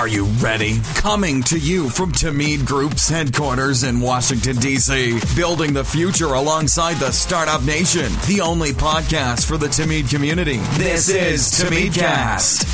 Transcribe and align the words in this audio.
Are 0.00 0.08
you 0.08 0.24
ready? 0.40 0.80
Coming 0.94 1.42
to 1.42 1.58
you 1.58 1.90
from 1.90 2.10
Tamid 2.10 2.64
Group's 2.64 3.06
headquarters 3.06 3.82
in 3.82 4.00
Washington, 4.00 4.56
D.C., 4.56 5.20
building 5.36 5.74
the 5.74 5.84
future 5.84 6.32
alongside 6.32 6.94
the 6.94 7.12
startup 7.12 7.62
nation. 7.64 8.10
The 8.26 8.40
only 8.40 8.70
podcast 8.70 9.46
for 9.46 9.58
the 9.58 9.66
Tamid 9.66 10.08
community. 10.08 10.56
This 10.78 11.10
is 11.10 11.42
Tamidcast. 11.52 12.64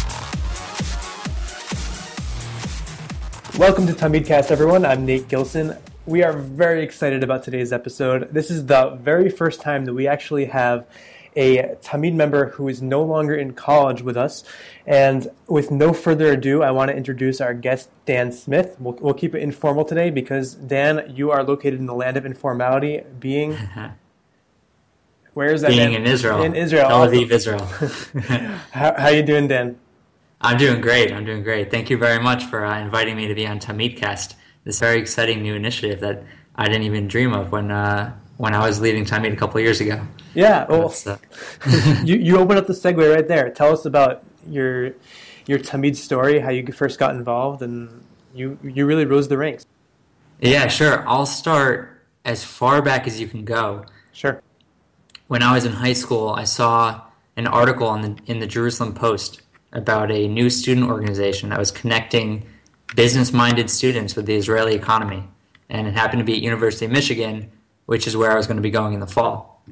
Welcome 3.59 3.89
to 3.89 3.93
Tamidcast, 3.93 4.53
everyone. 4.53 4.87
I'm 4.87 5.05
Nate 5.05 5.27
Gilson. 5.27 5.77
We 6.07 6.23
are 6.23 6.33
very 6.33 6.85
excited 6.85 7.25
about 7.25 7.43
today's 7.43 7.73
episode. 7.73 8.33
This 8.33 8.53
is 8.53 8.67
the 8.67 8.91
very 9.01 9.31
first 9.31 9.61
time 9.61 9.87
that 9.87 9.95
we 9.95 10.07
actually 10.07 10.45
have 10.45 10.87
a 11.37 11.77
Tamid 11.83 12.15
member 12.15 12.47
who 12.51 12.69
is 12.69 12.83
no 12.83 13.03
longer 13.03 13.35
in 13.35 13.53
college 13.53 14.03
with 14.03 14.17
us. 14.17 14.43
And 14.87 15.29
with 15.47 15.71
no 15.71 15.93
further 15.93 16.33
ado, 16.33 16.63
I 16.63 16.71
want 16.71 16.91
to 16.91 16.97
introduce 16.97 17.41
our 17.41 17.55
guest, 17.55 17.91
Dan 18.07 18.33
Smith. 18.33 18.77
We'll, 18.81 18.95
we'll 18.95 19.15
keep 19.15 19.35
it 19.35 19.43
informal 19.43 19.85
today 19.85 20.11
because, 20.11 20.55
Dan, 20.55 21.13
you 21.15 21.31
are 21.31 21.45
located 21.45 21.79
in 21.79 21.87
the 21.87 21.95
land 21.95 22.17
of 22.17 22.25
informality, 22.25 23.03
being. 23.21 23.57
Where 25.35 25.53
is 25.53 25.61
that? 25.61 25.69
Being 25.69 25.93
Dan? 25.93 26.01
in 26.03 26.07
Israel. 26.07 26.43
In 26.43 26.55
Israel. 26.55 26.89
Tel 26.89 27.09
Aviv, 27.09 27.31
Israel. 27.31 27.65
How, 28.73 28.95
how 28.97 29.09
you 29.09 29.23
doing, 29.23 29.49
Dan? 29.49 29.79
I'm 30.41 30.57
doing 30.57 30.81
great. 30.81 31.13
I'm 31.13 31.25
doing 31.25 31.43
great. 31.43 31.71
Thank 31.71 31.91
you 31.91 31.99
very 31.99 32.23
much 32.23 32.45
for 32.45 32.65
uh, 32.65 32.79
inviting 32.79 33.17
me 33.17 33.27
to 33.27 33.35
be 33.35 33.47
on 33.47 33.59
Tamidcast. 33.59 34.35
This 34.65 34.81
very 34.81 34.99
exciting 34.99 35.43
new 35.43 35.55
initiative 35.55 36.01
that 36.01 36.25
I 36.55 36.67
didn't 36.67 36.85
even 36.85 37.09
dream 37.09 37.33
of 37.33 37.53
when 37.53 37.71
uh, 37.71 38.15
when 38.37 38.55
I 38.55 38.67
was 38.67 38.81
leading 38.81 39.05
Tamid 39.05 39.33
a 39.33 39.37
couple 39.37 39.59
of 39.59 39.65
years 39.65 39.81
ago. 39.81 40.07
Yeah. 40.35 40.67
Well, 40.69 40.95
uh, 41.07 41.17
you, 42.05 42.17
you 42.17 42.39
open 42.39 42.57
up 42.57 42.67
the 42.67 42.73
segue 42.73 43.15
right 43.15 43.27
there. 43.27 43.51
Tell 43.51 43.73
us 43.73 43.85
about 43.85 44.25
your 44.49 44.93
your 45.47 45.59
Tamid 45.59 45.97
story, 45.97 46.41
how 46.41 46.51
you 46.51 46.67
first 46.73 46.99
got 46.99 47.15
involved, 47.15 47.63
and 47.63 48.05
you 48.35 48.59
you 48.63 48.87
really 48.87 49.05
rose 49.05 49.29
the 49.29 49.39
ranks. 49.39 49.65
yeah, 50.41 50.69
sure. 50.69 51.09
I'll 51.09 51.27
start 51.27 52.03
as 52.25 52.45
far 52.45 52.83
back 52.83 53.07
as 53.07 53.21
you 53.21 53.29
can 53.29 53.45
go. 53.45 53.87
Sure. 54.13 54.43
When 55.29 55.43
I 55.43 55.55
was 55.55 55.65
in 55.65 55.73
high 55.73 55.93
school, 55.93 56.31
I 56.31 56.45
saw 56.45 57.03
an 57.37 57.47
article 57.47 57.95
in 57.95 58.03
the, 58.03 58.23
in 58.27 58.41
the 58.41 58.47
Jerusalem 58.47 58.95
Post 58.95 59.43
about 59.73 60.11
a 60.11 60.27
new 60.29 60.49
student 60.51 60.89
organization 60.89 61.51
that 61.51 61.59
was 61.59 61.71
connecting 61.71 62.47
business 62.95 63.33
minded 63.33 63.71
students 63.71 64.17
with 64.17 64.27
the 64.27 64.35
Israeli 64.35 64.75
economy. 64.75 65.25
And 65.69 65.87
it 65.87 65.95
happened 65.95 66.21
to 66.21 66.25
be 66.25 66.35
at 66.35 66.43
University 66.43 66.87
of 66.87 66.93
Michigan, 66.93 67.51
which 67.87 68.07
is 68.07 68.17
where 68.17 68.31
I 68.31 68.37
was 68.37 68.47
going 68.47 68.57
to 68.57 68.63
be 68.63 68.71
going 68.71 68.95
in 68.95 69.01
the 69.01 69.07
fall. 69.07 69.63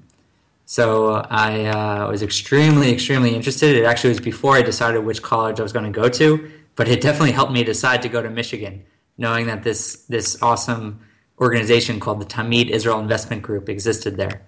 So 0.67 1.17
I 1.31 1.67
uh, 1.67 2.11
was 2.11 2.23
extremely, 2.23 2.91
extremely 2.93 3.35
interested. 3.35 3.77
It 3.77 3.85
actually 3.85 4.11
was 4.11 4.21
before 4.21 4.57
I 4.57 4.63
decided 4.63 5.05
which 5.05 5.23
college 5.23 5.61
I 5.61 5.63
was 5.63 5.73
going 5.73 5.85
to 5.85 5.91
go 5.91 6.09
to, 6.09 6.51
but 6.75 6.89
it 6.89 7.01
definitely 7.03 7.33
helped 7.33 7.53
me 7.53 7.63
decide 7.65 8.01
to 8.03 8.09
go 8.09 8.23
to 8.23 8.31
Michigan, 8.31 8.85
knowing 9.19 9.47
that 9.47 9.63
this 9.63 10.05
this 10.09 10.41
awesome 10.43 11.01
organization 11.41 12.01
called 12.01 12.21
the 12.21 12.25
Tamid 12.25 12.71
Israel 12.71 12.99
Investment 13.01 13.43
Group 13.43 13.69
existed 13.69 14.17
there. 14.17 14.43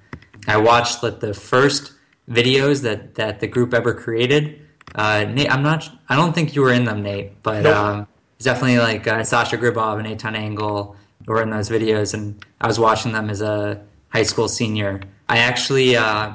I 0.46 0.56
watched 0.56 1.02
like, 1.02 1.20
the 1.20 1.34
first 1.34 1.92
videos 2.28 2.82
that, 2.82 3.16
that 3.16 3.40
the 3.40 3.46
group 3.46 3.74
ever 3.74 3.92
created. 3.94 4.60
Uh, 4.94 5.24
Nate, 5.24 5.52
I'm 5.52 5.62
not. 5.62 5.88
I 6.08 6.16
don't 6.16 6.32
think 6.32 6.54
you 6.54 6.62
were 6.62 6.72
in 6.72 6.84
them, 6.84 7.02
Nate, 7.02 7.42
but 7.42 7.62
Nope. 7.62 7.76
um, 7.76 8.06
definitely 8.38 8.78
like 8.78 9.06
uh, 9.06 9.24
Sasha 9.24 9.58
Gribov 9.58 9.98
and 9.98 10.06
Eitan 10.06 10.36
Angle 10.36 10.96
were 11.26 11.42
in 11.42 11.50
those 11.50 11.68
videos, 11.68 12.14
and 12.14 12.44
I 12.60 12.66
was 12.66 12.78
watching 12.78 13.12
them 13.12 13.30
as 13.30 13.40
a 13.40 13.82
high 14.08 14.22
school 14.22 14.48
senior. 14.48 15.00
I 15.28 15.38
actually 15.38 15.96
uh, 15.96 16.34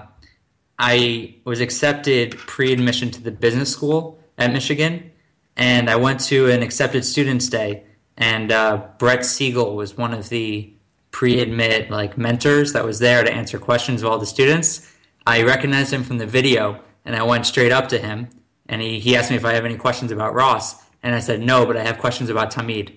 I 0.78 1.36
was 1.45 1.61
accepted 1.61 2.38
pre-admission 2.38 3.12
to 3.12 3.22
the 3.22 3.31
business 3.31 3.72
school 3.72 4.19
at 4.38 4.52
Michigan, 4.52 5.12
and 5.56 5.89
I 5.89 5.95
went 5.95 6.19
to 6.22 6.50
an 6.50 6.62
accepted 6.62 7.06
students 7.06 7.47
day, 7.50 7.84
and 8.17 8.52
uh, 8.52 8.88
Brett 8.97 9.25
Siegel 9.25 9.75
was 9.75 9.97
one 9.97 10.14
of 10.14 10.30
the 10.30 10.74
pre-admit 11.12 11.91
like 11.91 12.18
mentors 12.18 12.74
that 12.74 12.85
was 12.85 13.00
there 13.00 13.24
to 13.24 13.31
answer 13.31 13.59
questions 13.59 14.01
of 14.01 14.09
all 14.09 14.18
the 14.18 14.25
students. 14.25 14.91
I 15.25 15.44
recognized 15.44 15.94
him 15.94 16.03
from 16.03 16.18
the 16.18 16.25
video, 16.25 16.81
and 17.06 17.16
I 17.16 17.24
went 17.24 17.46
straight 17.46 17.72
up 17.72 17.90
to 17.90 17.97
him, 17.97 18.30
and 18.68 18.81
he, 18.81 19.00
he 19.00 19.16
asked 19.16 19.30
me 19.30 19.35
if 19.35 19.46
I 19.46 19.53
have 19.53 19.66
any 19.66 19.78
questions 19.78 20.12
about 20.12 20.34
Ross, 20.34 20.75
and 21.03 21.13
I 21.13 21.19
said 21.19 21.41
no, 21.41 21.66
but 21.66 21.78
I 21.78 21.84
have 21.84 22.00
questions 22.00 22.30
about 22.30 22.51
Tamid. 22.51 22.96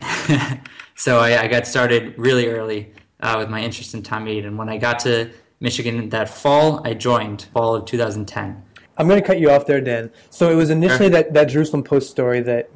so 0.94 1.18
I, 1.18 1.42
I 1.42 1.48
got 1.48 1.66
started 1.66 2.18
really 2.18 2.46
early 2.48 2.92
uh, 3.20 3.36
with 3.38 3.48
my 3.48 3.60
interest 3.62 3.94
in 3.94 4.02
Tamid, 4.02 4.46
and 4.46 4.56
when 4.58 4.68
I 4.68 4.76
got 4.78 4.98
to 5.00 5.30
Michigan 5.60 6.08
that 6.10 6.28
fall, 6.28 6.86
I 6.86 6.94
joined 6.94 7.48
fall 7.52 7.74
of 7.76 7.86
2010. 7.86 8.62
I'm 8.96 9.08
going 9.08 9.20
to 9.20 9.26
cut 9.26 9.40
you 9.40 9.50
off 9.50 9.66
there, 9.66 9.80
Dan. 9.80 10.10
So 10.30 10.50
it 10.50 10.54
was 10.54 10.70
initially 10.70 11.08
that, 11.10 11.32
that 11.34 11.44
Jerusalem 11.46 11.82
Post 11.82 12.10
story 12.10 12.40
that 12.42 12.70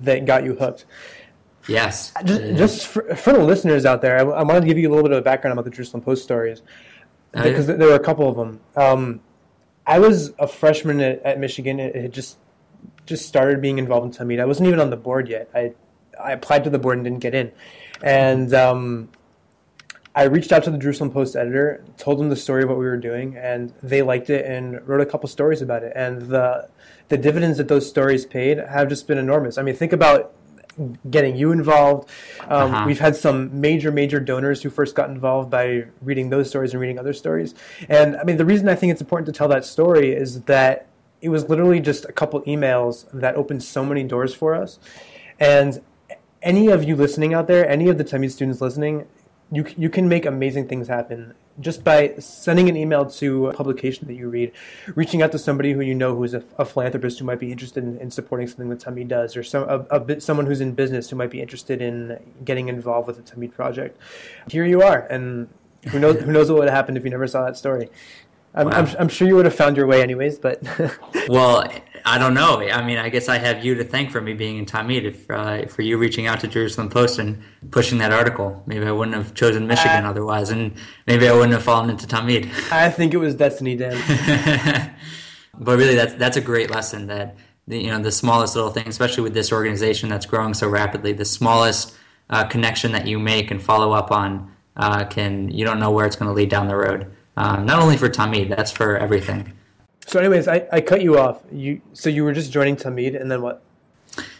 that 0.00 0.24
got 0.24 0.44
you 0.44 0.54
hooked. 0.54 0.86
Yes, 1.68 2.12
Just, 2.24 2.40
Uh, 2.42 2.52
just 2.54 2.86
for, 2.86 3.14
for 3.14 3.34
the 3.34 3.44
listeners 3.44 3.84
out 3.84 4.00
there, 4.00 4.16
I, 4.18 4.22
I 4.22 4.42
wanted 4.42 4.62
to 4.62 4.66
give 4.66 4.78
you 4.78 4.88
a 4.88 4.92
little 4.92 5.08
bit 5.08 5.16
of 5.16 5.22
background 5.22 5.52
about 5.52 5.66
the 5.66 5.70
Jerusalem 5.70 6.02
Post 6.02 6.24
stories 6.24 6.62
Oh, 7.34 7.42
because 7.42 7.68
yeah. 7.68 7.74
there 7.76 7.88
were 7.88 7.94
a 7.94 8.00
couple 8.00 8.28
of 8.28 8.36
them. 8.36 8.60
Um, 8.74 9.20
I 9.86 9.98
was 9.98 10.32
a 10.38 10.48
freshman 10.48 11.00
at, 11.00 11.22
at 11.22 11.38
Michigan. 11.38 11.78
It 11.78 11.94
had 11.94 12.12
just 12.12 12.38
just 13.06 13.26
started 13.26 13.60
being 13.60 13.78
involved 13.78 14.06
in 14.18 14.26
Tamid. 14.26 14.40
I 14.40 14.46
wasn't 14.46 14.68
even 14.68 14.80
on 14.80 14.90
the 14.90 14.96
board 14.96 15.28
yet. 15.28 15.50
I 15.54 15.74
I 16.24 16.32
applied 16.32 16.64
to 16.64 16.70
the 16.70 16.78
board 16.78 16.98
and 16.98 17.04
didn't 17.04 17.20
get 17.20 17.34
in, 17.34 17.52
and 18.02 18.52
um, 18.54 19.08
I 20.14 20.24
reached 20.24 20.52
out 20.52 20.64
to 20.64 20.70
the 20.70 20.78
Jerusalem 20.78 21.10
Post 21.10 21.36
editor, 21.36 21.84
told 21.96 22.18
them 22.18 22.28
the 22.30 22.36
story 22.36 22.62
of 22.64 22.68
what 22.68 22.78
we 22.78 22.84
were 22.84 22.96
doing, 22.96 23.36
and 23.36 23.72
they 23.82 24.02
liked 24.02 24.28
it 24.30 24.44
and 24.44 24.86
wrote 24.86 25.00
a 25.00 25.06
couple 25.06 25.28
stories 25.28 25.62
about 25.62 25.82
it. 25.82 25.92
And 25.94 26.22
the 26.22 26.68
the 27.08 27.18
dividends 27.18 27.58
that 27.58 27.68
those 27.68 27.88
stories 27.88 28.26
paid 28.26 28.58
have 28.58 28.88
just 28.88 29.06
been 29.06 29.18
enormous. 29.18 29.58
I 29.58 29.62
mean, 29.62 29.74
think 29.74 29.92
about 29.92 30.32
getting 31.10 31.36
you 31.36 31.52
involved. 31.52 32.08
Um, 32.42 32.72
Uh-huh. 32.72 32.84
We've 32.86 32.98
had 32.98 33.16
some 33.16 33.60
major, 33.60 33.90
major 33.90 34.20
donors 34.20 34.62
who 34.62 34.70
first 34.70 34.94
got 34.94 35.10
involved 35.10 35.50
by 35.50 35.84
reading 36.00 36.30
those 36.30 36.48
stories 36.48 36.72
and 36.72 36.80
reading 36.80 36.98
other 36.98 37.12
stories. 37.12 37.54
And 37.88 38.16
I 38.16 38.24
mean, 38.24 38.36
the 38.36 38.44
reason 38.44 38.68
I 38.68 38.74
think 38.74 38.92
it's 38.92 39.00
important 39.00 39.26
to 39.26 39.32
tell 39.32 39.48
that 39.48 39.64
story 39.64 40.12
is 40.12 40.42
that 40.42 40.86
it 41.20 41.28
was 41.28 41.48
literally 41.48 41.80
just 41.80 42.04
a 42.04 42.12
couple 42.12 42.40
emails 42.42 43.06
that 43.12 43.34
opened 43.36 43.62
so 43.62 43.84
many 43.84 44.04
doors 44.04 44.32
for 44.34 44.54
us. 44.54 44.78
And 45.38 45.82
any 46.42 46.68
of 46.68 46.84
you 46.84 46.96
listening 46.96 47.34
out 47.34 47.46
there, 47.46 47.68
any 47.68 47.88
of 47.88 47.98
the 47.98 48.04
Tamid 48.04 48.30
students 48.30 48.60
listening, 48.60 49.06
you, 49.52 49.66
you 49.76 49.90
can 49.90 50.08
make 50.08 50.26
amazing 50.26 50.68
things 50.68 50.88
happen 50.88 51.34
just 51.58 51.84
by 51.84 52.14
sending 52.18 52.68
an 52.68 52.76
email 52.76 53.04
to 53.04 53.48
a 53.48 53.52
publication 53.52 54.06
that 54.06 54.14
you 54.14 54.28
read, 54.28 54.52
reaching 54.94 55.20
out 55.20 55.32
to 55.32 55.38
somebody 55.38 55.72
who 55.72 55.80
you 55.80 55.94
know 55.94 56.14
who 56.14 56.24
is 56.24 56.32
a, 56.32 56.42
a 56.56 56.64
philanthropist 56.64 57.18
who 57.18 57.24
might 57.24 57.40
be 57.40 57.52
interested 57.52 57.84
in, 57.84 57.98
in 57.98 58.10
supporting 58.10 58.46
something 58.46 58.70
that 58.70 58.78
Tamid 58.78 59.08
does, 59.08 59.36
or 59.36 59.42
some, 59.42 59.68
a, 59.68 59.78
a 59.90 60.00
bit, 60.00 60.22
someone 60.22 60.46
who's 60.46 60.60
in 60.60 60.72
business 60.72 61.10
who 61.10 61.16
might 61.16 61.30
be 61.30 61.42
interested 61.42 61.82
in 61.82 62.18
getting 62.44 62.68
involved 62.68 63.08
with 63.08 63.16
the 63.16 63.22
Tamid 63.22 63.52
project. 63.52 64.00
Here 64.48 64.64
you 64.64 64.82
are, 64.82 65.00
and 65.10 65.48
who 65.88 65.98
knows, 65.98 66.20
who 66.22 66.32
knows 66.32 66.50
what 66.50 66.60
would 66.60 66.68
have 66.68 66.76
happened 66.76 66.96
if 66.96 67.04
you 67.04 67.10
never 67.10 67.26
saw 67.26 67.44
that 67.44 67.56
story. 67.56 67.90
I'm, 68.54 68.68
I'm, 68.68 68.88
I'm 68.98 69.08
sure 69.08 69.28
you 69.28 69.36
would 69.36 69.44
have 69.44 69.54
found 69.54 69.76
your 69.76 69.86
way 69.86 70.02
anyways, 70.02 70.38
but 70.38 70.62
Well, 71.28 71.70
I 72.04 72.18
don't 72.18 72.34
know. 72.34 72.60
I 72.60 72.84
mean, 72.84 72.98
I 72.98 73.08
guess 73.08 73.28
I 73.28 73.38
have 73.38 73.64
you 73.64 73.74
to 73.76 73.84
thank 73.84 74.10
for 74.10 74.20
me 74.20 74.32
being 74.32 74.56
in 74.56 74.66
Tamid, 74.66 75.04
if, 75.04 75.30
uh, 75.30 75.66
for 75.66 75.82
you 75.82 75.98
reaching 75.98 76.26
out 76.26 76.40
to 76.40 76.48
Jerusalem 76.48 76.88
Post 76.88 77.18
and 77.18 77.42
pushing 77.70 77.98
that 77.98 78.12
article. 78.12 78.62
Maybe 78.66 78.86
I 78.86 78.92
wouldn't 78.92 79.16
have 79.16 79.34
chosen 79.34 79.66
Michigan 79.66 80.04
Uh, 80.04 80.10
otherwise, 80.10 80.50
and 80.50 80.74
maybe 81.06 81.28
I 81.28 81.32
wouldn't 81.32 81.52
have 81.52 81.62
fallen 81.62 81.90
into 81.90 82.06
Tamid. 82.06 82.50
I 82.72 82.90
think 82.90 83.14
it 83.14 83.18
was 83.18 83.34
destiny, 83.34 83.76
Dan. 83.76 83.96
but 85.58 85.78
really, 85.78 85.94
that's 85.94 86.14
that's 86.14 86.36
a 86.36 86.40
great 86.40 86.70
lesson 86.70 87.06
that 87.08 87.36
the, 87.68 87.78
you 87.78 87.90
know 87.90 88.00
the 88.00 88.12
smallest 88.12 88.56
little 88.56 88.70
thing, 88.70 88.88
especially 88.88 89.22
with 89.22 89.34
this 89.34 89.52
organization 89.52 90.08
that's 90.08 90.26
growing 90.26 90.54
so 90.54 90.68
rapidly, 90.68 91.12
the 91.12 91.24
smallest 91.24 91.94
uh, 92.30 92.44
connection 92.44 92.92
that 92.92 93.06
you 93.06 93.18
make 93.18 93.50
and 93.50 93.62
follow 93.62 93.92
up 93.92 94.10
on 94.10 94.50
uh, 94.76 95.04
can 95.04 95.50
you 95.50 95.64
don't 95.64 95.78
know 95.78 95.90
where 95.90 96.06
it's 96.06 96.16
going 96.16 96.28
to 96.28 96.34
lead 96.34 96.48
down 96.48 96.66
the 96.68 96.76
road. 96.76 97.14
Um, 97.36 97.64
not 97.66 97.80
only 97.80 97.96
for 97.96 98.08
Tamid, 98.08 98.48
that's 98.54 98.70
for 98.70 98.96
everything. 98.96 99.52
So, 100.06 100.18
anyways, 100.18 100.48
I, 100.48 100.66
I 100.72 100.80
cut 100.80 101.02
you 101.02 101.18
off. 101.18 101.42
You 101.52 101.80
so 101.92 102.10
you 102.10 102.24
were 102.24 102.32
just 102.32 102.50
joining 102.52 102.76
Tamid, 102.76 103.20
and 103.20 103.30
then 103.30 103.42
what? 103.42 103.62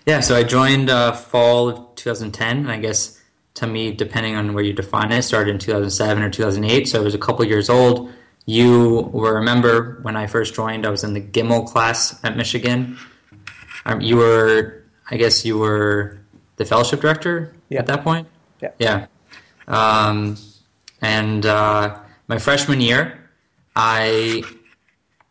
Yeah, 0.06 0.20
so 0.20 0.34
I 0.36 0.42
joined 0.42 0.90
uh, 0.90 1.12
fall 1.12 1.68
of 1.68 1.94
2010, 1.94 2.58
and 2.58 2.70
I 2.72 2.78
guess 2.78 3.20
Tamid, 3.54 3.96
depending 3.96 4.34
on 4.34 4.52
where 4.54 4.64
you 4.64 4.72
define 4.72 5.12
it, 5.12 5.22
started 5.22 5.50
in 5.52 5.58
2007 5.58 6.22
or 6.22 6.30
2008, 6.30 6.88
so 6.88 7.00
I 7.00 7.04
was 7.04 7.14
a 7.14 7.18
couple 7.18 7.44
years 7.44 7.70
old. 7.70 8.10
You 8.46 9.10
will 9.12 9.30
remember 9.30 10.00
when 10.02 10.16
I 10.16 10.26
first 10.26 10.54
joined, 10.54 10.84
I 10.86 10.90
was 10.90 11.04
in 11.04 11.12
the 11.14 11.20
Gimel 11.20 11.66
class 11.68 12.18
at 12.24 12.36
Michigan. 12.36 12.98
Um, 13.84 14.00
you 14.00 14.16
were, 14.16 14.82
I 15.10 15.16
guess, 15.16 15.44
you 15.44 15.56
were 15.58 16.20
the 16.56 16.64
fellowship 16.64 17.00
director 17.00 17.54
Yeah. 17.68 17.78
at 17.80 17.86
that 17.86 18.02
point. 18.02 18.26
Yeah. 18.60 18.70
Yeah. 18.78 19.06
Um, 19.68 20.36
and 21.00 21.46
uh, 21.46 21.98
my 22.30 22.38
freshman 22.38 22.80
year, 22.80 23.28
I 23.74 24.44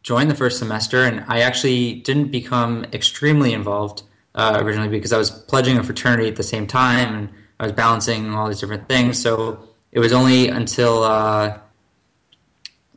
joined 0.03 0.29
the 0.29 0.35
first 0.35 0.59
semester, 0.59 1.05
and 1.05 1.23
I 1.29 1.39
actually 1.39 1.95
didn't 1.95 2.29
become 2.29 2.85
extremely 2.91 3.53
involved 3.53 4.03
uh, 4.35 4.59
originally 4.61 4.89
because 4.89 5.13
I 5.13 5.17
was 5.17 5.31
pledging 5.31 5.77
a 5.77 5.83
fraternity 5.83 6.27
at 6.27 6.35
the 6.35 6.43
same 6.43 6.67
time, 6.67 7.15
and 7.15 7.29
I 7.57 7.63
was 7.63 7.71
balancing 7.71 8.33
all 8.33 8.49
these 8.49 8.59
different 8.59 8.89
things. 8.89 9.17
So 9.17 9.63
it 9.93 9.99
was 9.99 10.11
only 10.11 10.49
until 10.49 11.03
uh, 11.03 11.57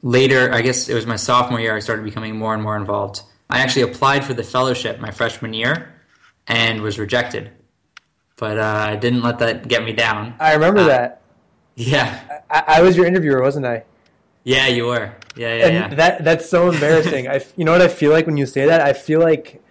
later, 0.03 0.53
I 0.53 0.63
guess 0.63 0.89
it 0.89 0.95
was 0.95 1.07
my 1.07 1.17
sophomore 1.17 1.61
year, 1.61 1.77
I 1.77 1.79
started 1.79 2.05
becoming 2.05 2.37
more 2.37 2.55
and 2.55 2.63
more 2.63 2.77
involved. 2.77 3.23
I 3.49 3.61
actually 3.61 3.83
applied 3.83 4.25
for 4.25 4.35
the 4.35 4.43
fellowship 4.43 4.99
my 4.99 5.13
freshman 5.13 5.53
year, 5.55 5.95
and 6.49 6.83
was 6.83 6.99
rejected. 6.99 7.53
But 8.37 8.59
uh, 8.59 8.87
I 8.89 8.97
didn't 8.97 9.23
let 9.23 9.39
that 9.39 9.69
get 9.69 9.85
me 9.85 9.93
down. 9.93 10.35
I 10.41 10.55
remember 10.55 10.81
Uh, 10.81 10.89
that. 10.89 11.23
Yeah, 11.77 12.41
I, 12.51 12.65
I 12.79 12.83
was 12.83 12.97
your 12.97 13.07
interviewer, 13.07 13.41
wasn't 13.41 13.65
I? 13.65 13.85
Yeah, 14.45 14.67
you 14.67 14.87
were. 14.87 15.15
Yeah, 15.37 15.55
yeah, 15.55 15.67
and 15.67 15.75
yeah. 15.75 15.95
that 15.95 16.25
that's 16.25 16.49
so 16.49 16.71
embarrassing. 16.71 17.29
I, 17.29 17.45
you 17.57 17.65
know 17.65 17.73
what 17.73 17.83
I 17.83 17.89
feel 17.89 18.11
like 18.13 18.27
when 18.27 18.37
you 18.37 18.47
say 18.47 18.67
that? 18.67 18.81
I 18.81 18.93
feel 18.93 19.21
like, 19.21 19.63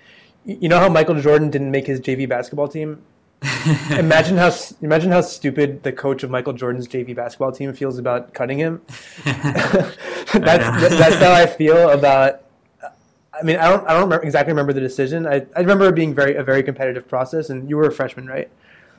you 0.45 0.69
know 0.69 0.79
how 0.79 0.89
Michael 0.89 1.19
Jordan 1.21 1.49
didn't 1.49 1.71
make 1.71 1.87
his 1.87 1.99
JV 1.99 2.27
basketball 2.27 2.67
team. 2.67 3.03
imagine 3.91 4.37
how 4.37 4.51
imagine 4.81 5.11
how 5.11 5.21
stupid 5.21 5.81
the 5.81 5.91
coach 5.91 6.21
of 6.21 6.29
Michael 6.29 6.53
Jordan's 6.53 6.87
JV 6.87 7.15
basketball 7.15 7.51
team 7.51 7.73
feels 7.73 7.97
about 7.97 8.33
cutting 8.33 8.59
him. 8.59 8.81
that's 9.25 10.29
that's 10.33 11.15
how 11.15 11.33
I 11.33 11.47
feel 11.47 11.89
about. 11.89 12.43
I 13.33 13.43
mean, 13.43 13.57
I 13.57 13.69
don't 13.69 13.87
I 13.87 13.93
don't 13.93 14.03
remember, 14.03 14.23
exactly 14.23 14.51
remember 14.51 14.73
the 14.73 14.79
decision. 14.79 15.25
I, 15.25 15.45
I 15.55 15.61
remember 15.61 15.87
it 15.87 15.95
being 15.95 16.13
very 16.13 16.35
a 16.35 16.43
very 16.43 16.61
competitive 16.61 17.07
process, 17.07 17.49
and 17.49 17.67
you 17.67 17.77
were 17.77 17.87
a 17.87 17.91
freshman, 17.91 18.27
right? 18.27 18.49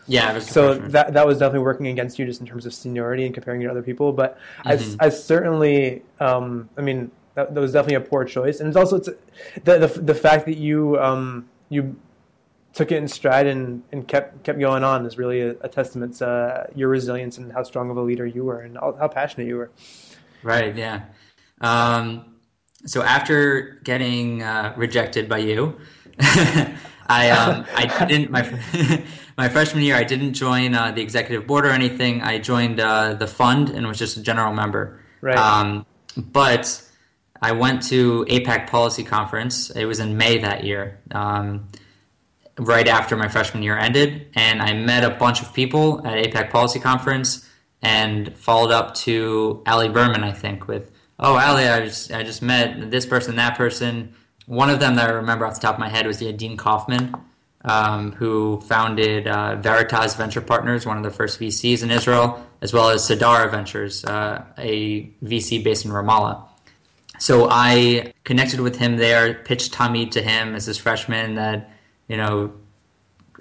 Yeah, 0.06 0.30
I 0.30 0.32
was 0.34 0.46
so 0.46 0.74
that 0.74 1.12
that 1.14 1.26
was 1.26 1.38
definitely 1.38 1.64
working 1.64 1.86
against 1.88 2.18
you 2.18 2.26
just 2.26 2.40
in 2.40 2.46
terms 2.46 2.66
of 2.66 2.74
seniority 2.74 3.24
and 3.24 3.34
comparing 3.34 3.60
you 3.60 3.68
to 3.68 3.70
other 3.70 3.82
people. 3.82 4.12
But 4.12 4.38
I, 4.64 4.76
Mhm. 4.76 4.96
I 5.00 5.08
certainly, 5.10 6.02
um, 6.20 6.68
I 6.76 6.80
mean, 6.82 7.10
that, 7.34 7.54
that 7.54 7.60
was 7.60 7.72
definitely 7.72 8.04
a 8.04 8.08
poor 8.08 8.24
choice, 8.24 8.60
and 8.60 8.68
it's 8.68 8.76
also 8.76 8.96
it's, 8.96 9.08
the, 9.64 9.78
the 9.78 10.00
the 10.00 10.14
fact 10.14 10.46
that 10.46 10.56
you 10.56 10.98
um, 10.98 11.48
you 11.68 11.96
took 12.74 12.90
it 12.90 12.96
in 12.96 13.06
stride 13.06 13.46
and, 13.46 13.82
and 13.92 14.08
kept 14.08 14.42
kept 14.44 14.58
going 14.58 14.82
on 14.82 15.04
is 15.06 15.18
really 15.18 15.40
a, 15.42 15.50
a 15.60 15.68
testament 15.68 16.14
to 16.16 16.26
uh, 16.26 16.66
your 16.74 16.88
resilience 16.88 17.38
and 17.38 17.52
how 17.52 17.62
strong 17.62 17.90
of 17.90 17.96
a 17.96 18.02
leader 18.02 18.26
you 18.26 18.44
were 18.44 18.60
and 18.60 18.76
how, 18.76 18.96
how 18.98 19.08
passionate 19.08 19.46
you 19.46 19.56
were. 19.56 19.70
Right, 20.42 20.74
yeah. 20.74 21.02
Um, 21.60 22.36
so 22.86 23.02
after 23.02 23.78
getting 23.84 24.42
uh, 24.42 24.72
rejected 24.76 25.28
by 25.28 25.38
you, 25.38 25.78
I 27.12 27.30
um, 27.30 27.66
I 27.74 28.06
didn't 28.06 28.30
my 28.30 28.42
my 29.36 29.48
freshman 29.48 29.82
year 29.82 29.96
I 29.96 30.04
didn't 30.04 30.34
join 30.34 30.74
uh, 30.74 30.92
the 30.92 31.02
executive 31.02 31.46
board 31.46 31.66
or 31.66 31.70
anything. 31.70 32.22
I 32.22 32.38
joined 32.38 32.80
uh, 32.80 33.14
the 33.14 33.26
fund 33.26 33.70
and 33.70 33.86
was 33.86 33.98
just 33.98 34.16
a 34.16 34.22
general 34.22 34.52
member. 34.52 35.00
Right. 35.20 35.36
Um, 35.36 35.86
but 36.16 36.82
I 37.40 37.52
went 37.52 37.82
to 37.88 38.24
AIPAC 38.28 38.68
Policy 38.68 39.04
Conference. 39.04 39.70
It 39.70 39.84
was 39.84 40.00
in 40.00 40.16
May 40.16 40.38
that 40.38 40.64
year. 40.64 41.00
Um, 41.10 41.68
right 42.58 42.86
after 42.86 43.16
my 43.16 43.28
freshman 43.28 43.62
year 43.62 43.76
ended, 43.76 44.28
and 44.34 44.60
I 44.60 44.74
met 44.74 45.04
a 45.04 45.10
bunch 45.10 45.40
of 45.42 45.54
people 45.54 46.06
at 46.06 46.14
AIPAC 46.14 46.50
Policy 46.50 46.80
Conference, 46.80 47.48
and 47.80 48.36
followed 48.36 48.70
up 48.70 48.94
to 48.94 49.62
Ali 49.66 49.88
Berman, 49.88 50.22
I 50.22 50.32
think, 50.32 50.68
with, 50.68 50.90
"Oh, 51.18 51.36
Ali, 51.36 51.66
I 51.66 51.84
just 51.84 52.12
I 52.12 52.22
just 52.22 52.42
met 52.42 52.90
this 52.90 53.06
person, 53.06 53.36
that 53.36 53.56
person." 53.56 54.14
One 54.46 54.70
of 54.70 54.80
them 54.80 54.96
that 54.96 55.08
I 55.08 55.12
remember 55.12 55.46
off 55.46 55.54
the 55.54 55.60
top 55.60 55.74
of 55.74 55.80
my 55.80 55.88
head 55.88 56.06
was 56.06 56.20
Yadin 56.20 56.58
Kaufmann, 56.58 57.14
um, 57.64 58.12
who 58.12 58.60
founded 58.62 59.28
uh, 59.28 59.56
Veritas 59.56 60.14
Venture 60.16 60.40
Partners, 60.40 60.84
one 60.84 60.96
of 60.96 61.04
the 61.04 61.10
first 61.10 61.38
VCs 61.38 61.82
in 61.82 61.90
Israel, 61.90 62.44
as 62.60 62.72
well 62.72 62.90
as 62.90 63.02
Sadara 63.02 63.50
Ventures, 63.50 64.04
uh, 64.04 64.44
a 64.58 65.04
VC 65.22 65.62
based 65.62 65.84
in 65.84 65.92
Ramallah. 65.92 66.44
So 67.18 67.46
I 67.48 68.12
connected 68.24 68.60
with 68.60 68.76
him 68.76 68.96
there, 68.96 69.34
pitched 69.34 69.72
Tamid 69.72 70.10
to 70.12 70.22
him 70.22 70.56
as 70.56 70.66
his 70.66 70.76
freshman 70.76 71.36
that, 71.36 71.70
you 72.08 72.16
know, 72.16 72.52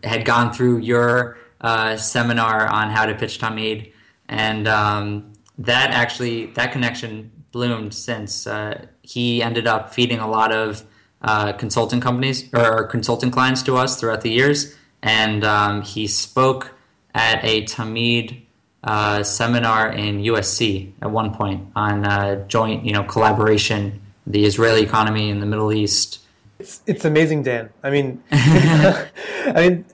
had 0.04 0.24
gone 0.24 0.54
through 0.54 0.80
your 0.80 1.38
uh, 1.62 1.98
seminar 1.98 2.68
on 2.68 2.92
how 2.92 3.08
to 3.08 3.16
pitch 3.16 3.40
Tamid. 3.40 3.92
And 4.28 4.68
um, 4.68 5.34
that 5.58 5.92
actually, 5.92 6.48
that 6.48 6.72
connection 6.72 7.32
bloomed 7.52 7.94
since 7.94 8.46
uh, 8.46 8.86
he 9.02 9.42
ended 9.42 9.66
up 9.66 9.94
feeding 9.94 10.20
a 10.20 10.30
lot 10.30 10.52
of 10.52 10.84
uh, 11.22 11.54
consulting 11.54 12.02
companies 12.02 12.52
or 12.54 12.86
consulting 12.86 13.32
clients 13.32 13.62
to 13.64 13.78
us 13.78 14.00
throughout 14.00 14.22
the 14.22 14.32
years. 14.32 14.76
And 15.02 15.44
um, 15.44 15.82
he 15.82 16.08
spoke 16.08 16.74
at 17.14 17.44
a 17.44 17.64
Tamid 17.64 18.42
uh, 18.84 19.24
seminar 19.24 19.92
in 19.92 20.22
USC 20.24 20.92
at 21.02 21.12
one 21.12 21.34
point 21.34 21.68
on 21.76 22.06
uh, 22.06 22.48
joint, 22.48 22.86
you 22.86 22.94
know, 22.94 23.04
collaboration, 23.04 24.02
the 24.26 24.46
Israeli 24.46 24.82
economy 24.82 25.30
in 25.30 25.40
the 25.40 25.46
Middle 25.46 25.72
East. 25.72 26.20
It's 26.60 26.82
it's 26.86 27.06
amazing, 27.06 27.44
Dan. 27.44 27.70
I 27.84 27.90
mean, 27.90 28.24
I 28.32 29.08
mean, 29.56 29.86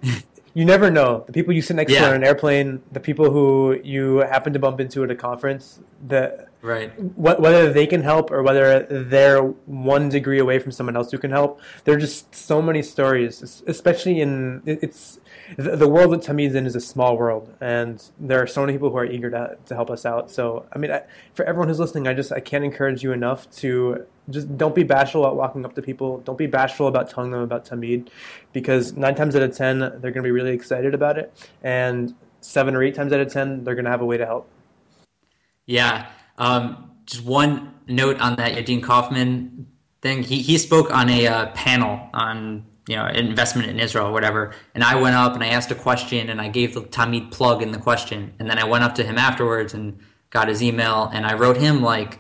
you 0.54 0.66
never 0.66 0.90
know 0.90 1.24
the 1.28 1.34
people 1.34 1.54
you 1.54 1.62
sit 1.62 1.76
next 1.76 1.94
to 1.94 2.08
on 2.08 2.16
an 2.16 2.24
airplane, 2.24 2.82
the 2.92 3.00
people 3.00 3.32
who 3.32 3.80
you 3.84 4.18
happen 4.18 4.54
to 4.54 4.60
bump 4.60 4.80
into 4.80 5.04
at 5.04 5.12
a 5.12 5.16
conference, 5.16 5.80
the 6.06 6.48
Right. 6.68 6.92
wh- 6.92 7.40
whether 7.40 7.72
they 7.72 7.88
can 7.88 8.02
help 8.02 8.30
or 8.30 8.44
whether 8.44 8.84
they're 8.90 9.42
one 9.42 10.10
degree 10.10 10.40
away 10.40 10.60
from 10.60 10.74
someone 10.74 10.98
else 10.98 11.10
who 11.12 11.18
can 11.18 11.32
help. 11.32 11.62
There 11.86 11.96
are 11.96 12.00
just 12.00 12.36
so 12.36 12.62
many 12.62 12.82
stories, 12.82 13.64
especially 13.66 14.20
in 14.20 14.62
it's 14.66 15.20
the, 15.56 15.88
world 15.88 16.12
that 16.12 16.22
Tamid's 16.22 16.56
in 16.56 16.66
is 16.66 16.76
a 16.76 16.82
small 16.82 17.18
world, 17.18 17.56
and 17.62 18.04
there 18.20 18.42
are 18.42 18.48
so 18.48 18.60
many 18.60 18.74
people 18.74 18.90
who 18.90 18.98
are 18.98 19.06
eager 19.06 19.30
to, 19.30 19.58
to 19.66 19.76
help 19.76 19.90
us 19.90 20.06
out. 20.06 20.30
So, 20.30 20.66
I 20.74 20.78
mean, 20.78 20.92
I, 20.92 21.04
for 21.36 21.46
everyone 21.46 21.70
who's 21.70 21.80
listening, 21.80 22.06
I 22.06 22.14
just 22.14 22.34
I 22.34 22.42
can't 22.42 22.66
encourage 22.66 23.02
you 23.02 23.14
enough 23.14 23.50
to 23.62 24.06
just 24.30 24.58
don't 24.58 24.76
be 24.76 24.84
bashful 24.84 25.24
about 25.24 25.38
walking 25.38 25.64
up 25.64 25.74
to 25.76 25.82
people. 25.82 26.18
Don't 26.20 26.38
be 26.38 26.48
bashful 26.48 26.88
about 26.88 27.10
telling 27.10 27.32
them 27.32 27.40
about 27.40 27.66
Tamid, 27.66 28.10
because 28.52 28.92
nine 28.98 29.16
times 29.16 29.38
out 29.38 29.42
of 29.42 29.56
ten 29.56 29.80
they're 29.80 30.12
going 30.12 30.16
to 30.16 30.24
be 30.24 30.32
really 30.32 30.54
excited 30.54 30.94
about 30.94 31.18
it, 31.18 31.34
and 31.64 32.14
seven 32.42 32.76
or 32.76 32.84
eight 32.84 32.96
times 32.96 33.14
out 33.14 33.22
of 33.22 33.32
ten 33.32 33.64
they're 33.64 33.76
going 33.76 33.86
to 33.86 33.92
have 33.92 34.02
a 34.02 34.06
way 34.06 34.18
to 34.18 34.26
help. 34.26 34.50
Yeah. 35.66 36.08
Um, 36.38 36.92
just 37.06 37.24
one 37.24 37.74
note 37.88 38.20
on 38.20 38.36
that 38.36 38.54
Yadin 38.54 38.84
Kaufmann 38.84 39.68
thing. 40.02 40.24
He, 40.24 40.42
he 40.42 40.58
spoke 40.58 40.92
on 40.92 41.10
a 41.10 41.28
uh, 41.28 41.46
panel 41.48 42.10
on 42.14 42.66
you 42.88 42.96
know 42.96 43.08
investment 43.08 43.70
in 43.70 43.80
Israel 43.80 44.08
or 44.08 44.12
whatever, 44.12 44.54
and 44.76 44.84
I 44.84 44.96
went 44.96 45.16
up 45.16 45.34
and 45.34 45.44
I 45.44 45.48
asked 45.48 45.72
a 45.72 45.76
question 45.76 46.30
and 46.30 46.40
I 46.42 46.48
gave 46.48 46.74
the 46.74 46.82
Tamid 46.82 47.32
plug 47.32 47.62
in 47.62 47.72
the 47.72 47.80
question, 47.80 48.34
and 48.40 48.50
then 48.50 48.60
I 48.60 48.66
went 48.66 48.84
up 48.84 48.96
to 48.96 49.04
him 49.04 49.18
afterwards 49.18 49.74
and 49.74 50.00
got 50.30 50.48
his 50.48 50.62
email 50.62 51.10
and 51.14 51.26
I 51.26 51.34
wrote 51.34 51.58
him 51.58 51.82
like 51.82 52.20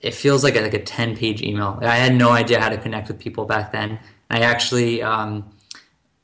it 0.00 0.14
feels 0.14 0.44
like 0.44 0.56
a, 0.56 0.60
like 0.60 0.74
a 0.74 0.82
10 0.82 1.16
page 1.16 1.42
email. 1.42 1.78
I 1.82 1.96
had 1.96 2.14
no 2.14 2.30
idea 2.30 2.60
how 2.60 2.68
to 2.68 2.76
connect 2.76 3.08
with 3.08 3.18
people 3.18 3.44
back 3.44 3.72
then. 3.72 3.98
I 4.30 4.40
actually 4.40 5.02
um, 5.02 5.50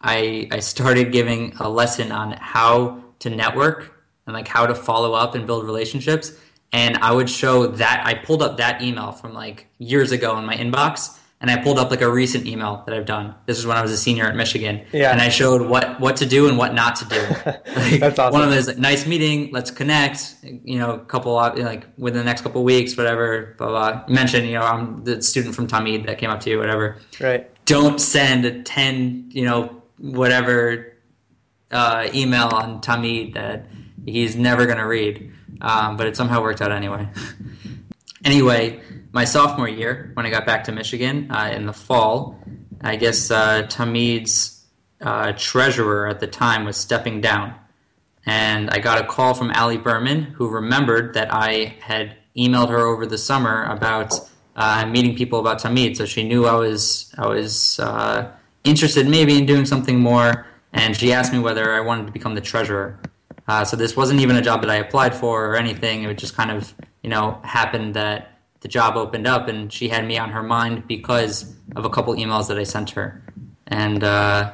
I 0.01 0.49
I 0.51 0.61
started 0.61 1.13
giving 1.13 1.55
a 1.59 1.69
lesson 1.69 2.13
on 2.13 2.33
how 2.33 3.03
to 3.21 3.31
network 3.31 3.93
and 4.27 4.35
like 4.35 4.49
how 4.49 4.67
to 4.67 4.75
follow 4.75 5.15
up 5.15 5.35
and 5.35 5.47
build 5.47 5.65
relationships. 5.65 6.33
And 6.73 6.97
I 6.99 7.13
would 7.13 7.29
show 7.29 7.67
that 7.67 8.03
I 8.07 8.15
pulled 8.15 8.43
up 8.43 8.57
that 8.57 8.81
email 8.83 9.13
from 9.13 9.35
like 9.35 9.67
years 9.79 10.11
ago 10.13 10.39
in 10.39 10.47
my 10.47 10.55
inbox, 10.57 11.19
and 11.41 11.51
I 11.51 11.57
pulled 11.63 11.79
up 11.79 11.91
like 11.91 12.01
a 12.01 12.11
recent 12.11 12.47
email 12.47 12.83
that 12.87 12.95
I've 12.97 13.05
done. 13.05 13.35
This 13.47 13.59
is 13.59 13.67
when 13.67 13.77
I 13.77 13.83
was 13.83 13.91
a 13.91 13.97
senior 13.97 14.25
at 14.25 14.37
Michigan, 14.37 14.87
Yeah. 14.93 15.11
and 15.13 15.21
I 15.21 15.29
showed 15.29 15.63
what 15.69 16.01
what 16.01 16.17
to 16.19 16.27
do 16.27 16.49
and 16.49 16.57
what 16.57 16.73
not 16.73 16.97
to 16.97 17.05
do. 17.05 17.21
Like, 17.77 18.01
That's 18.01 18.19
awesome. 18.19 18.33
One 18.33 18.43
of 18.45 18.51
those 18.51 18.69
like, 18.69 18.79
nice 18.79 19.07
meeting, 19.07 19.51
let's 19.53 19.71
connect. 19.71 20.35
You 20.43 20.79
know, 20.79 20.93
a 20.93 20.99
couple 21.01 21.39
of, 21.39 21.59
like 21.59 21.87
within 21.99 22.19
the 22.21 22.25
next 22.25 22.41
couple 22.43 22.61
of 22.63 22.65
weeks, 22.65 22.97
whatever. 22.97 23.55
Blah 23.59 23.69
blah. 23.69 24.05
You 24.09 24.15
mentioned, 24.15 24.47
you 24.47 24.55
know, 24.55 24.63
I'm 24.63 25.05
the 25.05 25.21
student 25.21 25.55
from 25.55 25.67
Tamid 25.67 26.07
that 26.07 26.17
came 26.19 26.31
up 26.31 26.41
to 26.41 26.51
you, 26.51 26.59
whatever 26.59 26.97
Right. 27.21 27.51
don't 27.67 28.01
send 28.01 28.45
a 28.47 28.63
10 28.63 29.31
you 29.31 29.45
know 29.45 29.83
whatever 29.99 30.95
uh, 31.71 32.09
email 32.15 32.49
on 32.49 32.81
Tamid 32.81 33.35
that 33.35 33.67
he's 34.07 34.37
never 34.37 34.67
going 34.67 34.79
to 34.79 34.87
read 34.87 35.33
um, 35.63 35.97
but 35.97 36.07
it 36.07 36.17
somehow 36.17 36.43
worked 36.43 36.61
out 36.61 36.71
anyway 36.71 37.09
anyway 38.25 38.81
my 39.13 39.25
sophomore 39.25 39.69
year 39.69 40.11
when 40.15 40.27
i 40.27 40.31
got 40.31 40.45
back 40.45 40.65
to 40.65 40.73
michigan 40.73 41.31
uh, 41.31 41.51
in 41.55 41.65
the 41.65 41.73
fall 41.73 42.39
i 42.83 42.97
guess 42.97 43.31
uh, 43.31 43.63
Tamid's 43.69 44.65
uh, 45.01 45.33
treasurer 45.37 46.07
at 46.07 46.21
the 46.21 46.27
time 46.27 46.65
was 46.65 46.77
stepping 46.77 47.21
down 47.21 47.55
and 48.25 48.71
I 48.71 48.79
got 48.79 49.01
a 49.03 49.07
call 49.07 49.35
from 49.35 49.51
Ali 49.53 49.79
Berman, 49.79 50.23
who 50.23 50.49
remembered 50.49 51.15
that 51.15 51.33
I 51.33 51.75
had 51.81 52.17
emailed 52.37 52.69
her 52.69 52.87
over 52.87 53.05
the 53.05 53.19
summer 53.19 53.65
about 53.65 54.15
uh, 54.55 54.87
meeting 54.87 55.17
people 55.17 55.41
about 55.41 55.61
Tamid. 55.61 55.97
So 55.97 56.07
she 56.07 56.23
knew 56.23 56.47
I 56.47 56.55
was 56.55 57.13
I 57.19 57.27
was 57.27 57.79
uh, 57.81 58.31
interested 58.65 59.09
maybe 59.09 59.37
in 59.37 59.47
doing 59.47 59.67
something 59.67 59.99
more, 59.99 60.47
and 60.73 60.97
she 60.97 61.13
asked 61.13 61.33
me 61.33 61.39
whether 61.39 61.73
I 61.73 61.81
wanted 61.81 62.07
to 62.07 62.13
become 62.13 62.35
the 62.35 62.41
treasurer. 62.41 62.99
Uh, 63.49 63.65
so 63.65 63.77
this 63.77 63.97
wasn't 63.97 64.21
even 64.21 64.37
a 64.37 64.43
job 64.43 64.61
that 64.63 64.71
I 64.71 64.77
applied 64.77 65.15
for 65.15 65.47
or 65.47 65.57
anything. 65.57 66.05
It 66.05 66.19
just 66.19 66.37
kind 66.37 66.51
of 66.51 66.75
you 67.03 67.11
know 67.11 67.41
happened 67.45 67.95
that 67.95 68.39
the 68.61 68.69
job 68.69 68.97
opened 68.97 69.27
up, 69.27 69.49
and 69.49 69.73
she 69.73 69.89
had 69.89 70.07
me 70.07 70.19
on 70.19 70.31
her 70.31 70.43
mind 70.43 70.87
because 70.87 71.55
of 71.75 71.85
a 71.85 71.91
couple 71.91 72.15
emails 72.15 72.49
that 72.49 72.59
I 72.59 72.65
sent 72.65 72.91
her, 72.91 73.23
and 73.67 74.03
uh, 74.05 74.53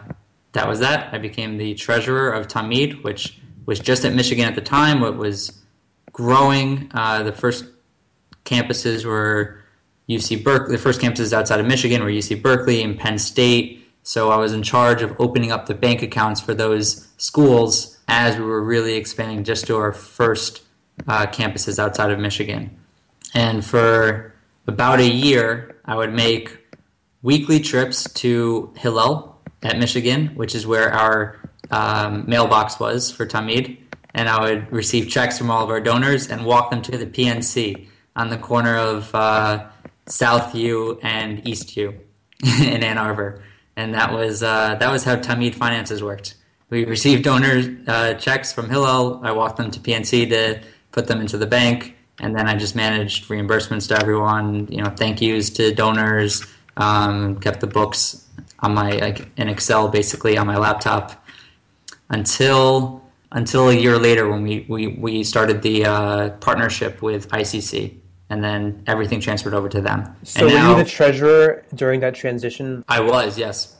that 0.52 0.68
was 0.68 0.80
that. 0.80 1.12
I 1.12 1.18
became 1.18 1.58
the 1.58 1.74
treasurer 1.74 2.30
of 2.30 2.48
Tamid, 2.48 3.04
which 3.04 3.38
was 3.66 3.78
just 3.78 4.04
at 4.04 4.14
Michigan 4.14 4.46
at 4.46 4.54
the 4.54 4.62
time. 4.62 5.02
It 5.02 5.16
was 5.16 5.58
growing. 6.12 6.90
Uh, 6.94 7.22
the 7.22 7.32
first 7.32 7.64
campuses 8.44 9.04
were 9.04 9.62
UC 10.08 10.42
Berkeley. 10.42 10.76
The 10.76 10.82
first 10.82 11.00
campuses 11.00 11.32
outside 11.32 11.60
of 11.60 11.66
Michigan 11.66 12.02
were 12.02 12.10
UC 12.10 12.42
Berkeley 12.42 12.82
and 12.82 12.98
Penn 12.98 13.18
State. 13.18 13.87
So 14.08 14.30
I 14.30 14.36
was 14.36 14.54
in 14.54 14.62
charge 14.62 15.02
of 15.02 15.14
opening 15.20 15.52
up 15.52 15.66
the 15.66 15.74
bank 15.74 16.00
accounts 16.00 16.40
for 16.40 16.54
those 16.54 17.06
schools 17.18 17.98
as 18.08 18.38
we 18.38 18.42
were 18.42 18.62
really 18.62 18.94
expanding 18.94 19.44
just 19.44 19.66
to 19.66 19.76
our 19.76 19.92
first 19.92 20.62
uh, 21.06 21.26
campuses 21.26 21.78
outside 21.78 22.10
of 22.10 22.18
Michigan. 22.18 22.74
And 23.34 23.62
for 23.62 24.34
about 24.66 25.00
a 25.00 25.06
year, 25.06 25.76
I 25.84 25.94
would 25.94 26.14
make 26.14 26.58
weekly 27.20 27.60
trips 27.60 28.10
to 28.14 28.72
Hillel, 28.78 29.38
at 29.62 29.78
Michigan, 29.78 30.28
which 30.36 30.54
is 30.54 30.66
where 30.66 30.90
our 30.90 31.38
um, 31.70 32.24
mailbox 32.26 32.80
was 32.80 33.10
for 33.10 33.26
Tamid. 33.26 33.76
And 34.14 34.30
I 34.30 34.40
would 34.40 34.72
receive 34.72 35.10
checks 35.10 35.36
from 35.36 35.50
all 35.50 35.62
of 35.62 35.68
our 35.68 35.82
donors 35.82 36.28
and 36.28 36.46
walk 36.46 36.70
them 36.70 36.80
to 36.80 36.96
the 36.96 37.04
PNC 37.04 37.88
on 38.16 38.30
the 38.30 38.38
corner 38.38 38.74
of 38.74 39.14
uh, 39.14 39.66
South 40.06 40.54
U 40.54 40.98
and 41.02 41.46
East 41.46 41.76
U 41.76 41.94
in 42.62 42.82
Ann 42.82 42.96
Arbor. 42.96 43.42
And 43.78 43.94
that 43.94 44.12
was 44.12 44.42
uh, 44.42 44.74
that 44.74 44.90
was 44.90 45.04
how 45.04 45.14
Tamid 45.14 45.54
finances 45.54 46.02
worked. 46.02 46.34
We 46.68 46.84
received 46.84 47.22
donor 47.22 47.62
uh, 47.86 48.14
checks 48.14 48.52
from 48.52 48.68
Hillel. 48.68 49.20
I 49.22 49.30
walked 49.30 49.56
them 49.56 49.70
to 49.70 49.78
PNC 49.78 50.30
to 50.30 50.60
put 50.90 51.06
them 51.06 51.20
into 51.20 51.38
the 51.38 51.46
bank, 51.46 51.96
and 52.18 52.34
then 52.34 52.48
I 52.48 52.56
just 52.56 52.74
managed 52.74 53.28
reimbursements 53.28 53.86
to 53.90 54.00
everyone. 54.00 54.66
You 54.68 54.82
know, 54.82 54.90
thank 54.90 55.22
yous 55.22 55.50
to 55.50 55.72
donors. 55.72 56.44
Um, 56.76 57.38
kept 57.38 57.60
the 57.60 57.68
books 57.68 58.26
on 58.58 58.74
my 58.74 58.90
like, 58.96 59.30
in 59.36 59.48
Excel 59.48 59.86
basically 59.86 60.36
on 60.36 60.48
my 60.48 60.56
laptop 60.56 61.24
until 62.10 63.04
until 63.30 63.68
a 63.68 63.74
year 63.74 63.96
later 63.96 64.28
when 64.28 64.42
we 64.42 64.66
we, 64.68 64.88
we 64.88 65.22
started 65.22 65.62
the 65.62 65.84
uh, 65.84 66.30
partnership 66.40 67.00
with 67.00 67.28
ICC. 67.28 67.94
And 68.30 68.44
then 68.44 68.82
everything 68.86 69.20
transferred 69.20 69.54
over 69.54 69.68
to 69.70 69.80
them. 69.80 70.16
So 70.22 70.40
and 70.40 70.50
were 70.50 70.58
now, 70.58 70.76
you 70.76 70.84
the 70.84 70.90
treasurer 70.90 71.64
during 71.74 72.00
that 72.00 72.14
transition? 72.14 72.84
I 72.88 73.00
was, 73.00 73.38
yes. 73.38 73.76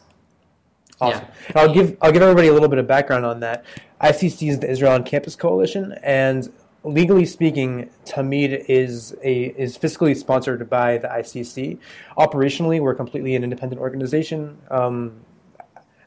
Awesome. 1.01 1.27
I'll 1.55 1.73
give 1.73 1.97
I'll 2.03 2.11
give 2.11 2.23
everybody 2.23 2.49
a 2.49 2.53
little 2.53 2.69
bit 2.69 2.79
of 2.79 2.87
background 2.87 3.25
on 3.25 3.41
that. 3.41 3.65
ICC 4.01 4.51
is 4.51 4.59
the 4.59 4.69
Israel 4.69 4.93
on 4.93 5.05
Campus 5.05 5.37
Coalition, 5.37 5.95
and 6.03 6.53
legally 6.85 7.25
speaking, 7.25 7.91
Tamid 8.05 8.65
is 8.69 9.15
a 9.23 9.45
is 9.57 9.79
fiscally 9.79 10.17
sponsored 10.17 10.69
by 10.69 10.99
the 10.99 11.09
ICC. 11.09 11.79
Operationally, 12.17 12.81
we're 12.81 12.95
completely 12.95 13.37
an 13.37 13.45
independent 13.45 13.81
organization. 13.81 14.59
Um, 14.71 15.21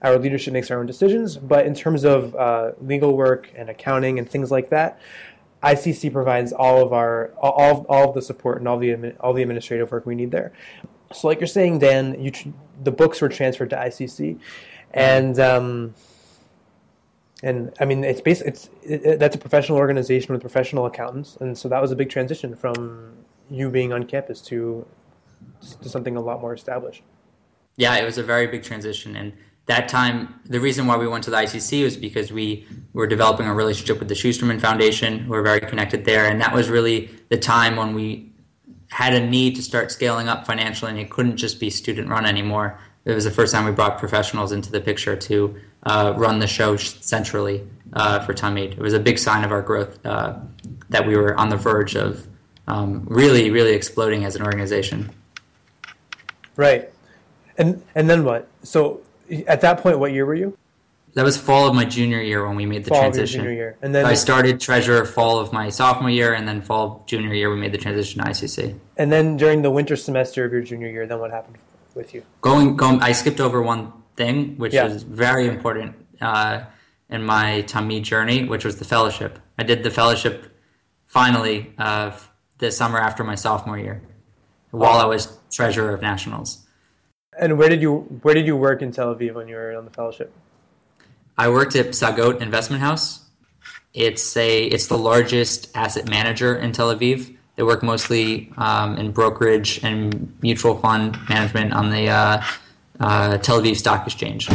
our 0.01 0.17
leadership 0.17 0.51
makes 0.51 0.71
our 0.71 0.79
own 0.79 0.87
decisions, 0.87 1.37
but 1.37 1.65
in 1.67 1.75
terms 1.75 2.03
of 2.03 2.33
uh, 2.35 2.71
legal 2.81 3.15
work 3.15 3.51
and 3.55 3.69
accounting 3.69 4.17
and 4.17 4.27
things 4.27 4.49
like 4.49 4.69
that, 4.69 4.99
ICC 5.63 6.11
provides 6.11 6.51
all 6.53 6.81
of 6.83 6.91
our 6.93 7.31
all 7.37 7.85
all 7.87 8.09
of 8.09 8.15
the 8.15 8.21
support 8.21 8.57
and 8.59 8.67
all 8.67 8.77
the 8.79 9.15
all 9.19 9.33
the 9.33 9.41
administrative 9.41 9.91
work 9.91 10.05
we 10.05 10.15
need 10.15 10.31
there. 10.31 10.51
So, 11.13 11.27
like 11.27 11.39
you're 11.39 11.47
saying, 11.47 11.79
Dan, 11.79 12.21
you 12.23 12.31
tr- 12.31 12.49
the 12.83 12.91
books 12.91 13.21
were 13.21 13.29
transferred 13.29 13.69
to 13.71 13.75
ICC, 13.75 14.39
and 14.93 15.39
um, 15.39 15.93
and 17.43 17.73
I 17.79 17.85
mean 17.85 18.03
it's 18.03 18.21
based 18.21 18.41
it's 18.43 18.69
it, 18.83 19.05
it- 19.05 19.19
that's 19.19 19.35
a 19.35 19.39
professional 19.39 19.77
organization 19.77 20.31
with 20.33 20.41
professional 20.41 20.85
accountants, 20.85 21.37
and 21.37 21.57
so 21.57 21.69
that 21.69 21.81
was 21.81 21.91
a 21.91 21.95
big 21.95 22.09
transition 22.09 22.55
from 22.55 23.13
you 23.49 23.69
being 23.69 23.93
on 23.93 24.05
campus 24.05 24.41
to 24.41 24.85
to 25.81 25.89
something 25.89 26.15
a 26.15 26.21
lot 26.21 26.41
more 26.41 26.53
established. 26.53 27.03
Yeah, 27.75 27.95
it 27.97 28.05
was 28.05 28.17
a 28.17 28.23
very 28.23 28.47
big 28.47 28.63
transition. 28.63 29.15
And 29.15 29.33
that 29.71 29.87
time, 29.87 30.41
the 30.45 30.59
reason 30.59 30.85
why 30.85 30.97
we 30.97 31.07
went 31.07 31.23
to 31.23 31.29
the 31.29 31.37
ICC 31.37 31.83
was 31.85 31.95
because 31.95 32.29
we 32.29 32.67
were 32.91 33.07
developing 33.07 33.47
a 33.47 33.53
relationship 33.53 33.99
with 33.99 34.09
the 34.09 34.13
Schusterman 34.13 34.59
Foundation. 34.59 35.25
We're 35.29 35.43
very 35.43 35.61
connected 35.61 36.03
there. 36.03 36.25
And 36.25 36.41
that 36.41 36.53
was 36.53 36.69
really 36.69 37.09
the 37.29 37.37
time 37.37 37.77
when 37.77 37.95
we 37.95 38.33
had 38.89 39.13
a 39.13 39.25
need 39.25 39.55
to 39.55 39.61
start 39.61 39.89
scaling 39.89 40.27
up 40.27 40.45
financially, 40.45 40.91
and 40.91 40.99
it 40.99 41.09
couldn't 41.09 41.37
just 41.37 41.57
be 41.57 41.69
student 41.69 42.09
run 42.09 42.25
anymore. 42.25 42.77
It 43.05 43.13
was 43.13 43.23
the 43.23 43.31
first 43.31 43.53
time 43.53 43.63
we 43.63 43.71
brought 43.71 43.97
professionals 43.97 44.51
into 44.51 44.69
the 44.69 44.81
picture 44.81 45.15
to 45.15 45.55
uh, 45.83 46.13
run 46.17 46.39
the 46.39 46.47
show 46.47 46.75
centrally 46.75 47.65
uh, 47.93 48.19
for 48.19 48.33
Tamid. 48.33 48.73
It 48.73 48.79
was 48.79 48.93
a 48.93 48.99
big 48.99 49.17
sign 49.17 49.45
of 49.45 49.53
our 49.53 49.61
growth 49.61 50.05
uh, 50.05 50.37
that 50.89 51.07
we 51.07 51.15
were 51.15 51.33
on 51.39 51.47
the 51.47 51.55
verge 51.55 51.95
of 51.95 52.27
um, 52.67 53.05
really, 53.09 53.49
really 53.49 53.71
exploding 53.71 54.25
as 54.25 54.35
an 54.35 54.43
organization. 54.43 55.09
Right, 56.57 56.91
and 57.57 57.81
and 57.95 58.09
then 58.09 58.25
what? 58.25 58.49
So 58.63 59.01
at 59.47 59.61
that 59.61 59.79
point, 59.79 59.99
what 59.99 60.11
year 60.11 60.25
were 60.25 60.35
you? 60.35 60.57
That 61.13 61.23
was 61.25 61.35
fall 61.37 61.67
of 61.67 61.75
my 61.75 61.83
junior 61.83 62.21
year 62.21 62.47
when 62.47 62.55
we 62.55 62.65
made 62.65 62.85
the 62.85 62.89
Fall 62.89 63.01
transition. 63.01 63.41
junior 63.41 63.53
year, 63.53 63.77
and 63.81 63.93
then 63.93 64.05
I 64.05 64.13
started 64.13 64.61
treasurer 64.61 65.03
fall 65.03 65.39
of 65.39 65.51
my 65.51 65.69
sophomore 65.69 66.09
year, 66.09 66.33
and 66.33 66.47
then 66.47 66.61
fall 66.61 67.03
junior 67.05 67.33
year 67.33 67.49
we 67.49 67.57
made 67.57 67.73
the 67.73 67.77
transition 67.77 68.23
to 68.23 68.29
ICC. 68.29 68.79
and 68.97 69.11
then 69.11 69.35
during 69.35 69.61
the 69.61 69.69
winter 69.71 69.97
semester 69.97 70.45
of 70.45 70.53
your 70.53 70.61
junior 70.61 70.87
year, 70.87 71.05
then 71.05 71.19
what 71.19 71.31
happened 71.31 71.57
with 71.95 72.13
you? 72.13 72.23
Going, 72.39 72.77
going. 72.77 73.01
I 73.01 73.11
skipped 73.11 73.41
over 73.41 73.61
one 73.61 73.91
thing, 74.15 74.55
which 74.57 74.73
Yeah. 74.73 74.85
was 74.85 75.03
very 75.03 75.47
important 75.47 75.95
uh, 76.21 76.61
in 77.09 77.25
my 77.25 77.63
Tamid 77.67 78.03
journey, 78.03 78.45
which 78.45 78.63
was 78.63 78.77
the 78.77 78.85
fellowship. 78.85 79.37
I 79.57 79.63
did 79.63 79.83
the 79.83 79.91
fellowship 79.91 80.45
finally 81.07 81.73
uh, 81.77 82.11
the 82.59 82.71
summer 82.71 82.99
after 82.99 83.25
my 83.25 83.35
sophomore 83.35 83.77
year, 83.77 84.01
while 84.71 84.97
I 84.99 85.05
was 85.05 85.37
treasurer 85.51 85.93
of 85.93 86.01
nationals. 86.01 86.65
And 87.37 87.57
where 87.57 87.69
did 87.69 87.81
you 87.81 87.99
where 88.23 88.33
did 88.33 88.45
you 88.45 88.57
work 88.57 88.81
in 88.81 88.91
Tel 88.91 89.15
Aviv 89.15 89.33
when 89.35 89.47
you 89.47 89.55
were 89.55 89.75
on 89.77 89.85
the 89.85 89.91
fellowship? 89.91 90.33
I 91.37 91.49
worked 91.49 91.75
at 91.75 91.87
Psagot 91.87 92.41
Investment 92.41 92.81
House. 92.81 93.21
It's 93.93 94.35
a 94.35 94.65
it's 94.65 94.87
the 94.87 94.97
largest 94.97 95.69
asset 95.75 96.09
manager 96.09 96.55
in 96.55 96.73
Tel 96.73 96.93
Aviv. 96.93 97.35
They 97.55 97.63
work 97.63 97.83
mostly 97.83 98.51
um, 98.57 98.97
in 98.97 99.11
brokerage 99.11 99.81
and 99.83 100.37
mutual 100.41 100.77
fund 100.77 101.17
management 101.29 101.73
on 101.73 101.89
the 101.89 102.09
uh, 102.09 102.43
uh, 102.99 103.37
Tel 103.37 103.61
Aviv 103.61 103.77
Stock 103.77 104.05
Exchange. 104.05 104.49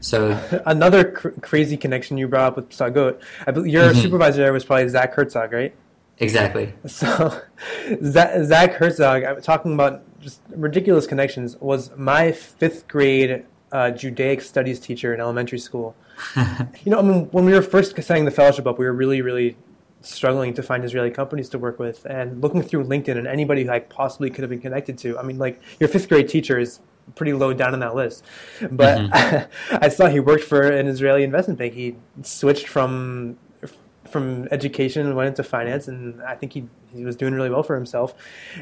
So 0.00 0.38
Another 0.64 1.10
cr- 1.12 1.30
crazy 1.42 1.76
connection 1.76 2.16
you 2.16 2.28
brought 2.28 2.48
up 2.52 2.56
with 2.56 2.70
Psagot. 2.70 3.20
I 3.46 3.50
believe 3.50 3.72
your 3.72 3.90
Mhm. 3.92 4.02
supervisor 4.02 4.42
there 4.42 4.52
was 4.52 4.64
probably 4.64 4.88
Zach 4.88 5.12
Herzog, 5.14 5.52
right? 5.52 5.74
exactly, 6.18 6.72
So 6.86 7.42
Zach 8.02 8.72
Herzog, 8.72 9.24
I'm 9.24 9.42
talking 9.42 9.74
about 9.74 10.02
just 10.26 10.42
ridiculous 10.50 11.06
connections, 11.06 11.56
was 11.60 11.96
my 11.96 12.32
fifth 12.32 12.88
grade 12.88 13.44
uh, 13.70 13.92
Judaic 13.92 14.40
studies 14.40 14.80
teacher 14.80 15.14
in 15.14 15.20
elementary 15.20 15.60
school. 15.60 15.94
You 16.84 16.90
know, 16.92 16.98
I 16.98 17.02
mean, 17.02 17.24
when 17.30 17.44
we 17.44 17.52
were 17.52 17.62
first 17.62 18.00
setting 18.02 18.24
the 18.24 18.30
fellowship 18.30 18.66
up, 18.66 18.78
we 18.78 18.86
were 18.86 18.92
really, 18.92 19.22
really 19.22 19.56
struggling 20.00 20.52
to 20.54 20.62
find 20.62 20.84
Israeli 20.84 21.10
companies 21.10 21.48
to 21.50 21.58
work 21.58 21.78
with, 21.78 22.04
and 22.06 22.40
looking 22.42 22.62
through 22.62 22.84
LinkedIn 22.84 23.16
and 23.16 23.26
anybody 23.26 23.64
who 23.64 23.70
I 23.70 23.80
possibly 23.80 24.30
could 24.30 24.42
have 24.42 24.50
been 24.50 24.60
connected 24.60 24.98
to. 24.98 25.18
I 25.18 25.22
mean, 25.22 25.38
like 25.38 25.60
your 25.78 25.88
fifth 25.88 26.08
grade 26.08 26.28
teacher 26.28 26.58
is 26.58 26.80
pretty 27.14 27.32
low 27.32 27.52
down 27.52 27.72
on 27.72 27.80
that 27.80 27.94
list, 27.94 28.24
but 28.70 28.98
I 29.70 29.88
saw 29.88 30.08
he 30.08 30.20
worked 30.20 30.44
for 30.44 30.62
an 30.62 30.86
Israeli 30.88 31.22
investment 31.22 31.58
bank. 31.58 31.74
He 31.74 31.96
switched 32.22 32.66
from 32.66 33.36
from 34.08 34.48
education 34.50 35.06
and 35.06 35.16
went 35.16 35.28
into 35.28 35.42
finance, 35.42 35.88
and 35.88 36.22
I 36.22 36.34
think 36.34 36.52
he 36.52 36.68
he 36.94 37.04
was 37.04 37.16
doing 37.16 37.34
really 37.34 37.50
well 37.50 37.62
for 37.62 37.74
himself, 37.74 38.14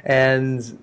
and 0.04 0.78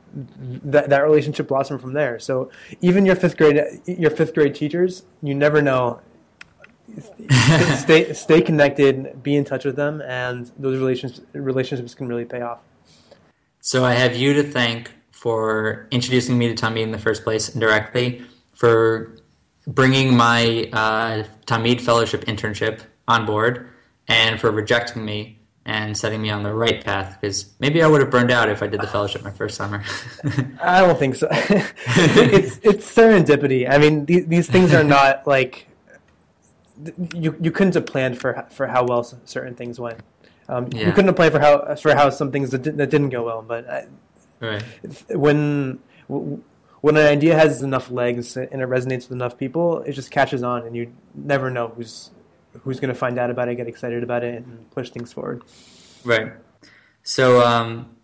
that 0.64 0.90
that 0.90 1.00
relationship 1.00 1.48
blossomed 1.48 1.82
from 1.82 1.94
there. 1.94 2.20
So 2.20 2.52
even 2.82 3.06
your 3.06 3.16
fifth 3.16 3.38
grade 3.38 3.62
your 3.86 4.12
fifth 4.12 4.34
grade 4.34 4.56
teachers, 4.56 5.04
you 5.22 5.36
never 5.36 5.62
know. 5.62 6.02
stay 7.78 8.12
stay 8.12 8.42
connected, 8.42 9.24
be 9.24 9.36
in 9.38 9.46
touch 9.46 9.64
with 9.64 9.78
them, 9.78 10.02
and 10.02 10.52
those 10.58 10.78
relationships 10.78 11.26
relationships 11.34 11.96
can 11.96 12.08
really 12.08 12.26
pay 12.26 12.42
off. 12.42 12.60
So 13.62 13.86
I 13.86 13.94
have 13.94 14.18
you 14.18 14.34
to 14.34 14.44
thank 14.44 14.92
for 15.12 15.88
introducing 15.92 16.38
me 16.38 16.54
to 16.54 16.56
Tamid 16.56 16.82
in 16.82 16.92
the 16.92 16.98
first 16.98 17.24
place 17.24 17.54
indirectly, 17.54 18.24
for 18.54 19.16
bringing 19.68 20.18
my 20.18 20.70
uh, 20.74 21.24
Tamid 21.46 21.80
Fellowship 21.80 22.26
internship 22.26 22.82
on 23.08 23.26
board, 23.26 23.70
and 24.12 24.40
for 24.40 24.52
rejecting 24.52 25.06
me 25.06 25.40
and 25.66 25.96
setting 25.98 26.22
me 26.22 26.30
on 26.30 26.44
the 26.44 26.54
right 26.54 26.84
path. 26.84 27.18
Because 27.20 27.54
maybe 27.60 27.82
I 27.82 27.88
would 27.88 28.02
have 28.02 28.10
burned 28.10 28.32
out 28.32 28.50
if 28.50 28.62
I 28.62 28.68
did 28.68 28.82
the 28.82 28.88
fellowship 28.88 29.24
my 29.24 29.32
first 29.32 29.56
summer. 29.56 29.84
I 30.62 30.82
don't 30.82 31.00
think 31.00 31.16
so. 31.16 31.28
it's 31.32 32.60
it's 32.64 32.96
serendipity. 32.96 33.70
I 33.70 33.78
mean, 33.78 34.06
these, 34.06 34.26
these 34.28 34.48
things 34.50 34.74
are 34.74 34.84
not 34.84 35.26
like 35.26 35.68
you 37.14 37.36
you 37.40 37.52
couldn't 37.52 37.76
have 37.76 37.86
planned 37.86 38.20
for 38.20 38.46
for 38.50 38.68
how 38.68 38.86
well 38.86 39.04
certain 39.26 39.56
things 39.56 39.80
went. 39.80 40.00
Um, 40.50 40.68
You 40.74 40.92
couldn't 40.92 41.08
have 41.08 41.16
planned 41.16 41.34
for 41.34 41.40
how 41.40 41.76
for 41.76 41.96
how 41.96 42.10
some 42.10 42.32
things 42.32 42.50
that, 42.52 42.64
did, 42.64 42.78
that 42.78 42.90
didn't 42.90 43.10
go 43.10 43.24
well. 43.24 43.42
But 43.42 43.70
I, 43.70 43.88
right. 44.40 44.64
when 45.10 45.80
when 46.08 46.98
an 46.98 47.06
idea 47.06 47.36
has 47.38 47.62
enough 47.62 47.92
legs 47.92 48.36
and 48.36 48.62
it 48.62 48.68
resonates 48.68 49.04
with 49.08 49.14
enough 49.14 49.38
people, 49.38 49.82
it 49.84 49.94
just 49.94 50.12
catches 50.12 50.44
on, 50.44 50.66
and 50.66 50.76
you 50.76 50.92
never 51.14 51.50
know 51.50 51.70
who's 51.70 52.12
who's 52.60 52.80
going 52.80 52.94
to 52.94 53.00
find 53.00 53.18
out 53.18 53.30
about 53.30 53.50
it, 53.50 53.56
get 53.56 53.68
excited 53.68 54.04
about 54.04 54.24
it, 54.24 54.44
and 54.44 54.70
push 54.72 54.90
things 54.90 55.14
forward. 55.14 55.44
Right. 56.04 56.34
So, 57.04 57.42
um, 57.46 57.96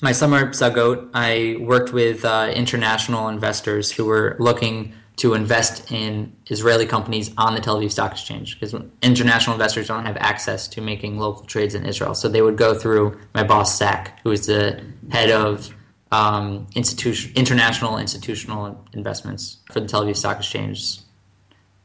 my 0.00 0.12
summer 0.12 0.38
at 0.38 0.48
Psagot, 0.48 1.10
I 1.14 1.56
worked 1.60 1.92
with 1.92 2.24
uh, 2.24 2.52
international 2.54 3.28
investors 3.28 3.92
who 3.92 4.04
were 4.04 4.36
looking 4.38 4.92
to 5.16 5.34
invest 5.34 5.92
in 5.92 6.34
Israeli 6.48 6.86
companies 6.86 7.32
on 7.38 7.54
the 7.54 7.60
Tel 7.60 7.78
Aviv 7.78 7.92
Stock 7.92 8.12
Exchange 8.12 8.58
because 8.58 8.74
international 9.00 9.54
investors 9.54 9.86
don't 9.86 10.04
have 10.04 10.16
access 10.16 10.66
to 10.68 10.80
making 10.80 11.18
local 11.18 11.44
trades 11.44 11.74
in 11.74 11.86
Israel. 11.86 12.14
So 12.14 12.28
they 12.28 12.42
would 12.42 12.56
go 12.56 12.74
through 12.74 13.18
my 13.34 13.44
boss, 13.44 13.78
Zach, 13.78 14.18
who 14.24 14.32
is 14.32 14.46
the 14.46 14.82
head 15.10 15.30
of 15.30 15.72
um, 16.10 16.66
institution, 16.74 17.32
international 17.36 17.98
institutional 17.98 18.84
investments 18.92 19.58
for 19.70 19.80
the 19.80 19.86
Tel 19.86 20.04
Aviv 20.04 20.16
Stock 20.16 20.38
Exchange. 20.38 20.98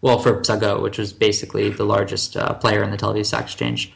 Well, 0.01 0.19
for 0.19 0.41
Psagot, 0.41 0.81
which 0.81 0.97
was 0.97 1.11
basically 1.11 1.69
the 1.69 1.83
largest 1.83 2.37
uh, 2.37 2.53
player 2.53 2.83
in 2.83 2.91
the 2.91 2.97
Tel 2.97 3.13
Aviv 3.13 3.25
Stock 3.25 3.43
Exchange 3.43 3.93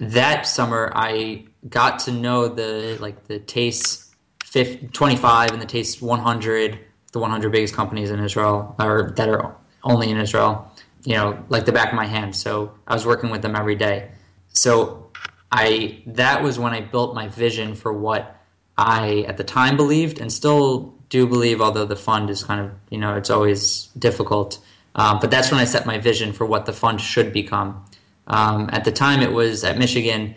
that 0.00 0.46
summer 0.46 0.90
I 0.94 1.44
got 1.68 2.00
to 2.00 2.12
know 2.12 2.48
the 2.48 2.96
like 3.00 3.26
the 3.26 3.38
Taste 3.38 4.14
50, 4.44 4.88
25 4.88 5.50
and 5.52 5.60
the 5.60 5.66
Taste 5.66 6.00
100, 6.00 6.78
the 7.12 7.18
100 7.18 7.52
biggest 7.52 7.74
companies 7.74 8.10
in 8.10 8.18
Israel 8.18 8.74
or 8.78 9.12
that 9.16 9.28
are 9.28 9.56
only 9.84 10.10
in 10.10 10.18
Israel, 10.18 10.72
you 11.04 11.14
know, 11.14 11.44
like 11.48 11.66
the 11.66 11.72
back 11.72 11.90
of 11.90 11.94
my 11.94 12.06
hand. 12.06 12.34
So 12.34 12.72
I 12.86 12.94
was 12.94 13.06
working 13.06 13.30
with 13.30 13.42
them 13.42 13.54
every 13.54 13.74
day. 13.74 14.10
So 14.48 15.10
I 15.52 16.02
that 16.06 16.42
was 16.42 16.58
when 16.58 16.72
I 16.72 16.80
built 16.80 17.14
my 17.14 17.28
vision 17.28 17.74
for 17.74 17.92
what 17.92 18.36
I 18.78 19.26
at 19.28 19.36
the 19.36 19.44
time 19.44 19.76
believed 19.76 20.18
and 20.18 20.32
still 20.32 20.94
do 21.10 21.26
believe, 21.26 21.60
although 21.60 21.84
the 21.84 21.96
fund 21.96 22.30
is 22.30 22.42
kind 22.42 22.60
of 22.60 22.72
you 22.88 22.98
know 22.98 23.16
it's 23.16 23.30
always 23.30 23.88
difficult. 23.98 24.60
Um, 24.94 25.18
but 25.20 25.30
that's 25.30 25.50
when 25.50 25.60
I 25.60 25.64
set 25.64 25.86
my 25.86 25.98
vision 25.98 26.32
for 26.32 26.44
what 26.44 26.66
the 26.66 26.72
fund 26.72 27.00
should 27.00 27.32
become. 27.32 27.84
Um, 28.26 28.68
at 28.72 28.84
the 28.84 28.92
time, 28.92 29.20
it 29.20 29.32
was 29.32 29.64
at 29.64 29.78
Michigan. 29.78 30.34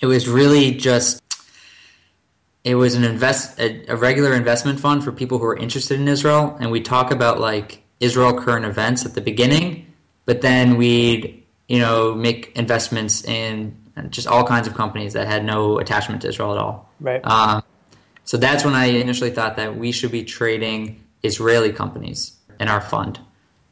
It 0.00 0.06
was 0.06 0.28
really 0.28 0.72
just 0.72 1.22
it 2.62 2.74
was 2.76 2.94
an 2.94 3.04
invest 3.04 3.60
a, 3.60 3.84
a, 3.88 3.96
regular 3.96 4.32
investment 4.34 4.80
fund 4.80 5.04
for 5.04 5.12
people 5.12 5.38
who 5.38 5.44
are 5.44 5.56
interested 5.56 6.00
in 6.00 6.08
Israel, 6.08 6.56
and 6.60 6.70
we 6.70 6.80
talk 6.80 7.10
about 7.10 7.38
like 7.38 7.82
Israel 8.00 8.38
current 8.38 8.64
events 8.64 9.04
at 9.04 9.14
the 9.14 9.20
beginning, 9.20 9.92
but 10.24 10.40
then 10.40 10.76
we'd 10.76 11.42
you 11.68 11.78
know 11.78 12.14
make 12.14 12.52
investments 12.56 13.24
in 13.24 13.76
just 14.08 14.26
all 14.26 14.44
kinds 14.44 14.66
of 14.66 14.74
companies 14.74 15.12
that 15.12 15.26
had 15.26 15.44
no 15.44 15.78
attachment 15.78 16.22
to 16.22 16.28
Israel 16.28 16.52
at 16.52 16.58
all. 16.58 16.90
Right. 17.00 17.24
Um, 17.24 17.62
so 18.24 18.36
that's 18.36 18.64
when 18.64 18.74
I 18.74 18.86
initially 18.86 19.30
thought 19.30 19.56
that 19.56 19.76
we 19.76 19.92
should 19.92 20.10
be 20.10 20.24
trading 20.24 21.04
Israeli 21.22 21.72
companies 21.72 22.36
in 22.58 22.68
our 22.68 22.80
fund. 22.80 23.20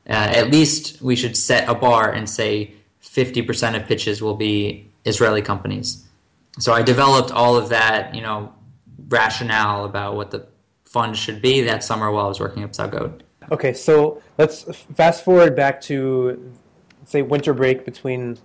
Uh, 0.08 0.12
at 0.12 0.50
least 0.50 1.00
we 1.00 1.14
should 1.14 1.36
set 1.36 1.68
a 1.68 1.74
bar 1.74 2.10
and 2.10 2.28
say 2.28 2.74
50% 3.02 3.76
of 3.76 3.86
pitches 3.86 4.20
will 4.20 4.34
be 4.34 4.90
Israeli 5.04 5.42
companies. 5.42 6.06
So 6.58 6.72
I 6.72 6.82
developed 6.82 7.30
all 7.30 7.56
of 7.56 7.68
that, 7.70 8.14
you 8.14 8.20
know, 8.20 8.52
rationale 9.08 9.84
about 9.84 10.16
what 10.16 10.30
the 10.30 10.46
fund 10.84 11.16
should 11.16 11.40
be 11.40 11.62
that 11.62 11.82
summer 11.82 12.10
while 12.10 12.26
I 12.26 12.28
was 12.28 12.40
working 12.40 12.62
at 12.62 12.72
Psagot. 12.72 13.20
Okay, 13.50 13.72
so 13.72 14.22
let's 14.38 14.62
fast 14.94 15.24
forward 15.24 15.56
back 15.56 15.80
to, 15.82 16.52
say, 17.04 17.22
winter 17.22 17.52
break 17.52 17.84
between 17.84 18.38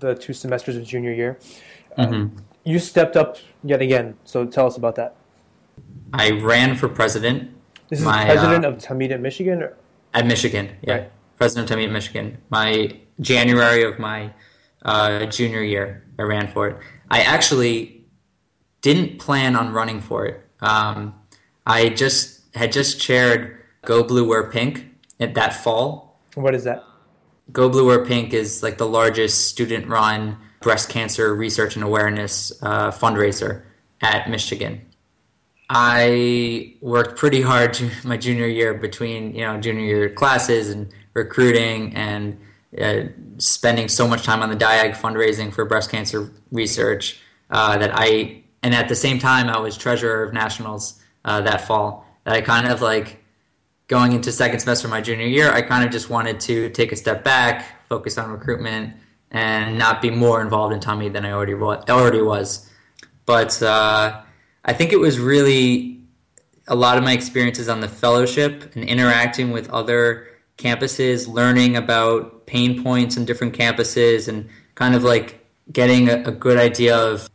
the, 0.00 0.14
two 0.14 0.32
semesters 0.32 0.76
of 0.76 0.84
junior 0.84 1.12
year. 1.12 1.38
Mm-hmm. 1.98 2.14
Um, 2.14 2.44
you 2.64 2.78
stepped 2.78 3.16
up 3.16 3.36
yet 3.62 3.82
again, 3.82 4.16
so 4.24 4.46
tell 4.46 4.66
us 4.66 4.76
about 4.76 4.94
that. 4.96 5.16
I 6.12 6.30
ran 6.30 6.76
for 6.76 6.88
president. 6.88 7.54
This 7.88 7.98
is 8.00 8.04
My, 8.04 8.24
president 8.24 8.64
uh, 8.64 8.68
of 8.68 8.78
Tamid 8.78 9.10
at 9.10 9.20
Michigan? 9.20 9.62
Or? 9.62 9.76
At 10.12 10.26
Michigan, 10.26 10.76
yeah. 10.82 10.94
Right. 10.94 11.12
President 11.36 11.70
of 11.70 11.76
Tamid 11.76 11.86
at 11.86 11.92
Michigan. 11.92 12.38
My 12.50 12.96
January 13.20 13.82
of 13.84 13.98
my 13.98 14.32
uh, 14.84 15.26
junior 15.26 15.62
year, 15.62 16.04
I 16.18 16.22
ran 16.22 16.48
for 16.48 16.68
it. 16.68 16.76
I 17.10 17.20
actually 17.22 18.04
didn't 18.82 19.18
plan 19.18 19.56
on 19.56 19.72
running 19.72 20.00
for 20.00 20.26
it. 20.26 20.44
Um, 20.60 21.14
I 21.66 21.90
just 21.90 22.54
had 22.54 22.72
just 22.72 23.00
chaired 23.00 23.58
Go 23.84 24.02
Blue 24.02 24.26
Wear 24.28 24.50
Pink 24.50 24.86
at 25.18 25.34
that 25.34 25.54
fall. 25.54 26.20
What 26.34 26.54
is 26.54 26.64
that? 26.64 26.84
Go 27.52 27.68
Blue 27.68 27.86
Wear 27.86 28.04
Pink 28.04 28.32
is 28.32 28.62
like 28.62 28.78
the 28.78 28.86
largest 28.86 29.48
student-run 29.48 30.36
breast 30.60 30.88
cancer 30.88 31.34
research 31.34 31.76
and 31.76 31.84
awareness 31.84 32.52
uh, 32.62 32.90
fundraiser 32.90 33.62
at 34.02 34.28
Michigan. 34.28 34.82
I 35.72 36.74
worked 36.80 37.16
pretty 37.16 37.40
hard 37.40 37.80
my 38.04 38.16
junior 38.16 38.46
year 38.46 38.74
between 38.74 39.34
you 39.34 39.42
know 39.42 39.58
junior 39.60 39.84
year 39.84 40.10
classes 40.10 40.68
and 40.68 40.92
recruiting 41.14 41.94
and 41.94 42.38
uh, 42.78 43.04
spending 43.38 43.88
so 43.88 44.06
much 44.06 44.24
time 44.24 44.42
on 44.42 44.50
the 44.50 44.56
DIAG 44.56 44.96
fundraising 44.96 45.52
for 45.52 45.64
breast 45.64 45.90
cancer 45.90 46.30
research 46.50 47.20
uh, 47.50 47.78
that 47.78 47.92
I 47.94 48.42
and 48.62 48.74
at 48.74 48.88
the 48.88 48.94
same 48.94 49.18
time, 49.18 49.48
I 49.48 49.58
was 49.58 49.76
treasurer 49.76 50.24
of 50.24 50.32
nationals 50.32 51.00
uh, 51.24 51.40
that 51.42 51.66
fall. 51.66 52.06
That 52.24 52.34
I 52.34 52.40
kind 52.40 52.66
of 52.66 52.82
like 52.82 53.22
going 53.86 54.12
into 54.12 54.32
second 54.32 54.60
semester 54.60 54.86
of 54.86 54.90
my 54.90 55.00
junior 55.00 55.26
year. 55.26 55.50
I 55.52 55.62
kind 55.62 55.84
of 55.84 55.90
just 55.90 56.10
wanted 56.10 56.40
to 56.40 56.68
take 56.70 56.92
a 56.92 56.96
step 56.96 57.24
back, 57.24 57.86
focus 57.88 58.18
on 58.18 58.30
recruitment, 58.30 58.94
and 59.30 59.78
not 59.78 60.02
be 60.02 60.10
more 60.10 60.42
involved 60.42 60.74
in 60.74 60.80
Tamid 60.80 61.12
than 61.12 61.24
I 61.24 61.32
already 61.32 61.54
was. 61.54 61.84
Already 61.88 62.20
was. 62.20 62.68
But 63.24 63.62
uh, 63.62 64.22
I 64.70 64.72
think 64.72 64.92
it 64.92 65.00
was 65.00 65.18
really 65.18 65.98
a 66.68 66.76
lot 66.76 66.96
of 66.96 67.02
my 67.02 67.12
experiences 67.12 67.68
on 67.68 67.80
the 67.80 67.88
fellowship 67.88 68.76
and 68.76 68.84
interacting 68.84 69.50
with 69.50 69.68
other 69.70 70.28
campuses, 70.58 71.26
learning 71.26 71.74
about 71.74 72.46
pain 72.46 72.80
points 72.80 73.16
in 73.16 73.24
different 73.24 73.58
campuses, 73.58 74.28
and 74.28 74.48
kind 74.76 74.94
of 74.94 75.02
like 75.02 75.44
getting 75.72 76.08
a, 76.08 76.22
a 76.22 76.30
good 76.30 76.56
idea 76.56 76.96
of 76.96 77.28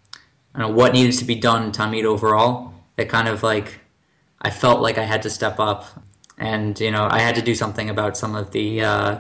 know, 0.56 0.70
what 0.70 0.94
needed 0.94 1.18
to 1.18 1.26
be 1.26 1.36
done 1.36 1.64
in 1.64 1.72
Tamid 1.74 2.06
overall. 2.06 2.74
That 2.96 3.10
kind 3.10 3.28
of 3.28 3.44
like 3.44 3.82
I 4.42 4.50
felt 4.50 4.80
like 4.80 4.98
I 4.98 5.04
had 5.04 5.22
to 5.24 5.30
step 5.30 5.60
up, 5.60 5.88
and 6.38 6.80
you 6.80 6.92
know 6.92 7.06
I 7.12 7.20
had 7.20 7.36
to 7.36 7.42
do 7.42 7.54
something 7.54 7.90
about 7.90 8.16
some 8.16 8.34
of 8.34 8.52
the 8.52 8.80
uh, 8.80 9.12
I 9.12 9.20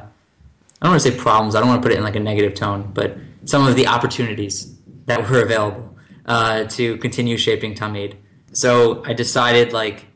don't 0.82 0.91
want 0.91 1.01
to 1.01 1.12
say 1.12 1.17
problems. 1.17 1.54
I 1.54 1.60
don't 1.60 1.67
want 1.67 1.82
to 1.82 1.86
put 1.86 1.91
it 1.91 1.97
in 1.97 2.04
like 2.06 2.15
a 2.15 2.21
negative 2.21 2.54
tone, 2.54 2.91
but 2.93 3.17
some 3.43 3.67
of 3.67 3.75
the 3.75 3.88
opportunities 3.88 4.73
that 5.06 5.30
were 5.30 5.41
available 5.41 5.95
uh, 6.26 6.66
to 6.66 6.98
continue 6.98 7.38
shaping 7.38 7.76
Tamid. 7.76 8.16
So 8.52 9.04
I 9.06 9.14
decided 9.14 9.74
like 9.74 10.08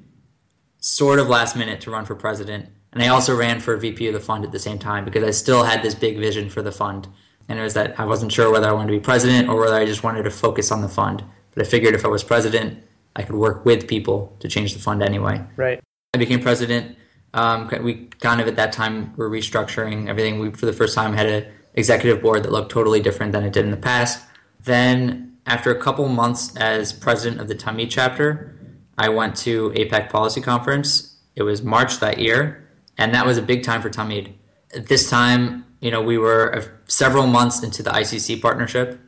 sort 0.79 1.19
of 1.19 1.27
last 1.27 1.55
minute 1.55 1.81
to 1.81 1.91
run 1.91 2.05
for 2.05 2.15
president, 2.15 2.69
and 2.93 3.03
I 3.03 3.07
also 3.07 3.35
ran 3.35 3.59
for 3.59 3.75
VP 3.77 4.07
of 4.07 4.13
the 4.13 4.19
fund 4.19 4.45
at 4.45 4.51
the 4.51 4.59
same 4.59 4.79
time 4.79 5.05
because 5.05 5.23
I 5.23 5.31
still 5.31 5.63
had 5.63 5.83
this 5.83 5.95
big 5.95 6.17
vision 6.17 6.49
for 6.49 6.61
the 6.61 6.71
fund 6.71 7.07
and 7.49 7.59
it 7.59 7.63
was 7.63 7.73
that 7.73 7.99
I 7.99 8.05
wasn't 8.05 8.31
sure 8.31 8.51
whether 8.51 8.69
I 8.69 8.71
wanted 8.71 8.93
to 8.93 8.99
be 8.99 9.03
president 9.03 9.49
or 9.49 9.59
whether 9.59 9.75
I 9.75 9.85
just 9.85 10.03
wanted 10.03 10.23
to 10.23 10.29
focus 10.29 10.71
on 10.71 10.81
the 10.81 10.87
fund. 10.87 11.23
But 11.53 11.65
I 11.65 11.69
figured 11.69 11.95
if 11.95 12.05
I 12.05 12.07
was 12.07 12.23
president, 12.23 12.83
I 13.15 13.23
could 13.23 13.35
work 13.35 13.65
with 13.65 13.87
people 13.87 14.37
to 14.39 14.47
change 14.47 14.73
the 14.73 14.79
fund 14.79 15.01
anyway. 15.01 15.43
Right. 15.57 15.81
I 16.13 16.19
became 16.19 16.41
president. 16.41 16.95
Um, 17.33 17.69
we 17.83 18.05
kind 18.21 18.39
of 18.39 18.47
at 18.47 18.55
that 18.55 18.71
time 18.71 19.15
were 19.15 19.29
restructuring 19.29 20.07
everything. 20.07 20.39
We 20.39 20.51
for 20.51 20.67
the 20.67 20.73
first 20.73 20.93
time 20.93 21.13
had 21.13 21.25
an 21.25 21.51
executive 21.73 22.21
board 22.21 22.43
that 22.43 22.51
looked 22.51 22.71
totally 22.71 23.01
different 23.01 23.31
than 23.31 23.43
it 23.43 23.51
did 23.51 23.65
in 23.65 23.71
the 23.71 23.77
past. 23.77 24.23
Then, 24.63 25.37
after 25.49 25.71
a 25.71 25.81
couple 25.81 26.07
months 26.07 26.55
as 26.57 26.93
president 26.93 27.41
of 27.41 27.47
the 27.47 27.55
Tamid 27.55 27.89
chapter, 27.89 28.55
I 28.99 29.09
went 29.09 29.35
to 29.37 29.71
AIPAC 29.71 30.09
Policy 30.11 30.41
Conference. 30.41 31.17
It 31.35 31.41
was 31.41 31.63
March 31.63 31.99
that 31.99 32.19
year, 32.19 32.69
and 32.99 33.15
that 33.15 33.25
was 33.25 33.39
a 33.39 33.41
big 33.41 33.63
time 33.63 33.81
for 33.81 33.89
Tamid. 33.89 34.33
At 34.75 34.87
this 34.87 35.09
time, 35.09 35.65
you 35.81 35.89
know, 35.89 36.03
we 36.03 36.19
were 36.19 36.71
several 36.87 37.25
months 37.25 37.63
into 37.63 37.81
the 37.81 37.89
ICC 37.89 38.41
partnership. 38.41 38.99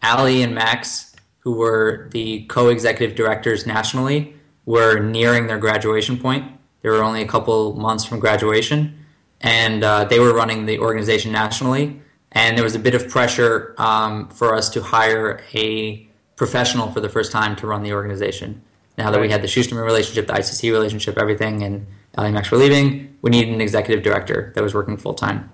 Ali 0.00 0.42
and 0.42 0.54
Max, 0.54 1.16
who 1.40 1.54
were 1.54 2.08
the 2.12 2.44
co-executive 2.44 3.16
directors 3.16 3.66
nationally, 3.66 4.34
were 4.66 5.00
nearing 5.00 5.48
their 5.48 5.58
graduation 5.58 6.16
point. 6.18 6.52
They 6.82 6.88
were 6.88 7.02
only 7.02 7.22
a 7.22 7.26
couple 7.26 7.74
months 7.74 8.04
from 8.04 8.20
graduation, 8.20 9.04
and 9.40 9.82
uh, 9.82 10.04
they 10.04 10.20
were 10.20 10.32
running 10.32 10.66
the 10.66 10.78
organization 10.78 11.32
nationally. 11.32 12.00
And 12.32 12.56
there 12.56 12.64
was 12.64 12.74
a 12.74 12.78
bit 12.78 12.94
of 12.94 13.08
pressure 13.08 13.74
um, 13.78 14.28
for 14.28 14.54
us 14.54 14.68
to 14.70 14.82
hire 14.82 15.42
a 15.54 16.06
professional 16.36 16.90
for 16.92 17.00
the 17.00 17.08
first 17.08 17.32
time 17.32 17.56
to 17.56 17.66
run 17.66 17.82
the 17.82 17.92
organization. 17.92 18.62
Now 18.96 19.10
that 19.10 19.20
we 19.20 19.30
had 19.30 19.42
the 19.42 19.48
Schusterman 19.48 19.84
relationship, 19.84 20.26
the 20.26 20.34
ICC 20.34 20.70
relationship, 20.70 21.18
everything, 21.18 21.62
and 21.62 21.86
Max 22.16 22.50
were 22.50 22.58
leaving, 22.58 23.16
we 23.22 23.30
needed 23.30 23.52
an 23.52 23.60
executive 23.60 24.04
director 24.04 24.52
that 24.54 24.62
was 24.62 24.74
working 24.74 24.96
full 24.96 25.14
time. 25.14 25.50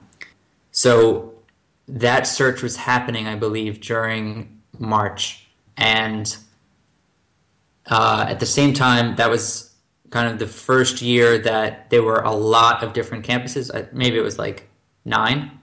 So 0.71 1.35
that 1.89 2.27
search 2.27 2.63
was 2.63 2.77
happening, 2.77 3.27
I 3.27 3.37
believe, 3.37 3.81
during 3.81 4.61
March. 4.79 5.47
And 5.77 6.37
uh, 7.87 8.27
at 8.29 8.41
the 8.41 8.47
same 8.47 8.75
time, 8.75 9.17
that 9.17 9.31
was 9.31 9.75
kind 10.11 10.29
of 10.29 10.39
the 10.39 10.47
first 10.47 11.03
year 11.03 11.39
that 11.39 11.91
there 11.91 12.03
were 12.03 12.21
a 12.21 12.33
lot 12.33 12.83
of 12.83 12.93
different 12.93 13.25
campuses. 13.25 13.93
Maybe 13.93 14.19
it 14.19 14.23
was 14.23 14.39
like 14.39 14.69
nine, 15.05 15.56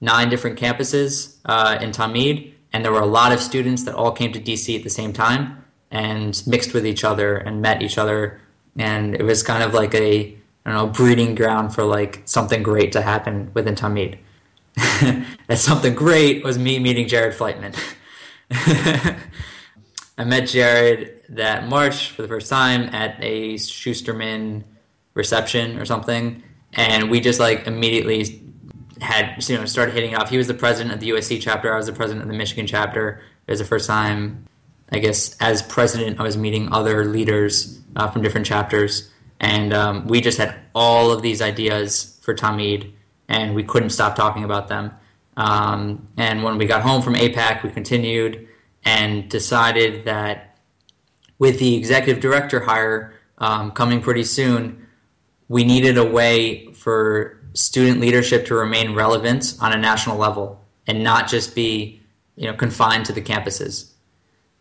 nine 0.00 0.28
different 0.28 0.58
campuses 0.58 1.36
uh, 1.44 1.78
in 1.80 1.90
Tamid. 1.90 2.52
And 2.72 2.84
there 2.84 2.92
were 2.92 3.00
a 3.00 3.06
lot 3.06 3.32
of 3.32 3.40
students 3.40 3.84
that 3.84 3.94
all 3.94 4.12
came 4.12 4.32
to 4.32 4.40
DC 4.40 4.76
at 4.76 4.84
the 4.84 4.90
same 4.90 5.12
time 5.12 5.64
and 5.90 6.40
mixed 6.46 6.72
with 6.72 6.86
each 6.86 7.04
other 7.04 7.36
and 7.36 7.60
met 7.60 7.82
each 7.82 7.98
other. 7.98 8.40
And 8.78 9.14
it 9.14 9.24
was 9.24 9.42
kind 9.42 9.62
of 9.62 9.74
like 9.74 9.94
a, 9.94 10.36
I 10.64 10.70
don't 10.70 10.74
know, 10.74 10.86
breeding 10.86 11.34
ground 11.34 11.74
for 11.74 11.84
like 11.84 12.22
something 12.24 12.62
great 12.62 12.92
to 12.92 13.02
happen 13.02 13.50
within 13.54 13.74
Tamid. 13.74 14.18
that 14.76 15.58
something 15.58 15.94
great 15.94 16.44
was 16.44 16.58
me 16.58 16.78
meeting 16.78 17.08
Jared 17.08 17.34
Fleitman. 17.34 17.76
I 20.16 20.24
met 20.24 20.48
Jared 20.48 21.22
that 21.30 21.68
March 21.68 22.10
for 22.10 22.22
the 22.22 22.28
first 22.28 22.50
time 22.50 22.94
at 22.94 23.16
a 23.20 23.54
Schusterman 23.54 24.64
reception 25.14 25.78
or 25.78 25.84
something, 25.84 26.42
and 26.74 27.10
we 27.10 27.20
just 27.20 27.40
like 27.40 27.66
immediately 27.66 28.42
had 29.00 29.48
you 29.48 29.58
know 29.58 29.64
started 29.64 29.94
hitting 29.94 30.14
off. 30.14 30.30
He 30.30 30.38
was 30.38 30.46
the 30.46 30.54
president 30.54 30.94
of 30.94 31.00
the 31.00 31.10
USC 31.10 31.40
chapter. 31.40 31.72
I 31.72 31.76
was 31.76 31.86
the 31.86 31.92
president 31.92 32.22
of 32.22 32.28
the 32.28 32.36
Michigan 32.36 32.66
chapter. 32.66 33.22
It 33.46 33.50
was 33.50 33.58
the 33.58 33.64
first 33.64 33.86
time, 33.86 34.46
I 34.92 34.98
guess, 34.98 35.36
as 35.40 35.62
president, 35.62 36.20
I 36.20 36.22
was 36.22 36.36
meeting 36.36 36.72
other 36.72 37.04
leaders 37.04 37.80
uh, 37.96 38.08
from 38.10 38.22
different 38.22 38.46
chapters, 38.46 39.10
and 39.40 39.72
um, 39.72 40.06
we 40.06 40.20
just 40.20 40.38
had 40.38 40.56
all 40.74 41.10
of 41.10 41.22
these 41.22 41.42
ideas 41.42 42.18
for 42.22 42.34
Tamid 42.34 42.92
and 43.30 43.54
we 43.54 43.62
couldn't 43.62 43.90
stop 43.90 44.16
talking 44.16 44.44
about 44.44 44.68
them. 44.68 44.90
Um, 45.36 46.08
and 46.18 46.42
when 46.42 46.58
we 46.58 46.66
got 46.66 46.82
home 46.82 47.00
from 47.00 47.14
AIPAC, 47.14 47.62
we 47.62 47.70
continued 47.70 48.48
and 48.84 49.30
decided 49.30 50.04
that 50.04 50.58
with 51.38 51.58
the 51.60 51.76
executive 51.76 52.20
director 52.20 52.60
hire 52.60 53.14
um, 53.38 53.70
coming 53.70 54.02
pretty 54.02 54.24
soon, 54.24 54.86
we 55.48 55.64
needed 55.64 55.96
a 55.96 56.04
way 56.04 56.72
for 56.72 57.39
student 57.54 58.00
leadership 58.00 58.46
to 58.46 58.54
remain 58.54 58.94
relevant 58.94 59.54
on 59.60 59.72
a 59.72 59.76
national 59.76 60.16
level 60.16 60.60
and 60.86 61.02
not 61.02 61.28
just 61.28 61.54
be 61.54 62.00
you 62.36 62.46
know 62.46 62.54
confined 62.54 63.06
to 63.06 63.12
the 63.12 63.22
campuses. 63.22 63.92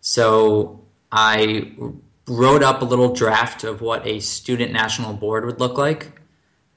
So 0.01 0.85
I 1.11 1.73
wrote 2.27 2.63
up 2.63 2.81
a 2.81 2.85
little 2.85 3.13
draft 3.13 3.63
of 3.63 3.81
what 3.81 4.05
a 4.05 4.19
student 4.19 4.71
national 4.71 5.13
board 5.13 5.45
would 5.45 5.59
look 5.59 5.77
like, 5.77 6.11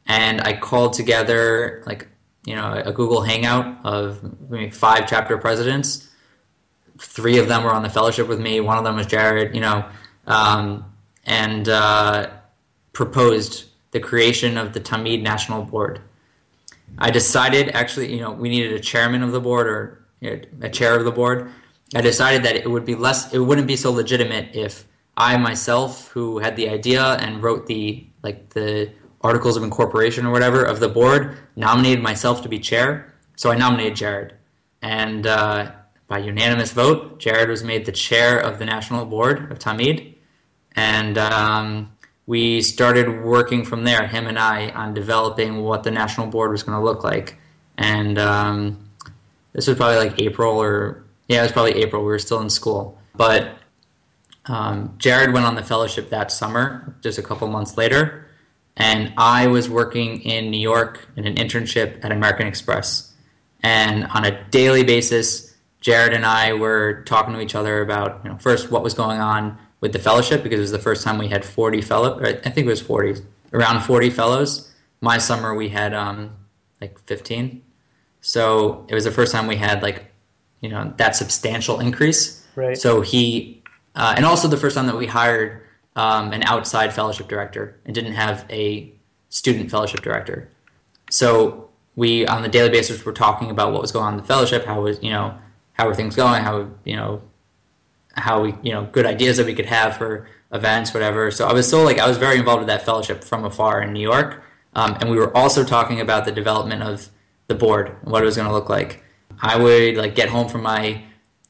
and 0.07 0.41
I 0.41 0.57
called 0.57 0.93
together 0.95 1.83
like 1.87 2.09
you 2.45 2.55
know 2.55 2.73
a 2.85 2.93
Google 2.93 3.23
Hangout 3.23 3.85
of 3.85 4.51
maybe 4.51 4.71
five 4.71 5.09
chapter 5.09 5.37
presidents. 5.39 6.09
Three 6.99 7.39
of 7.39 7.49
them 7.49 7.65
were 7.65 7.73
on 7.73 7.83
the 7.83 7.91
fellowship 7.91 8.29
with 8.29 8.39
me. 8.41 8.61
One 8.61 8.79
of 8.79 8.85
them 8.85 8.97
was 8.97 9.07
Jared. 9.07 9.55
You 9.55 9.61
know, 9.61 9.89
um, 10.27 10.85
and 11.25 11.69
uh, 11.69 12.31
proposed 12.93 13.65
the 13.93 14.01
creation 14.01 14.59
of 14.59 14.73
the 14.73 14.81
Tamid 14.81 15.23
National 15.23 15.63
Board. 15.63 16.01
I 16.99 17.11
decided 17.11 17.71
actually, 17.71 18.13
you 18.13 18.21
know, 18.21 18.33
we 18.33 18.49
needed 18.49 18.73
a 18.73 18.81
chairman 18.81 19.23
of 19.23 19.33
the 19.33 19.41
board 19.41 19.67
or 19.67 20.05
you 20.21 20.31
know, 20.31 20.41
a 20.61 20.69
chair 20.69 20.99
of 20.99 21.05
the 21.05 21.13
board. 21.13 21.51
I 21.95 22.01
decided 22.01 22.43
that 22.43 22.57
it 22.57 22.71
would 22.71 22.85
be 22.85 22.95
less, 22.95 23.33
it 23.33 23.39
wouldn't 23.39 23.67
be 23.67 23.77
so 23.77 23.93
legitimate 23.93 24.55
if 24.55 24.87
I 25.17 25.37
myself, 25.37 26.09
who 26.09 26.39
had 26.39 26.57
the 26.57 26.69
idea 26.69 27.03
and 27.03 27.43
wrote 27.43 27.67
the 27.67 28.07
like 28.23 28.51
the 28.51 28.91
articles 29.21 29.57
of 29.57 29.63
incorporation 29.63 30.27
or 30.27 30.33
whatever 30.33 30.65
of 30.65 30.81
the 30.81 30.89
board, 30.89 31.37
nominated 31.55 32.03
myself 32.03 32.43
to 32.43 32.49
be 32.49 32.59
chair. 32.59 33.13
So 33.37 33.51
I 33.51 33.57
nominated 33.57 33.97
Jared, 33.97 34.35
and 34.81 35.27
uh, 35.27 35.73
by 36.07 36.19
unanimous 36.19 36.73
vote, 36.73 37.19
Jared 37.19 37.49
was 37.49 37.63
made 37.63 37.85
the 37.85 37.93
chair 37.93 38.39
of 38.39 38.59
the 38.59 38.65
national 38.65 39.05
board 39.05 39.51
of 39.51 39.59
Tamid, 39.59 40.15
and 40.75 41.19
um, 41.19 41.92
we 42.27 42.63
started 42.63 43.23
working 43.23 43.65
from 43.65 43.85
there, 43.85 44.07
him 44.07 44.27
and 44.27 44.39
I, 44.39 44.71
on 44.71 44.95
developing 44.95 45.63
what 45.63 45.83
the 45.83 45.91
national 45.91 46.29
board 46.29 46.53
was 46.53 46.63
going 46.63 46.79
to 46.79 46.85
look 46.85 47.03
like. 47.03 47.39
And 47.77 48.19
um, 48.19 48.89
this 49.53 49.67
was 49.67 49.77
probably 49.77 49.97
like 49.97 50.21
April 50.21 50.57
or, 50.57 51.05
yeah, 51.29 51.41
it 51.41 51.43
was 51.43 51.53
probably 51.53 51.83
April. 51.83 52.03
We 52.03 52.09
were 52.09 52.19
still 52.19 52.41
in 52.41 52.51
school. 52.51 52.99
But 53.15 53.57
um, 54.47 54.95
Jared 54.99 55.33
went 55.33 55.47
on 55.47 55.57
the 55.57 55.65
fellowship 55.65 56.11
that 56.11 56.31
summer, 56.31 56.95
just 57.01 57.19
a 57.19 57.23
couple 57.23 57.49
months 57.49 57.77
later. 57.77 58.29
And 58.77 59.13
I 59.17 59.49
was 59.49 59.69
working 59.69 60.23
in 60.23 60.51
New 60.51 60.61
York 60.61 61.09
in 61.17 61.27
an 61.27 61.35
internship 61.35 62.05
at 62.05 62.13
American 62.13 62.47
Express. 62.47 63.13
And 63.63 64.07
on 64.07 64.25
a 64.25 64.43
daily 64.51 64.83
basis, 64.83 65.55
Jared 65.81 66.13
and 66.13 66.25
I 66.25 66.53
were 66.53 67.03
talking 67.05 67.35
to 67.35 67.41
each 67.41 67.55
other 67.55 67.83
about, 67.83 68.21
you 68.25 68.31
know, 68.31 68.39
first 68.39 68.71
what 68.71 68.83
was 68.83 68.95
going 68.95 69.21
on 69.21 69.59
with 69.83 69.93
the 69.93 69.99
fellowship 69.99 70.43
because 70.43 70.59
it 70.59 70.63
was 70.63 70.71
the 70.71 70.79
first 70.79 71.05
time 71.05 71.19
we 71.19 71.29
had 71.29 71.45
40 71.45 71.83
fellow. 71.83 72.19
I 72.23 72.33
think 72.35 72.59
it 72.59 72.67
was 72.67 72.81
40, 72.81 73.21
around 73.53 73.83
40 73.83 74.09
fellows. 74.09 74.73
My 75.03 75.19
summer 75.19 75.55
we 75.55 75.69
had 75.69 75.93
um, 75.93 76.35
like 76.81 76.99
15. 77.01 77.61
So 78.23 78.87
it 78.89 78.95
was 78.95 79.05
the 79.05 79.11
first 79.11 79.33
time 79.33 79.49
we 79.49 79.57
had 79.57 79.83
like, 79.83 80.07
you 80.61 80.71
know, 80.71 80.95
that 80.97 81.17
substantial 81.17 81.81
increase. 81.81 82.47
Right. 82.55 82.79
So 82.79 83.01
he, 83.01 83.63
uh, 83.97 84.15
and 84.17 84.25
also 84.25 84.47
the 84.47 84.57
first 84.57 84.77
time 84.77 84.87
that 84.87 84.97
we 84.97 85.07
hired 85.07 85.61
um, 85.97 86.33
an 86.33 86.45
outside 86.45 86.95
fellowship 86.95 87.27
director 87.27 87.77
and 87.85 87.93
didn't 87.95 88.13
have 88.13 88.47
a 88.49 88.93
student 89.31 89.69
fellowship 89.69 90.01
director. 90.01 90.49
So 91.11 91.69
we, 91.97 92.25
on 92.29 92.43
the 92.43 92.49
daily 92.49 92.71
basis, 92.71 93.05
were 93.05 93.13
talking 93.13 93.51
about 93.51 93.73
what 93.73 93.83
was 93.83 93.91
going 93.91 94.07
on 94.07 94.15
in 94.15 94.21
the 94.21 94.27
fellowship, 94.27 94.65
how 94.65 94.81
was, 94.81 95.03
you 95.03 95.11
know, 95.11 95.37
how 95.73 95.89
were 95.89 95.95
things 95.95 96.15
going, 96.15 96.45
how, 96.45 96.69
you 96.85 96.95
know, 96.95 97.21
how 98.15 98.43
we 98.43 98.55
you 98.63 98.73
know 98.73 98.89
good 98.93 99.07
ideas 99.07 99.37
that 99.37 99.47
we 99.47 99.55
could 99.55 99.67
have 99.67 99.97
for 99.97 100.29
events 100.53 100.93
whatever. 100.93 101.31
So 101.31 101.47
i 101.47 101.53
was 101.53 101.67
still 101.67 101.85
like 101.85 101.99
i 101.99 102.07
was 102.07 102.19
very 102.19 102.39
involved 102.39 102.61
with 102.61 102.69
that 102.69 102.85
fellowship 102.85 103.25
from 103.25 103.45
afar 103.45 103.83
in 103.83 103.93
new 103.93 104.01
york. 104.01 104.43
Um, 104.75 104.97
and 105.01 105.11
we 105.11 105.17
were 105.17 105.37
also 105.37 105.65
talking 105.65 106.01
about 106.01 106.25
the 106.25 106.33
development 106.33 106.83
of 106.83 107.11
the 107.49 107.55
board 107.55 107.97
and 108.03 108.11
what 108.11 108.23
it 108.23 108.27
was 108.27 108.37
going 108.37 108.49
to 108.49 108.55
look 108.55 108.69
like. 108.69 109.03
I 109.41 109.57
would 109.59 109.97
like 109.97 110.15
get 110.15 110.29
home 110.29 110.49
from 110.49 110.63
my 110.63 111.03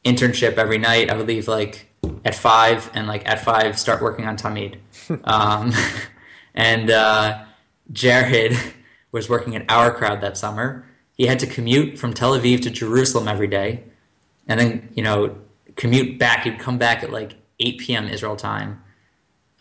internship 0.04 0.54
every 0.54 0.78
night. 0.78 1.10
I 1.10 1.16
would 1.16 1.28
leave 1.28 1.48
like 1.48 1.88
at 2.24 2.34
five 2.34 2.90
and 2.94 3.06
like 3.06 3.28
at 3.28 3.44
five 3.44 3.78
start 3.78 4.02
working 4.02 4.26
on 4.26 4.36
tamid. 4.36 4.78
Um, 5.24 5.72
and 6.54 6.90
uh, 6.90 7.44
jared 7.92 8.56
was 9.12 9.28
working 9.28 9.56
at 9.56 9.66
OurCrowd 9.66 10.20
that 10.20 10.38
summer. 10.38 10.86
He 11.16 11.26
had 11.26 11.38
to 11.40 11.46
commute 11.46 11.98
from 11.98 12.14
tel 12.14 12.38
aviv 12.38 12.62
to 12.62 12.70
jerusalem 12.70 13.28
every 13.28 13.48
day. 13.48 13.84
And 14.48 14.58
then 14.58 14.88
you 14.94 15.02
know 15.02 15.36
commute 15.76 16.18
back. 16.18 16.44
He'd 16.44 16.58
come 16.58 16.78
back 16.78 17.02
at 17.02 17.10
like 17.10 17.34
8 17.60 17.78
p.m. 17.78 18.08
Israel 18.08 18.36
time. 18.36 18.82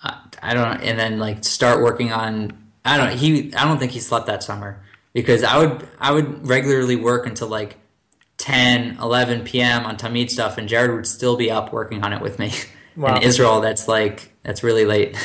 Uh, 0.04 0.16
I 0.42 0.54
don't 0.54 0.64
know, 0.64 0.84
and 0.84 0.98
then 0.98 1.20
like 1.20 1.44
start 1.44 1.82
working 1.82 2.12
on. 2.12 2.58
I 2.84 2.98
don't. 2.98 3.18
He. 3.18 3.54
I 3.56 3.66
don't 3.66 3.78
think 3.78 3.92
he 3.92 4.00
slept 4.00 4.28
that 4.28 4.44
summer 4.44 4.82
because 5.14 5.44
I 5.44 5.58
would. 5.58 5.88
I 6.00 6.12
would 6.12 6.48
regularly 6.48 6.96
work 6.96 7.28
until 7.28 7.48
like 7.48 7.78
10, 8.38 8.98
11 9.00 9.44
p.m. 9.44 9.86
on 9.86 9.98
Tamid 9.98 10.32
stuff, 10.32 10.58
and 10.58 10.68
Jared 10.68 10.92
would 10.92 11.06
still 11.06 11.38
be 11.38 11.52
up 11.52 11.72
working 11.72 12.04
on 12.04 12.14
it 12.14 12.22
with 12.22 12.40
me. 12.40 12.54
Wow. 12.98 13.16
In 13.16 13.22
Israel, 13.22 13.62
that's 13.62 13.88
like 13.88 14.34
that's 14.44 14.64
really 14.64 14.84
late. 14.84 15.18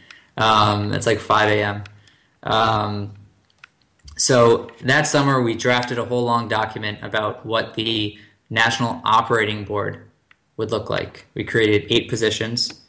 um, 0.36 0.92
it's 0.92 1.06
like 1.06 1.18
5 1.18 1.48
a.m. 1.52 1.84
Um, 2.42 3.14
so 4.18 4.68
that 4.82 5.06
summer, 5.06 5.40
we 5.42 5.54
drafted 5.54 5.98
a 5.98 6.04
whole 6.04 6.24
long 6.24 6.48
document 6.48 6.98
about 7.02 7.46
what 7.46 7.74
the 7.74 8.18
National 8.50 9.00
Operating 9.04 9.64
Board 9.64 10.02
would 10.56 10.70
look 10.70 10.90
like. 10.90 11.26
We 11.34 11.44
created 11.44 11.86
eight 11.90 12.08
positions. 12.08 12.80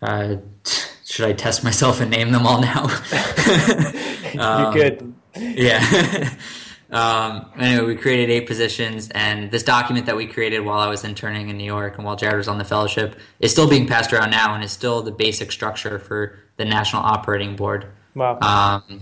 Uh, 0.00 0.36
should 1.04 1.26
I 1.26 1.32
test 1.32 1.64
myself 1.64 2.00
and 2.00 2.10
name 2.10 2.32
them 2.32 2.46
all 2.46 2.60
now? 2.60 2.84
um, 4.38 4.76
you 4.76 4.82
could. 4.82 5.14
Yeah. 5.36 6.30
um, 6.90 7.50
anyway, 7.58 7.86
we 7.86 7.96
created 7.96 8.30
eight 8.30 8.46
positions, 8.46 9.08
and 9.10 9.50
this 9.50 9.62
document 9.62 10.06
that 10.06 10.16
we 10.16 10.26
created 10.26 10.60
while 10.60 10.80
I 10.80 10.88
was 10.88 11.04
interning 11.04 11.48
in 11.48 11.56
New 11.56 11.64
York 11.64 11.96
and 11.96 12.04
while 12.04 12.16
Jared 12.16 12.36
was 12.36 12.48
on 12.48 12.58
the 12.58 12.64
fellowship 12.64 13.18
is 13.40 13.52
still 13.52 13.68
being 13.68 13.86
passed 13.86 14.12
around 14.12 14.30
now 14.30 14.54
and 14.54 14.62
is 14.62 14.72
still 14.72 15.02
the 15.02 15.12
basic 15.12 15.50
structure 15.50 15.98
for 15.98 16.38
the 16.56 16.64
National 16.64 17.02
Operating 17.02 17.56
Board. 17.56 17.86
Wow. 18.14 18.38
Um, 18.40 19.00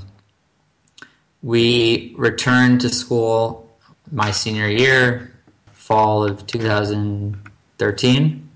we 1.43 2.15
returned 2.19 2.83
to 2.83 2.89
school 2.89 3.67
my 4.11 4.31
senior 4.31 4.69
year, 4.69 5.33
fall 5.73 6.25
of 6.25 6.47
2000. 6.47 7.46
13. 7.79 8.49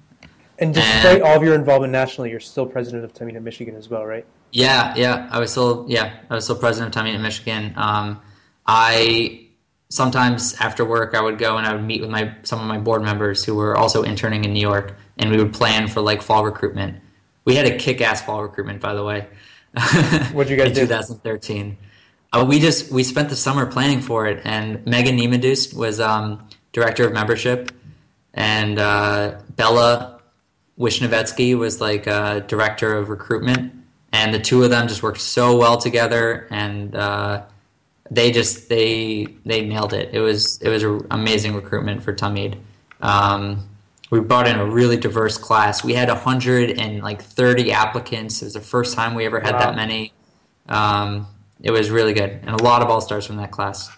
And 0.58 0.74
despite 0.74 1.16
and, 1.16 1.22
all 1.22 1.36
of 1.36 1.42
your 1.42 1.54
involvement 1.54 1.92
nationally, 1.92 2.30
you're 2.30 2.40
still 2.40 2.66
president 2.66 3.04
of 3.04 3.14
Tamina 3.14 3.42
Michigan 3.42 3.74
as 3.76 3.88
well, 3.88 4.04
right? 4.04 4.26
Yeah, 4.52 4.94
yeah. 4.96 5.28
I 5.30 5.40
was 5.40 5.50
still, 5.50 5.86
yeah, 5.88 6.18
I 6.28 6.34
was 6.34 6.44
still 6.44 6.56
president 6.56 6.94
of 6.94 7.02
Tamina 7.02 7.20
Michigan. 7.20 7.72
Um, 7.76 8.20
I 8.66 9.46
sometimes 9.88 10.54
after 10.60 10.84
work, 10.84 11.14
I 11.14 11.20
would 11.22 11.38
go 11.38 11.56
and 11.56 11.66
I 11.66 11.74
would 11.74 11.82
meet 11.82 12.00
with 12.00 12.10
my 12.10 12.34
some 12.42 12.60
of 12.60 12.66
my 12.66 12.78
board 12.78 13.02
members 13.02 13.44
who 13.44 13.54
were 13.54 13.76
also 13.76 14.02
interning 14.02 14.44
in 14.44 14.52
New 14.52 14.60
York, 14.60 14.96
and 15.18 15.30
we 15.30 15.38
would 15.38 15.52
plan 15.52 15.88
for 15.88 16.00
like 16.00 16.22
fall 16.22 16.44
recruitment. 16.44 17.00
We 17.44 17.56
had 17.56 17.66
a 17.66 17.76
kick-ass 17.76 18.22
fall 18.22 18.42
recruitment, 18.42 18.80
by 18.80 18.94
the 18.94 19.02
way. 19.02 19.26
what 20.32 20.46
did 20.46 20.50
you 20.50 20.56
guys 20.56 20.68
in 20.68 20.74
do? 20.74 20.80
2013. 20.82 21.76
Uh, 22.32 22.46
we 22.48 22.60
just 22.60 22.92
we 22.92 23.02
spent 23.02 23.28
the 23.28 23.36
summer 23.36 23.66
planning 23.66 24.00
for 24.00 24.26
it, 24.26 24.40
and 24.44 24.86
Megan 24.86 25.16
Niemendust 25.16 25.74
was 25.74 26.00
um, 26.00 26.48
director 26.72 27.06
of 27.06 27.12
membership 27.12 27.72
and 28.34 28.78
uh, 28.78 29.38
Bella 29.56 30.20
Wishnevetsky 30.78 31.56
was 31.58 31.80
like 31.80 32.06
uh, 32.06 32.40
director 32.40 32.96
of 32.96 33.08
recruitment, 33.08 33.72
and 34.12 34.32
the 34.32 34.38
two 34.38 34.64
of 34.64 34.70
them 34.70 34.88
just 34.88 35.02
worked 35.02 35.20
so 35.20 35.56
well 35.56 35.76
together, 35.76 36.46
and 36.50 36.94
uh, 36.94 37.42
they 38.10 38.32
just 38.32 38.68
they 38.68 39.26
they 39.44 39.62
nailed 39.66 39.92
it. 39.92 40.10
It 40.12 40.20
was 40.20 40.60
it 40.62 40.68
was 40.68 40.82
an 40.82 41.06
amazing 41.10 41.54
recruitment 41.54 42.02
for 42.02 42.12
Tamid. 42.14 42.58
Um, 43.00 43.68
we 44.10 44.20
brought 44.20 44.48
in 44.48 44.58
a 44.58 44.66
really 44.66 44.96
diverse 44.96 45.38
class. 45.38 45.84
We 45.84 45.94
had 45.94 46.08
hundred 46.08 46.78
and 46.78 47.02
like 47.02 47.22
thirty 47.22 47.72
applicants. 47.72 48.42
It 48.42 48.46
was 48.46 48.54
the 48.54 48.60
first 48.60 48.94
time 48.94 49.14
we 49.14 49.26
ever 49.26 49.40
had 49.40 49.52
wow. 49.52 49.60
that 49.60 49.76
many. 49.76 50.12
Um, 50.68 51.26
it 51.62 51.70
was 51.70 51.90
really 51.90 52.12
good, 52.12 52.30
and 52.30 52.60
a 52.60 52.62
lot 52.62 52.82
of 52.82 52.88
all 52.88 53.00
stars 53.00 53.26
from 53.26 53.36
that 53.36 53.50
class. 53.50 53.90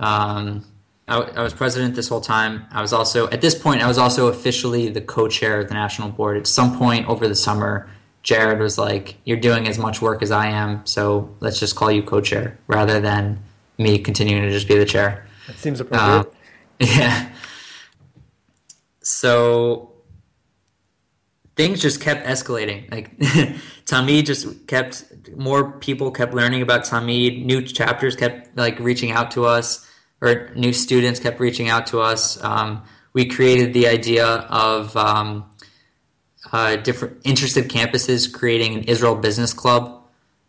Um, 0.00 0.64
I, 1.12 1.20
I, 1.36 1.42
was 1.42 1.52
president 1.52 1.94
this 1.94 2.08
whole 2.08 2.22
time. 2.22 2.64
I 2.70 2.80
was 2.80 2.94
also 2.94 3.28
at 3.28 3.42
this 3.42 3.54
point 3.54 3.82
I 3.82 3.86
was 3.86 3.98
also 3.98 4.28
officially 4.28 4.88
the 4.88 5.02
co-chair 5.02 5.60
of 5.60 5.68
the 5.68 5.74
national 5.74 6.08
board. 6.08 6.38
At 6.38 6.46
some 6.46 6.78
point 6.78 7.06
over 7.06 7.28
the 7.28 7.34
summer, 7.34 7.90
Jared 8.22 8.60
was 8.60 8.78
like, 8.78 9.16
"You're 9.24 9.36
doing 9.40 9.68
as 9.68 9.78
much 9.78 10.00
work 10.00 10.22
as 10.22 10.30
I 10.30 10.46
am, 10.46 10.86
so 10.86 11.34
let's 11.40 11.60
just 11.60 11.76
call 11.76 11.92
you 11.92 12.02
co-chair 12.02 12.58
rather 12.66 12.98
than 12.98 13.42
me 13.76 13.98
continuing 13.98 14.42
to 14.42 14.50
just 14.50 14.66
be 14.66 14.78
the 14.78 14.86
chair." 14.86 15.26
That 15.48 15.58
seems 15.58 15.80
appropriate. 15.80 16.26
Uh, 16.26 16.30
yeah. 16.80 17.30
So 19.02 19.92
things 21.56 21.82
just 21.82 22.00
kept 22.00 22.26
escalating. 22.26 22.90
Like 22.90 23.18
Tamid 23.84 24.24
just 24.24 24.66
kept 24.66 25.04
more 25.36 25.72
people 25.72 26.10
kept 26.10 26.32
learning 26.32 26.62
about 26.62 26.84
Tamid. 26.84 27.44
New 27.44 27.60
chapters 27.60 28.16
kept 28.16 28.56
like 28.56 28.78
reaching 28.78 29.12
out 29.12 29.30
to 29.32 29.44
us 29.44 29.86
or 30.22 30.50
new 30.54 30.72
students 30.72 31.20
kept 31.20 31.40
reaching 31.40 31.68
out 31.68 31.88
to 31.88 32.00
us. 32.00 32.42
Um, 32.42 32.84
we 33.12 33.26
created 33.26 33.74
the 33.74 33.88
idea 33.88 34.24
of 34.26 34.96
um, 34.96 35.50
uh, 36.52 36.76
different 36.76 37.18
interested 37.24 37.68
campuses 37.68 38.32
creating 38.32 38.74
an 38.74 38.84
Israel 38.84 39.16
Business 39.16 39.52
Club 39.52 39.98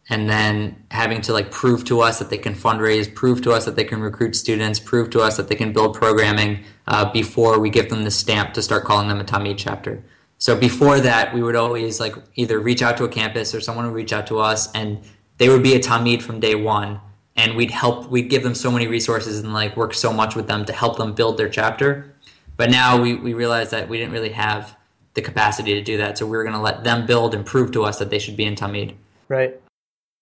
and 0.10 0.30
then 0.30 0.86
having 0.92 1.22
to 1.22 1.34
like 1.34 1.50
prove 1.50 1.86
to 1.86 2.02
us 2.02 2.20
that 2.20 2.30
they 2.30 2.38
can 2.38 2.54
fundraise, 2.54 3.14
prove 3.14 3.42
to 3.42 3.52
us 3.52 3.66
that 3.66 3.76
they 3.76 3.84
can 3.84 4.02
recruit 4.02 4.36
students, 4.36 4.80
prove 4.80 5.10
to 5.10 5.22
us 5.22 5.38
that 5.38 5.48
they 5.48 5.56
can 5.56 5.74
build 5.74 5.96
programming 5.96 6.64
uh, 6.88 7.10
before 7.12 7.60
we 7.60 7.70
give 7.70 7.90
them 7.90 8.04
the 8.04 8.12
stamp 8.12 8.54
to 8.54 8.62
start 8.62 8.84
calling 8.84 9.08
them 9.08 9.20
a 9.20 9.24
Tamid 9.24 9.56
chapter. 9.58 10.04
So 10.38 10.58
before 10.58 11.00
that, 11.00 11.34
we 11.34 11.42
would 11.42 11.56
always 11.56 12.02
like 12.02 12.16
either 12.36 12.60
reach 12.60 12.82
out 12.82 12.98
to 12.98 13.06
a 13.06 13.10
campus 13.10 13.56
or 13.56 13.62
someone 13.62 13.86
would 13.86 13.96
reach 13.96 14.12
out 14.12 14.28
to 14.28 14.40
us, 14.40 14.70
and 14.74 15.02
they 15.38 15.48
would 15.48 15.64
be 15.64 15.74
a 15.74 15.80
Tamid 15.80 16.22
from 16.22 16.42
day 16.42 16.54
one, 16.54 17.00
and 17.36 17.56
we'd 17.56 17.72
help, 17.72 18.10
we'd 18.10 18.30
give 18.30 18.44
them 18.44 18.56
so 18.56 18.72
many 18.72 18.88
resources 18.88 19.40
and 19.40 19.54
like 19.54 19.76
work 19.76 19.94
so 19.94 20.14
much 20.14 20.36
with 20.36 20.48
them 20.48 20.66
to 20.66 20.74
help 20.74 20.98
them 20.98 21.14
build 21.14 21.38
their 21.38 21.50
chapter. 21.50 22.14
But 22.58 22.70
now 22.70 23.02
we, 23.02 23.16
we 23.16 23.34
realized 23.34 23.72
that 23.72 23.90
we 23.90 23.98
didn't 23.98 24.14
really 24.14 24.30
have 24.30 24.76
the 25.16 25.22
capacity 25.22 25.74
to 25.74 25.82
do 25.82 25.98
that, 25.98 26.18
so 26.18 26.26
we 26.26 26.38
were 26.38 26.44
going 26.44 26.56
to 26.56 26.62
let 26.62 26.84
them 26.84 27.06
build 27.06 27.34
and 27.34 27.46
prove 27.46 27.72
to 27.72 27.84
us 27.84 28.00
that 28.00 28.10
they 28.10 28.20
should 28.20 28.36
be 28.36 28.46
in 28.46 28.56
Tamid. 28.56 28.96
Right. 29.28 29.60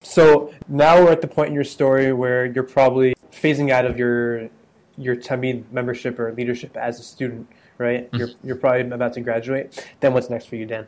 So 0.03 0.53
now 0.67 1.03
we're 1.03 1.11
at 1.11 1.21
the 1.21 1.27
point 1.27 1.49
in 1.49 1.53
your 1.53 1.63
story 1.63 2.11
where 2.11 2.45
you're 2.45 2.63
probably 2.63 3.13
phasing 3.31 3.71
out 3.71 3.85
of 3.85 3.97
your 3.97 4.49
your 4.97 5.15
Tamid 5.15 5.63
membership 5.71 6.19
or 6.19 6.33
leadership 6.33 6.75
as 6.75 6.99
a 6.99 7.03
student, 7.03 7.47
right? 7.77 8.07
Mm-hmm. 8.07 8.17
You're 8.17 8.29
you're 8.43 8.55
probably 8.55 8.81
about 8.81 9.13
to 9.13 9.21
graduate. 9.21 9.87
Then 9.99 10.13
what's 10.13 10.29
next 10.29 10.45
for 10.45 10.55
you, 10.55 10.65
Dan? 10.65 10.87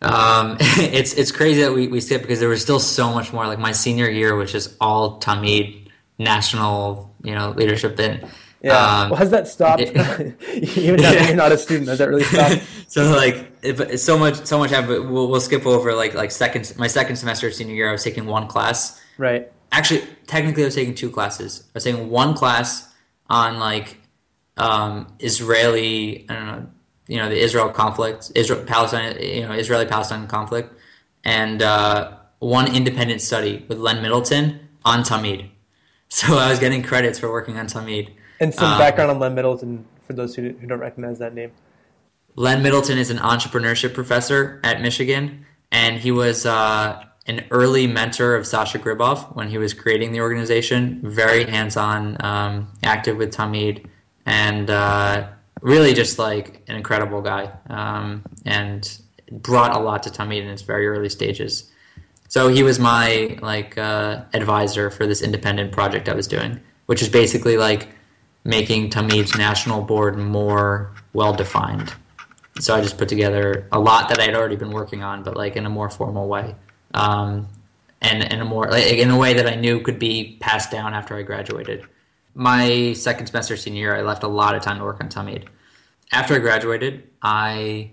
Um, 0.00 0.56
it's 0.60 1.12
it's 1.14 1.32
crazy 1.32 1.62
that 1.62 1.72
we, 1.72 1.88
we 1.88 2.00
skip 2.00 2.22
because 2.22 2.40
there 2.40 2.48
was 2.48 2.62
still 2.62 2.80
so 2.80 3.12
much 3.12 3.32
more. 3.32 3.46
Like 3.46 3.58
my 3.58 3.72
senior 3.72 4.08
year, 4.08 4.36
which 4.36 4.54
is 4.54 4.76
all 4.80 5.20
Tamid 5.20 5.88
national, 6.18 7.14
you 7.22 7.34
know, 7.34 7.50
leadership. 7.50 7.98
And 7.98 8.28
yeah. 8.62 9.02
Um, 9.02 9.10
well, 9.10 9.18
has 9.18 9.30
that 9.30 9.46
stopped? 9.46 9.82
It, 9.82 10.76
Even 10.78 11.00
now 11.00 11.12
you're 11.12 11.36
not 11.36 11.52
a 11.52 11.58
student, 11.58 11.88
has 11.88 11.98
that 11.98 12.08
really 12.08 12.24
stopped? 12.24 12.62
so 12.88 13.10
like, 13.12 13.52
if, 13.62 14.00
so 14.00 14.18
much, 14.18 14.46
so 14.46 14.58
much 14.58 14.70
happened. 14.70 15.10
We'll, 15.10 15.28
we'll 15.28 15.40
skip 15.40 15.64
over 15.64 15.94
like 15.94 16.14
like 16.14 16.30
second 16.30 16.72
my 16.76 16.88
second 16.88 17.16
semester 17.16 17.50
senior 17.50 17.74
year. 17.74 17.88
I 17.88 17.92
was 17.92 18.04
taking 18.04 18.26
one 18.26 18.48
class. 18.48 19.00
Right. 19.16 19.50
Actually, 19.70 20.02
technically, 20.26 20.64
I 20.64 20.66
was 20.66 20.74
taking 20.74 20.94
two 20.94 21.10
classes. 21.10 21.64
I 21.66 21.70
was 21.74 21.84
taking 21.84 22.10
one 22.10 22.34
class 22.34 22.92
on 23.28 23.58
like 23.58 23.98
um, 24.56 25.14
Israeli. 25.20 26.26
I 26.28 26.34
don't 26.34 26.46
know. 26.46 26.66
You 27.08 27.16
know 27.16 27.28
the 27.28 27.38
Israel 27.38 27.70
conflict, 27.70 28.30
Israel 28.36 28.64
Palestine. 28.64 29.20
You 29.20 29.48
know 29.48 29.52
Israeli 29.52 29.86
Palestine 29.86 30.26
conflict, 30.28 30.72
and 31.24 31.60
uh, 31.62 32.16
one 32.38 32.74
independent 32.74 33.20
study 33.20 33.64
with 33.68 33.78
Len 33.78 34.02
Middleton 34.02 34.60
on 34.84 35.02
Tamid. 35.02 35.50
So 36.10 36.38
I 36.38 36.48
was 36.48 36.58
getting 36.58 36.82
credits 36.82 37.18
for 37.18 37.30
working 37.30 37.58
on 37.58 37.66
Tamid. 37.66 38.08
And 38.40 38.54
some 38.54 38.72
um, 38.72 38.78
background 38.78 39.10
on 39.10 39.18
Len 39.18 39.34
Middleton 39.34 39.84
for 40.06 40.14
those 40.14 40.34
who, 40.34 40.52
who 40.52 40.66
don't 40.66 40.78
recognize 40.78 41.18
that 41.18 41.34
name. 41.34 41.52
Len 42.34 42.62
Middleton 42.62 42.96
is 42.96 43.10
an 43.10 43.18
entrepreneurship 43.18 43.92
professor 43.92 44.58
at 44.64 44.80
Michigan, 44.80 45.44
and 45.70 45.98
he 45.98 46.10
was 46.10 46.46
uh, 46.46 47.04
an 47.26 47.44
early 47.50 47.86
mentor 47.86 48.36
of 48.36 48.46
Sasha 48.46 48.78
Gribov 48.78 49.36
when 49.36 49.48
he 49.48 49.58
was 49.58 49.74
creating 49.74 50.12
the 50.12 50.22
organization. 50.22 51.02
Very 51.04 51.44
hands-on, 51.44 52.16
um, 52.24 52.68
active 52.82 53.18
with 53.18 53.34
Tamid, 53.34 53.84
and 54.24 54.70
uh, 54.70 55.28
really 55.60 55.94
just 55.94 56.18
like 56.18 56.62
an 56.68 56.76
incredible 56.76 57.22
guy, 57.22 57.50
um, 57.68 58.24
and 58.44 59.00
brought 59.30 59.76
a 59.76 59.78
lot 59.78 60.02
to 60.04 60.10
Tamid 60.10 60.42
in 60.42 60.48
its 60.48 60.62
very 60.62 60.86
early 60.86 61.08
stages. 61.08 61.70
So 62.28 62.48
he 62.48 62.62
was 62.62 62.78
my 62.78 63.38
like 63.40 63.78
uh, 63.78 64.24
advisor 64.34 64.90
for 64.90 65.06
this 65.06 65.22
independent 65.22 65.72
project 65.72 66.08
I 66.08 66.14
was 66.14 66.26
doing, 66.26 66.60
which 66.86 67.02
is 67.02 67.08
basically 67.08 67.56
like 67.56 67.88
making 68.44 68.90
Tamid's 68.90 69.36
national 69.36 69.82
board 69.82 70.18
more 70.18 70.94
well 71.12 71.32
defined. 71.32 71.92
So 72.60 72.74
I 72.74 72.80
just 72.80 72.98
put 72.98 73.08
together 73.08 73.68
a 73.72 73.78
lot 73.78 74.08
that 74.08 74.20
I'd 74.20 74.34
already 74.34 74.56
been 74.56 74.72
working 74.72 75.02
on, 75.02 75.22
but 75.22 75.36
like 75.36 75.56
in 75.56 75.64
a 75.64 75.70
more 75.70 75.88
formal 75.88 76.28
way, 76.28 76.54
um, 76.92 77.48
and 78.00 78.22
in 78.32 78.40
a 78.40 78.44
more 78.44 78.68
like, 78.68 78.84
in 78.84 79.10
a 79.10 79.16
way 79.16 79.34
that 79.34 79.46
I 79.46 79.54
knew 79.54 79.80
could 79.80 79.98
be 79.98 80.36
passed 80.40 80.70
down 80.70 80.92
after 80.94 81.14
I 81.16 81.22
graduated. 81.22 81.86
My 82.34 82.92
second 82.92 83.26
semester 83.26 83.56
senior 83.56 83.80
year, 83.80 83.96
I 83.96 84.02
left 84.02 84.22
a 84.22 84.28
lot 84.28 84.54
of 84.54 84.62
time 84.62 84.78
to 84.78 84.84
work 84.84 85.02
on 85.02 85.08
Tamid. 85.08 85.44
After 86.12 86.34
I 86.34 86.38
graduated, 86.38 87.04
I 87.20 87.90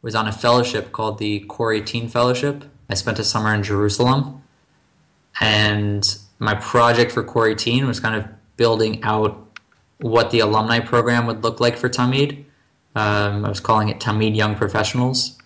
was 0.00 0.14
on 0.14 0.26
a 0.26 0.32
fellowship 0.32 0.92
called 0.92 1.18
the 1.18 1.40
Core 1.40 1.72
18 1.72 2.08
Fellowship. 2.08 2.64
I 2.88 2.94
spent 2.94 3.18
a 3.18 3.24
summer 3.24 3.54
in 3.54 3.62
Jerusalem, 3.62 4.42
and 5.40 6.06
my 6.38 6.54
project 6.54 7.12
for 7.12 7.22
Core 7.22 7.48
18 7.48 7.86
was 7.86 8.00
kind 8.00 8.16
of 8.16 8.26
building 8.56 9.02
out 9.04 9.58
what 10.00 10.30
the 10.30 10.40
alumni 10.40 10.80
program 10.80 11.26
would 11.26 11.44
look 11.44 11.60
like 11.60 11.76
for 11.76 11.88
Tamid. 11.88 12.44
Um, 12.94 13.44
I 13.44 13.48
was 13.48 13.60
calling 13.60 13.88
it 13.88 14.00
Tamid 14.00 14.36
Young 14.36 14.56
Professionals. 14.56 15.38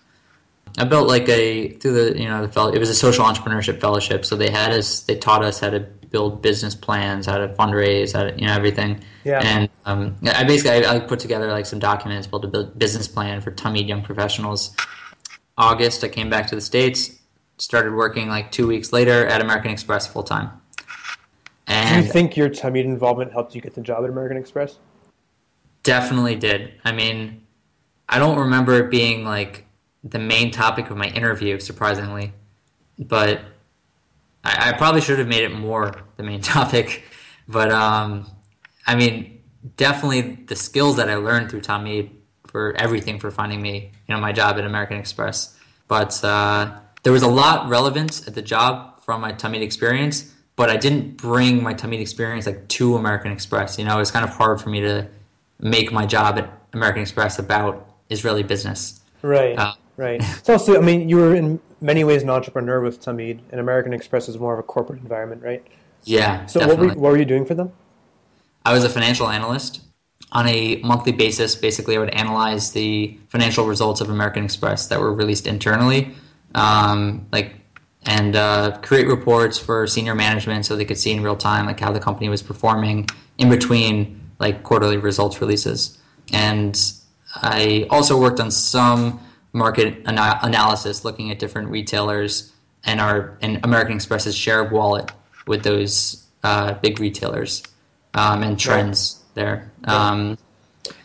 I 0.77 0.83
built 0.83 1.07
like 1.07 1.27
a 1.29 1.69
through 1.69 2.11
the 2.11 2.19
you 2.19 2.27
know 2.27 2.41
the 2.41 2.51
fellow, 2.51 2.71
it 2.71 2.79
was 2.79 2.89
a 2.89 2.95
social 2.95 3.25
entrepreneurship 3.25 3.79
fellowship, 3.79 4.25
so 4.25 4.35
they 4.35 4.51
had 4.51 4.71
us 4.71 5.01
they 5.01 5.15
taught 5.15 5.43
us 5.43 5.59
how 5.59 5.69
to 5.69 5.87
build 6.17 6.41
business 6.41 6.73
plans, 6.73 7.27
how 7.27 7.37
to 7.37 7.47
fundraise, 7.49 8.11
how 8.11 8.23
to 8.23 8.33
you 8.39 8.47
know 8.47 8.53
everything. 8.53 8.99
Yeah. 9.23 9.39
And 9.43 9.69
um, 9.85 10.15
I 10.23 10.43
basically 10.45 10.83
I, 10.83 10.95
I, 10.95 10.99
put 10.99 11.19
together 11.19 11.51
like 11.51 11.67
some 11.67 11.77
documents, 11.77 12.25
built 12.25 12.43
a 12.43 12.63
business 12.63 13.07
plan 13.07 13.39
for 13.39 13.51
Tamid 13.51 13.87
Young 13.87 14.01
Professionals. 14.01 14.75
August, 15.59 16.03
I 16.03 16.07
came 16.07 16.27
back 16.27 16.47
to 16.47 16.55
the 16.55 16.61
states, 16.61 17.19
started 17.59 17.93
working 17.93 18.29
like 18.29 18.51
two 18.51 18.65
weeks 18.65 18.91
later 18.91 19.27
at 19.27 19.41
American 19.41 19.69
Express 19.69 20.07
full 20.07 20.23
time. 20.23 20.49
And 21.67 22.01
Do 22.01 22.07
you 22.07 22.11
think 22.11 22.35
your 22.35 22.49
Tamid 22.49 22.85
involvement 22.85 23.31
helped 23.31 23.53
you 23.53 23.61
get 23.61 23.75
the 23.75 23.81
job 23.81 24.03
at 24.03 24.09
American 24.09 24.37
Express? 24.37 24.79
Definitely 25.83 26.35
did. 26.35 26.73
I 26.83 26.93
mean, 26.93 27.45
I 28.09 28.17
don't 28.17 28.39
remember 28.39 28.73
it 28.83 28.89
being 28.89 29.23
like 29.23 29.67
the 30.03 30.17
main 30.17 30.49
topic 30.49 30.89
of 30.89 30.97
my 30.97 31.09
interview, 31.09 31.59
surprisingly, 31.59 32.33
but 32.97 33.41
I, 34.47 34.69
I 34.69 34.71
probably 34.73 35.01
should 35.01 35.19
have 35.19 35.27
made 35.27 35.43
it 35.43 35.53
more 35.53 35.93
the 36.17 36.23
main 36.23 36.41
topic. 36.55 37.03
But 37.47 37.71
um, 37.71 38.25
I 38.85 38.95
mean, 38.95 39.41
definitely 39.75 40.21
the 40.47 40.55
skills 40.55 40.97
that 40.97 41.09
I 41.09 41.15
learned 41.15 41.51
through 41.51 41.61
Tamid 41.61 42.11
for 42.47 42.73
everything 42.77 43.19
for 43.19 43.29
finding 43.31 43.61
me, 43.61 43.91
you 44.07 44.15
know, 44.15 44.19
my 44.19 44.31
job 44.31 44.57
at 44.57 44.65
American 44.65 44.97
Express. 44.97 45.57
But 45.87 46.23
uh, 46.23 46.79
there 47.03 47.13
was 47.13 47.23
a 47.23 47.27
lot 47.27 47.69
relevant 47.69 48.27
at 48.27 48.35
the 48.35 48.41
job 48.41 49.01
from 49.03 49.21
my 49.21 49.33
Tamid 49.33 49.61
experience 49.61 50.33
but 50.57 50.71
I 50.71 50.75
didn't 50.75 51.17
bring 51.17 51.63
my 51.63 51.73
Tamid 51.73 52.01
experience 52.01 52.45
like 52.45 52.67
to 52.67 52.95
American 52.95 53.31
Express. 53.31 53.77
You 53.79 53.85
know, 53.85 53.95
it 53.95 53.99
was 53.99 54.11
kind 54.11 54.25
of 54.25 54.31
hard 54.31 54.59
for 54.59 54.69
me 54.69 54.81
to 54.81 55.07
make 55.59 55.91
my 55.93 56.05
job 56.05 56.39
at 56.39 56.51
American 56.73 57.03
Express 57.03 57.39
about 57.39 57.87
Israeli 58.09 58.43
business. 58.43 58.99
Right. 59.21 59.57
Uh, 59.57 59.73
right. 59.95 60.21
It's 60.39 60.49
also, 60.49 60.75
I 60.75 60.81
mean, 60.81 61.07
you 61.07 61.17
were 61.17 61.35
in 61.35 61.59
many 61.81 62.03
ways 62.03 62.23
an 62.23 62.29
entrepreneur 62.29 62.81
with 62.81 63.01
Tamid, 63.01 63.39
and 63.51 63.59
American 63.59 63.93
Express 63.93 64.27
is 64.29 64.37
more 64.37 64.53
of 64.53 64.59
a 64.59 64.63
corporate 64.63 64.99
environment, 64.99 65.43
right? 65.43 65.65
Yeah. 66.03 66.45
So 66.45 66.65
what 66.65 66.77
were, 66.77 66.87
what 66.87 67.11
were 67.11 67.17
you 67.17 67.25
doing 67.25 67.45
for 67.45 67.53
them? 67.53 67.71
I 68.65 68.73
was 68.73 68.83
a 68.83 68.89
financial 68.89 69.29
analyst. 69.29 69.81
On 70.33 70.45
a 70.47 70.77
monthly 70.77 71.13
basis, 71.13 71.55
basically, 71.55 71.95
I 71.95 71.99
would 71.99 72.13
analyze 72.13 72.71
the 72.71 73.17
financial 73.29 73.65
results 73.65 74.01
of 74.01 74.09
American 74.09 74.43
Express 74.43 74.87
that 74.87 74.99
were 74.99 75.13
released 75.13 75.47
internally, 75.47 76.13
um, 76.53 77.27
like 77.31 77.55
and 78.05 78.35
uh, 78.35 78.77
create 78.81 79.07
reports 79.07 79.57
for 79.57 79.85
senior 79.85 80.15
management 80.15 80.65
so 80.65 80.75
they 80.75 80.85
could 80.85 80.97
see 80.97 81.11
in 81.11 81.21
real 81.21 81.35
time 81.35 81.65
like 81.65 81.79
how 81.79 81.91
the 81.91 81.99
company 81.99 82.29
was 82.29 82.41
performing 82.41 83.07
in 83.37 83.49
between 83.49 84.19
like 84.39 84.63
quarterly 84.63 84.97
results 84.97 85.41
releases. 85.41 85.97
And 86.33 86.79
I 87.35 87.85
also 87.89 88.19
worked 88.19 88.39
on 88.39 88.51
some 88.51 89.19
market 89.53 90.03
ana- 90.05 90.39
analysis, 90.41 91.03
looking 91.03 91.31
at 91.31 91.39
different 91.39 91.69
retailers 91.69 92.53
and 92.83 93.01
our 93.01 93.37
and 93.41 93.59
American 93.63 93.95
Express's 93.95 94.35
share 94.35 94.61
of 94.61 94.71
wallet 94.71 95.11
with 95.47 95.63
those 95.63 96.25
uh, 96.43 96.73
big 96.75 96.99
retailers 96.99 97.63
um, 98.13 98.43
and 98.43 98.59
trends 98.59 99.23
right. 99.29 99.35
there. 99.35 99.71
Um, 99.85 100.37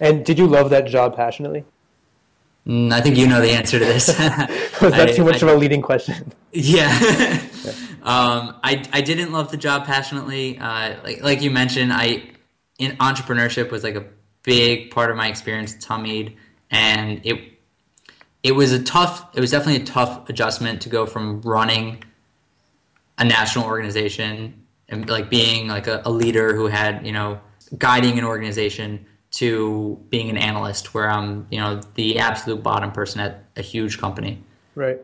and 0.01 0.25
did 0.25 0.39
you 0.39 0.47
love 0.47 0.71
that 0.71 0.87
job 0.87 1.17
passionately? 1.17 1.65
Mm, 2.67 2.93
I 2.93 3.01
think 3.01 3.17
you 3.17 3.27
know 3.27 3.41
the 3.41 3.51
answer 3.51 3.79
to 3.79 3.85
this. 3.85 4.09
Was 4.81 4.93
that 4.93 5.09
I, 5.09 5.13
too 5.13 5.25
much 5.25 5.43
I, 5.43 5.49
of 5.49 5.57
a 5.57 5.59
leading 5.59 5.83
question? 5.83 6.33
Yeah. 6.53 6.89
um, 8.03 8.55
I, 8.63 8.85
I 8.93 9.01
didn't 9.01 9.33
love 9.33 9.51
the 9.51 9.57
job 9.57 9.85
passionately. 9.85 10.59
Uh, 10.59 10.97
like, 11.03 11.23
like 11.23 11.43
you 11.43 11.51
mentioned, 11.51 11.93
I 11.93 12.23
in 12.79 12.97
entrepreneurship 12.99 13.71
was 13.71 13.83
like 13.83 13.97
a 13.97 14.05
big 14.43 14.91
part 14.91 15.11
of 15.11 15.17
my 15.17 15.29
experience 15.29 15.75
at 15.75 15.81
Tamid, 15.81 16.37
and 16.71 17.21
it 17.25 17.52
it 18.43 18.53
was 18.53 18.73
a 18.73 18.83
tough. 18.83 19.35
It 19.35 19.41
was 19.41 19.51
definitely 19.51 19.83
a 19.83 19.87
tough 19.87 20.29
adjustment 20.29 20.83
to 20.83 20.89
go 20.89 21.07
from 21.07 21.41
running 21.43 22.03
a 23.19 23.25
national 23.25 23.67
organization 23.67 24.65
and 24.89 25.09
like 25.09 25.31
being 25.31 25.69
like 25.69 25.87
a, 25.87 26.03
a 26.05 26.11
leader 26.11 26.55
who 26.55 26.67
had 26.67 27.07
you 27.07 27.13
know 27.13 27.41
guiding 27.79 28.19
an 28.19 28.25
organization 28.25 29.07
to 29.33 29.99
being 30.11 30.29
an 30.29 30.37
analyst 30.37 30.95
where 30.95 31.11
I'm, 31.11 31.47
you 31.51 31.59
know, 31.59 31.81
the 31.95 32.19
absolute 32.19 32.63
bottom 32.63 32.93
person 32.93 33.21
at 33.21 33.45
a 33.57 33.63
huge 33.63 33.99
company. 33.99 34.43
Right. 34.75 35.01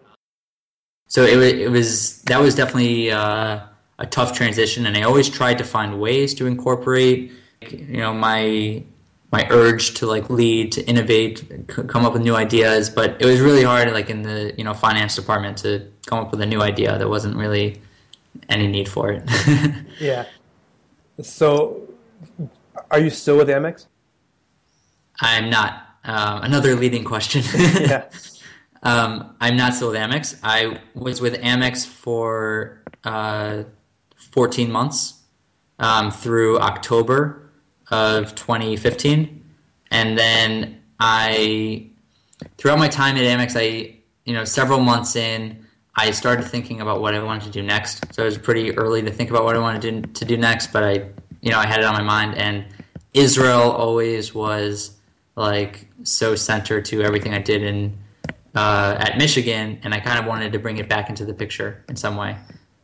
So 1.06 1.22
it, 1.22 1.58
it 1.58 1.70
was, 1.70 2.20
that 2.22 2.40
was 2.40 2.54
definitely 2.54 3.10
uh, 3.10 3.60
a 3.98 4.06
tough 4.06 4.34
transition. 4.36 4.84
And 4.84 4.96
I 4.96 5.02
always 5.02 5.30
tried 5.30 5.58
to 5.58 5.64
find 5.64 5.98
ways 5.98 6.34
to 6.34 6.46
incorporate, 6.46 7.32
you 7.70 7.96
know, 7.96 8.12
my, 8.12 8.82
my 9.30 9.46
urge 9.50 9.94
to 9.94 10.06
like 10.06 10.30
lead, 10.30 10.72
to 10.72 10.84
innovate, 10.86 11.66
come 11.68 12.04
up 12.04 12.12
with 12.14 12.22
new 12.22 12.34
ideas. 12.34 12.88
But 12.88 13.20
it 13.20 13.26
was 13.26 13.40
really 13.40 13.62
hard, 13.62 13.92
like 13.92 14.10
in 14.10 14.22
the, 14.22 14.54
you 14.56 14.64
know, 14.64 14.74
finance 14.74 15.14
department 15.16 15.58
to 15.58 15.86
come 16.06 16.18
up 16.18 16.30
with 16.30 16.40
a 16.40 16.46
new 16.46 16.62
idea. 16.62 16.96
There 16.98 17.08
wasn't 17.08 17.36
really 17.36 17.80
any 18.48 18.66
need 18.66 18.88
for 18.88 19.12
it. 19.12 19.28
yeah. 20.00 20.26
So, 21.20 21.88
are 22.90 23.00
you 23.00 23.10
still 23.10 23.36
with 23.36 23.48
Amex? 23.48 23.86
I'm 25.20 25.50
not. 25.50 25.84
Um, 26.04 26.42
another 26.42 26.74
leading 26.74 27.04
question. 27.04 27.42
yeah. 27.54 28.08
Um, 28.80 29.34
I'm 29.40 29.56
not 29.56 29.74
still 29.74 29.90
with 29.90 29.98
Amex. 29.98 30.38
I 30.40 30.78
was 30.94 31.20
with 31.20 31.34
Amex 31.42 31.84
for 31.84 32.80
uh, 33.02 33.64
14 34.14 34.70
months 34.70 35.22
um, 35.80 36.12
through 36.12 36.60
October 36.60 37.47
of 37.90 38.34
2015, 38.34 39.44
and 39.90 40.18
then 40.18 40.82
I, 41.00 41.88
throughout 42.56 42.78
my 42.78 42.88
time 42.88 43.16
at 43.16 43.22
Amex, 43.22 43.54
I, 43.56 43.96
you 44.24 44.34
know, 44.34 44.44
several 44.44 44.80
months 44.80 45.16
in, 45.16 45.64
I 45.96 46.10
started 46.12 46.44
thinking 46.44 46.80
about 46.80 47.00
what 47.00 47.14
I 47.14 47.22
wanted 47.22 47.44
to 47.44 47.50
do 47.50 47.62
next. 47.62 48.14
So 48.14 48.22
it 48.22 48.26
was 48.26 48.38
pretty 48.38 48.76
early 48.76 49.02
to 49.02 49.10
think 49.10 49.30
about 49.30 49.44
what 49.44 49.56
I 49.56 49.58
wanted 49.58 49.82
to 49.82 49.90
do, 49.90 50.12
to 50.12 50.24
do 50.24 50.36
next, 50.36 50.72
but 50.72 50.84
I, 50.84 50.92
you 51.40 51.50
know, 51.50 51.58
I 51.58 51.66
had 51.66 51.80
it 51.80 51.84
on 51.84 51.94
my 51.94 52.02
mind, 52.02 52.36
and 52.36 52.66
Israel 53.14 53.70
always 53.72 54.34
was 54.34 54.96
like 55.36 55.86
so 56.02 56.34
center 56.34 56.80
to 56.82 57.02
everything 57.02 57.32
I 57.32 57.38
did 57.38 57.62
in 57.62 57.96
uh, 58.54 58.96
at 58.98 59.18
Michigan, 59.18 59.78
and 59.82 59.94
I 59.94 60.00
kind 60.00 60.18
of 60.18 60.26
wanted 60.26 60.52
to 60.52 60.58
bring 60.58 60.78
it 60.78 60.88
back 60.88 61.08
into 61.08 61.24
the 61.24 61.34
picture 61.34 61.84
in 61.88 61.96
some 61.96 62.16
way. 62.16 62.36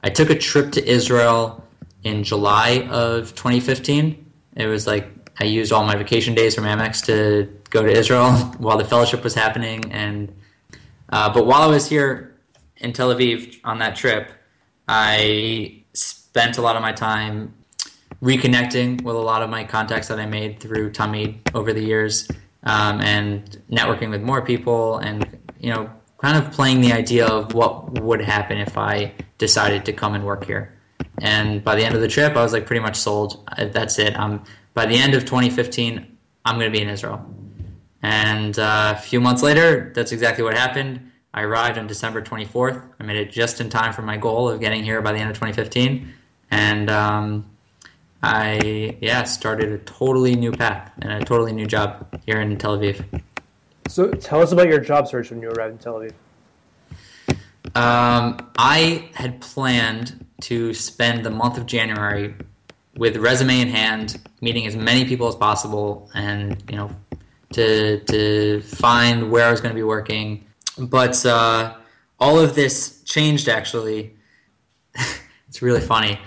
I 0.03 0.11
took 0.11 0.31
a 0.31 0.38
trip 0.38 0.73
to 0.73 0.87
Israel 0.87 1.64
in 2.03 2.23
July 2.23 2.87
of 2.90 3.35
2015. 3.35 4.23
It 4.57 4.67
was 4.67 4.87
like 4.87 5.09
I 5.40 5.45
used 5.45 5.73
all 5.73 5.85
my 5.85 5.97
vacation 5.97 6.35
days 6.35 6.55
from 6.55 6.64
Amex 6.64 7.05
to 7.07 7.53
go 7.71 7.83
to 7.83 7.90
Israel 7.90 8.33
while 8.59 8.79
the 8.79 8.85
fellowship 8.85 9.25
was 9.25 9.35
happening, 9.35 9.93
and 9.93 10.35
uh, 11.11 11.33
but 11.33 11.47
while 11.47 11.62
I 11.62 11.67
was 11.67 11.88
here 11.88 12.37
in 12.77 12.93
Tel 12.93 13.14
Aviv 13.14 13.61
on 13.64 13.79
that 13.79 13.97
trip, 13.97 14.31
I 14.88 15.83
spent 15.93 16.59
a 16.59 16.62
lot 16.62 16.77
of 16.77 16.83
my 16.83 16.93
time 16.93 17.55
reconnecting 18.23 19.03
with 19.03 19.17
a 19.17 19.19
lot 19.19 19.43
of 19.43 19.51
my 19.51 19.64
contacts 19.64 20.09
that 20.09 20.19
I 20.19 20.27
made 20.27 20.61
through 20.61 20.90
Tamid 20.93 21.38
over 21.55 21.73
the 21.73 21.83
years, 21.83 22.29
um, 22.62 23.01
and 23.01 23.61
networking 23.71 24.11
with 24.11 24.23
more 24.23 24.43
people, 24.43 24.99
and 24.99 25.27
you 25.59 25.71
know, 25.71 25.90
kind 26.19 26.37
of 26.37 26.53
playing 26.53 26.81
the 26.81 26.93
idea 26.93 27.27
of 27.27 27.55
what 27.55 28.01
would 28.01 28.21
happen 28.21 28.59
if 28.59 28.79
I 28.79 29.12
decided 29.38 29.85
to 29.87 29.93
come 29.93 30.14
and 30.14 30.25
work 30.25 30.45
here. 30.45 30.73
And 31.18 31.62
by 31.62 31.77
the 31.77 31.85
end 31.85 31.94
of 31.94 32.00
the 32.00 32.09
trip, 32.09 32.37
I 32.37 32.42
was 32.42 32.53
like 32.53 32.66
pretty 32.66 32.81
much 32.83 32.96
sold. 32.96 33.48
That's 33.59 33.98
it. 33.98 34.18
Um, 34.18 34.44
by 34.74 34.87
the 34.87 34.96
end 34.96 35.14
of 35.14 35.24
2015, 35.24 36.16
I'm 36.44 36.59
going 36.59 36.70
to 36.70 36.77
be 36.77 36.83
in 36.83 36.88
Israel. 36.88 37.24
And 38.03 38.59
uh, 38.59 38.94
a 38.96 39.00
few 39.00 39.20
months 39.20 39.42
later, 39.42 39.92
that's 39.94 40.12
exactly 40.12 40.44
what 40.44 40.55
happened. 40.55 41.11
I 41.33 41.42
arrived 41.42 41.79
on 41.79 41.87
December 41.87 42.22
24th. 42.22 42.83
I 43.00 43.03
made 43.03 43.16
it 43.16 43.31
just 43.31 43.61
in 43.61 43.70
time 43.70 43.92
for 43.92 44.03
my 44.03 44.16
goal 44.16 44.48
of 44.48 44.61
getting 44.61 44.85
here 44.85 45.00
by 45.03 45.12
the 45.12 45.18
end 45.18 45.31
of 45.31 45.37
2015. 45.37 46.12
And 46.50 46.90
um, 46.90 47.50
I, 48.22 48.96
yeah, 49.00 49.24
started 49.24 49.72
a 49.72 49.79
totally 49.79 50.37
new 50.37 50.53
path 50.53 50.92
and 51.00 51.12
a 51.12 51.24
totally 51.24 51.53
new 51.53 51.66
job 51.66 52.20
here 52.27 52.40
in 52.40 52.57
Tel 52.57 52.79
Aviv. 52.79 53.22
So 53.88 54.11
tell 54.12 54.42
us 54.42 54.53
about 54.53 54.68
your 54.68 54.81
job 54.81 55.09
search 55.09 55.31
when 55.31 55.42
you 55.42 55.50
arrived 55.50 55.72
in 55.72 55.79
Tel 55.79 55.94
Aviv. 55.94 56.12
Um, 57.74 58.50
I 58.57 59.09
had 59.14 59.40
planned 59.40 60.23
to 60.42 60.75
spend 60.75 61.25
the 61.25 61.31
month 61.31 61.59
of 61.59 61.66
January 61.66 62.35
with 62.97 63.16
resume 63.16 63.61
in 63.61 63.68
hand, 63.68 64.20
meeting 64.40 64.66
as 64.66 64.77
many 64.77 65.05
people 65.05 65.27
as 65.29 65.35
possible, 65.35 66.11
and 66.14 66.62
you 66.68 66.77
know, 66.77 66.90
to 67.53 68.01
to 68.01 68.61
find 68.62 69.31
where 69.31 69.47
I 69.47 69.51
was 69.51 69.61
going 69.61 69.73
to 69.73 69.79
be 69.79 69.83
working. 69.83 70.44
But 70.79 71.25
uh, 71.25 71.75
all 72.18 72.38
of 72.38 72.55
this 72.55 73.03
changed. 73.05 73.49
Actually, 73.49 74.14
it's 75.49 75.62
really 75.62 75.81
funny. 75.81 76.18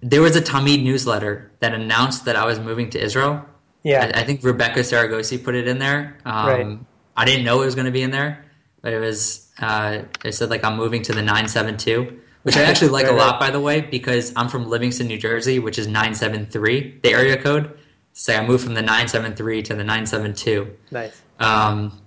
There 0.00 0.20
was 0.20 0.34
a 0.34 0.42
Tamid 0.42 0.82
newsletter 0.82 1.50
that 1.60 1.72
announced 1.74 2.24
that 2.24 2.34
I 2.36 2.44
was 2.44 2.58
moving 2.58 2.90
to 2.90 3.00
Israel. 3.00 3.44
Yeah, 3.84 4.10
I, 4.14 4.20
I 4.20 4.24
think 4.24 4.42
Rebecca 4.42 4.80
Saragosi 4.80 5.42
put 5.42 5.54
it 5.54 5.68
in 5.68 5.78
there. 5.78 6.16
Um, 6.24 6.46
Right. 6.46 6.78
I 7.14 7.24
didn't 7.26 7.44
know 7.44 7.60
it 7.62 7.66
was 7.66 7.74
going 7.74 7.84
to 7.84 7.92
be 7.92 8.02
in 8.02 8.10
there, 8.10 8.44
but 8.80 8.92
it 8.92 8.98
was. 8.98 9.48
Uh, 9.60 10.02
it 10.24 10.32
said 10.32 10.50
like 10.50 10.64
I'm 10.64 10.76
moving 10.76 11.02
to 11.02 11.12
the 11.12 11.20
972, 11.20 12.20
which 12.42 12.56
I 12.56 12.62
actually 12.62 12.88
like 12.88 13.06
a 13.06 13.12
lot, 13.12 13.32
right. 13.32 13.40
by 13.40 13.50
the 13.50 13.60
way, 13.60 13.80
because 13.80 14.32
I'm 14.36 14.48
from 14.48 14.68
Livingston, 14.68 15.06
New 15.06 15.18
Jersey, 15.18 15.58
which 15.58 15.78
is 15.78 15.86
973, 15.86 17.00
the 17.02 17.10
area 17.10 17.36
code. 17.36 17.78
So 18.12 18.34
I 18.34 18.46
moved 18.46 18.64
from 18.64 18.74
the 18.74 18.82
973 18.82 19.62
to 19.62 19.74
the 19.74 19.84
972. 19.84 20.76
nice. 20.90 21.20
Um, 21.38 22.00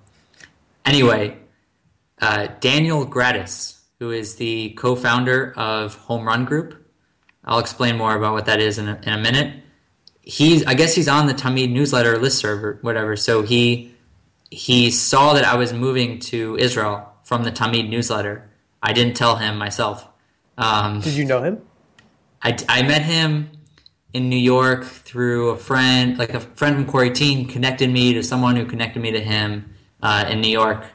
anyway, 0.86 1.38
uh, 2.22 2.48
Daniel 2.60 3.06
Gratis, 3.06 3.82
who 4.00 4.12
is 4.12 4.36
the 4.36 4.72
co-founder 4.72 5.54
of 5.58 5.96
Home 5.96 6.26
Run 6.26 6.46
Group, 6.46 6.86
I'll 7.44 7.60
explain 7.60 7.98
more 7.98 8.16
about 8.16 8.34
what 8.34 8.46
that 8.46 8.60
is 8.60 8.78
in 8.78 8.88
a, 8.88 9.00
in 9.04 9.14
a 9.14 9.18
minute. 9.18 9.62
He's, 10.22 10.66
I 10.66 10.74
guess, 10.74 10.96
he's 10.96 11.08
on 11.08 11.28
the 11.28 11.34
Tamid 11.34 11.72
newsletter 11.72 12.16
listserv 12.16 12.64
or 12.64 12.80
whatever. 12.82 13.16
So 13.16 13.44
he 13.44 13.92
he 14.50 14.90
saw 14.90 15.34
that 15.34 15.44
I 15.44 15.56
was 15.56 15.74
moving 15.74 16.20
to 16.20 16.56
Israel 16.58 17.12
from 17.24 17.44
the 17.44 17.52
Tamid 17.52 17.90
newsletter. 17.90 18.50
I 18.82 18.94
didn't 18.94 19.16
tell 19.16 19.36
him 19.36 19.58
myself. 19.58 20.08
Um, 20.58 21.02
Did 21.02 21.14
you 21.14 21.26
know 21.26 21.42
him? 21.44 21.62
I, 22.42 22.58
I 22.70 22.82
met 22.84 23.02
him 23.02 23.50
in 24.14 24.30
New 24.30 24.38
York 24.38 24.86
through 24.86 25.50
a 25.50 25.58
friend, 25.58 26.18
like 26.18 26.34
a 26.34 26.40
friend 26.40 26.76
from 26.76 26.86
Corey 26.86 27.12
Teen 27.12 27.48
connected 27.48 27.90
me 27.90 28.14
to 28.14 28.24
someone 28.24 28.56
who 28.56 28.66
connected 28.66 29.02
me 29.02 29.12
to 29.12 29.20
him 29.20 29.74
uh, 30.02 30.26
in 30.30 30.40
New 30.42 30.50
York. 30.52 30.86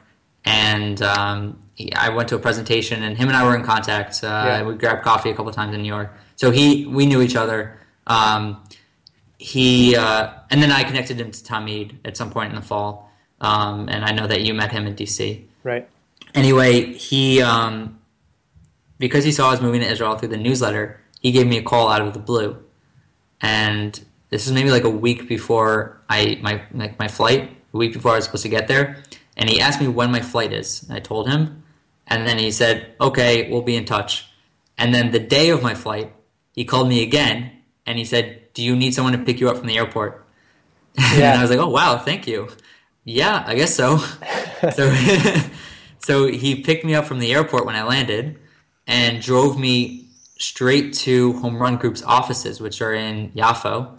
And 0.43 1.01
um, 1.03 1.59
he, 1.75 1.93
I 1.93 2.09
went 2.09 2.29
to 2.29 2.35
a 2.35 2.39
presentation, 2.39 3.03
and 3.03 3.15
him 3.17 3.27
and 3.27 3.37
I 3.37 3.43
were 3.45 3.55
in 3.55 3.63
contact. 3.63 4.23
Uh, 4.23 4.27
Yeah. 4.27 4.63
We 4.63 4.75
grabbed 4.75 5.03
coffee 5.03 5.29
a 5.29 5.35
couple 5.35 5.51
times 5.51 5.73
in 5.75 5.81
New 5.83 5.87
York. 5.87 6.11
So 6.35 6.49
he, 6.49 6.87
we 6.87 7.05
knew 7.05 7.21
each 7.21 7.35
other. 7.35 7.77
Um, 8.07 8.63
he, 9.37 9.95
uh, 9.95 10.33
and 10.49 10.61
then 10.61 10.71
I 10.71 10.83
connected 10.83 11.19
him 11.19 11.31
to 11.31 11.43
Tamid 11.43 11.95
at 12.05 12.17
some 12.17 12.31
point 12.31 12.49
in 12.49 12.55
the 12.55 12.61
fall. 12.61 13.11
Um, 13.39 13.87
and 13.89 14.03
I 14.05 14.11
know 14.11 14.25
that 14.27 14.41
you 14.41 14.53
met 14.53 14.71
him 14.71 14.85
in 14.87 14.95
DC 14.95 15.43
Right. 15.63 15.87
anyway, 16.35 16.93
he 16.93 17.41
um, 17.41 17.99
because 19.01 19.25
he 19.25 19.31
saw 19.33 19.47
I 19.49 19.51
was 19.51 19.61
moving 19.61 19.81
to 19.81 19.87
Israel 19.87 20.15
through 20.17 20.29
the 20.29 20.37
newsletter, 20.37 21.01
he 21.19 21.31
gave 21.33 21.47
me 21.47 21.57
a 21.57 21.61
call 21.61 21.89
out 21.89 22.01
of 22.01 22.13
the 22.13 22.19
blue, 22.19 22.57
and 23.41 23.99
this 24.29 24.47
is 24.47 24.53
maybe 24.53 24.71
like 24.71 24.85
a 24.85 24.89
week 24.89 25.27
before 25.27 25.99
I 26.09 26.39
my 26.41 26.61
like 26.73 26.97
my 26.99 27.07
flight, 27.09 27.49
a 27.73 27.77
week 27.77 27.93
before 27.93 28.13
I 28.13 28.15
was 28.15 28.25
supposed 28.25 28.43
to 28.43 28.49
get 28.49 28.67
there, 28.69 29.03
and 29.35 29.49
he 29.49 29.59
asked 29.59 29.81
me 29.81 29.87
when 29.87 30.11
my 30.11 30.21
flight 30.21 30.53
is. 30.53 30.85
I 30.89 30.99
told 30.99 31.27
him, 31.29 31.63
and 32.07 32.25
then 32.27 32.37
he 32.37 32.51
said, 32.51 32.93
"Okay, 33.01 33.49
we'll 33.51 33.61
be 33.63 33.75
in 33.75 33.85
touch." 33.85 34.27
And 34.77 34.93
then 34.95 35.11
the 35.11 35.19
day 35.19 35.49
of 35.49 35.61
my 35.61 35.75
flight, 35.75 36.13
he 36.55 36.63
called 36.65 36.87
me 36.87 37.03
again, 37.03 37.51
and 37.85 37.97
he 37.97 38.05
said, 38.05 38.53
"Do 38.53 38.63
you 38.63 38.75
need 38.75 38.93
someone 38.93 39.13
to 39.13 39.19
pick 39.19 39.39
you 39.41 39.49
up 39.49 39.57
from 39.57 39.67
the 39.67 39.77
airport?" 39.77 40.25
and 40.97 41.19
Yeah. 41.19 41.37
I 41.37 41.41
was 41.41 41.49
like, 41.49 41.59
"Oh 41.59 41.69
wow, 41.69 41.97
thank 41.97 42.27
you." 42.27 42.47
Yeah, 43.03 43.43
I 43.47 43.55
guess 43.55 43.73
so. 43.75 43.97
so, 44.77 44.93
so 45.99 46.27
he 46.27 46.61
picked 46.61 46.85
me 46.85 46.93
up 46.93 47.05
from 47.05 47.17
the 47.19 47.33
airport 47.33 47.65
when 47.65 47.75
I 47.75 47.83
landed, 47.83 48.37
and 48.91 49.21
drove 49.21 49.57
me 49.57 50.05
straight 50.37 50.93
to 50.93 51.33
Home 51.39 51.57
Run 51.57 51.77
Group's 51.77 52.03
offices, 52.03 52.59
which 52.59 52.81
are 52.81 52.93
in 52.93 53.31
Yafo. 53.31 53.97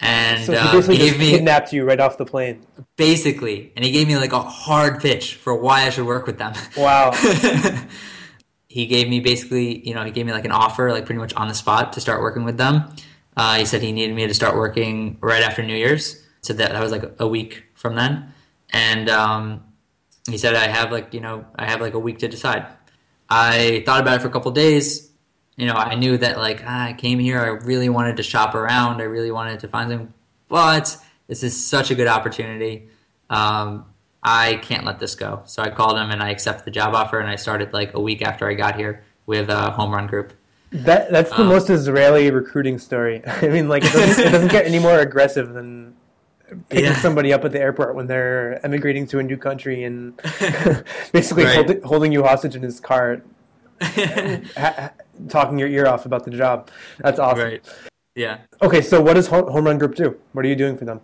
And 0.00 0.44
So 0.44 0.52
he 0.52 0.58
uh, 0.58 0.72
basically 0.72 0.96
just 0.98 1.10
gave 1.10 1.18
me 1.18 1.30
kidnapped 1.32 1.72
you 1.72 1.84
right 1.84 1.98
off 1.98 2.16
the 2.16 2.24
plane. 2.24 2.64
basically, 2.96 3.72
and 3.74 3.84
he 3.84 3.90
gave 3.90 4.06
me 4.06 4.16
like 4.16 4.32
a 4.32 4.40
hard 4.40 5.00
pitch 5.00 5.34
for 5.34 5.54
why 5.56 5.82
I 5.82 5.90
should 5.90 6.06
work 6.06 6.26
with 6.26 6.38
them. 6.38 6.52
Wow. 6.76 7.10
he 8.68 8.86
gave 8.86 9.08
me 9.08 9.18
basically, 9.18 9.86
you 9.86 9.94
know, 9.94 10.04
he 10.04 10.12
gave 10.12 10.26
me 10.26 10.32
like 10.32 10.44
an 10.44 10.52
offer, 10.52 10.92
like 10.92 11.06
pretty 11.06 11.20
much 11.20 11.34
on 11.34 11.48
the 11.48 11.54
spot 11.54 11.92
to 11.94 12.00
start 12.00 12.20
working 12.20 12.44
with 12.44 12.56
them. 12.56 12.94
Uh, 13.36 13.56
he 13.56 13.64
said 13.64 13.82
he 13.82 13.90
needed 13.90 14.14
me 14.14 14.28
to 14.28 14.34
start 14.34 14.54
working 14.54 15.18
right 15.20 15.42
after 15.42 15.62
New 15.62 15.74
Year's, 15.74 16.24
so 16.40 16.52
that 16.52 16.70
that 16.70 16.80
was 16.80 16.92
like 16.92 17.16
a 17.18 17.26
week 17.26 17.64
from 17.74 17.96
then, 17.96 18.32
and 18.70 19.10
um, 19.10 19.64
he 20.30 20.38
said 20.38 20.54
I 20.54 20.68
have 20.68 20.92
like 20.92 21.12
you 21.12 21.20
know 21.20 21.44
I 21.56 21.66
have 21.66 21.80
like 21.80 21.94
a 21.94 21.98
week 21.98 22.18
to 22.20 22.28
decide. 22.28 22.64
I 23.28 23.82
thought 23.86 24.00
about 24.00 24.16
it 24.16 24.22
for 24.22 24.28
a 24.28 24.30
couple 24.30 24.50
days. 24.52 25.10
You 25.56 25.66
know, 25.66 25.74
I 25.74 25.94
knew 25.94 26.18
that 26.18 26.36
like 26.36 26.62
ah, 26.66 26.86
I 26.86 26.92
came 26.94 27.18
here, 27.18 27.40
I 27.40 27.48
really 27.64 27.88
wanted 27.88 28.16
to 28.16 28.22
shop 28.22 28.54
around, 28.54 29.00
I 29.00 29.04
really 29.04 29.30
wanted 29.30 29.60
to 29.60 29.68
find 29.68 29.90
something, 29.90 30.12
but 30.48 30.96
this 31.28 31.42
is 31.42 31.66
such 31.66 31.90
a 31.90 31.94
good 31.94 32.08
opportunity. 32.08 32.88
Um, 33.30 33.86
I 34.22 34.56
can't 34.56 34.84
let 34.84 34.98
this 34.98 35.14
go. 35.14 35.42
So 35.44 35.62
I 35.62 35.68
called 35.70 35.98
him 35.98 36.10
and 36.10 36.22
I 36.22 36.30
accepted 36.30 36.64
the 36.64 36.70
job 36.70 36.94
offer, 36.94 37.20
and 37.20 37.28
I 37.28 37.36
started 37.36 37.72
like 37.72 37.94
a 37.94 38.00
week 38.00 38.22
after 38.22 38.48
I 38.48 38.54
got 38.54 38.74
here 38.76 39.04
with 39.26 39.48
a 39.50 39.70
Home 39.72 39.92
Run 39.92 40.06
Group. 40.06 40.32
That 40.72 41.12
that's 41.12 41.30
the 41.30 41.42
Um, 41.42 41.48
most 41.48 41.70
Israeli 41.70 42.30
recruiting 42.30 42.78
story. 42.78 43.22
I 43.26 43.48
mean, 43.48 43.68
like 43.68 43.84
it 43.84 43.92
doesn't, 43.92 44.26
it 44.26 44.30
doesn't 44.30 44.50
get 44.50 44.66
any 44.66 44.78
more 44.80 44.98
aggressive 44.98 45.52
than 45.52 45.83
picking 46.68 46.84
Yeah. 46.84 46.94
somebody 47.00 47.32
up 47.32 47.44
at 47.44 47.52
the 47.52 47.60
airport 47.60 47.94
when 47.94 48.06
they're 48.06 48.64
emigrating 48.64 49.06
to 49.08 49.18
a 49.18 49.22
new 49.22 49.36
country 49.36 49.84
and 49.84 50.16
basically 51.12 51.44
Right. 51.44 51.54
holding, 51.56 51.82
holding 51.82 52.12
you 52.12 52.22
hostage 52.22 52.54
in 52.56 52.62
his 52.62 52.80
car, 52.80 53.22
ha- 53.80 54.90
talking 55.28 55.58
your 55.58 55.68
ear 55.68 55.86
off 55.86 56.06
about 56.06 56.24
the 56.24 56.30
job. 56.30 56.70
That's 56.98 57.18
awesome. 57.18 57.44
right. 57.44 57.62
Yeah. 58.14 58.38
Okay, 58.62 58.80
so 58.80 59.00
what 59.00 59.14
does 59.14 59.26
Home 59.26 59.64
Run 59.64 59.78
Group 59.78 59.94
do? 59.96 60.16
What 60.32 60.44
are 60.44 60.48
you 60.48 60.54
doing 60.56 60.76
for 60.76 60.84
them? 60.84 61.00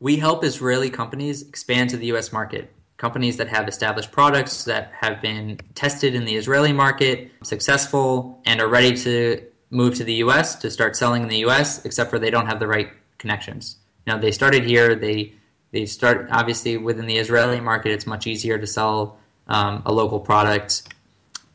We 0.00 0.16
help 0.16 0.44
Israeli 0.44 0.90
companies 0.90 1.42
expand 1.42 1.90
to 1.90 1.96
the 1.96 2.06
U.S. 2.06 2.32
market. 2.32 2.70
companies 2.96 3.36
that 3.38 3.48
have 3.48 3.66
established 3.68 4.12
products 4.12 4.64
that 4.64 4.92
have 5.00 5.20
been 5.20 5.58
tested 5.74 6.14
in 6.14 6.24
the 6.24 6.36
Israeli 6.36 6.72
market, 6.72 7.30
successful, 7.42 8.40
and 8.46 8.60
are 8.60 8.68
ready 8.68 8.96
to 8.96 9.42
move 9.70 9.94
to 9.96 10.04
the 10.04 10.14
US 10.24 10.54
to 10.56 10.70
start 10.70 10.94
selling 10.96 11.22
in 11.24 11.28
the 11.28 11.38
US, 11.46 11.84
except 11.84 12.08
for 12.08 12.18
they 12.20 12.30
don't 12.30 12.46
have 12.46 12.60
the 12.60 12.68
right 12.68 12.90
connections. 13.18 13.76
Now 14.06 14.18
they 14.18 14.32
started 14.32 14.64
here, 14.64 14.94
they 14.94 15.34
they 15.72 15.86
start 15.86 16.28
obviously 16.30 16.76
within 16.76 17.06
the 17.06 17.18
Israeli 17.18 17.60
market 17.60 17.92
it's 17.92 18.06
much 18.06 18.26
easier 18.26 18.58
to 18.58 18.66
sell 18.66 19.18
um, 19.48 19.82
a 19.84 19.92
local 19.92 20.20
product 20.20 20.82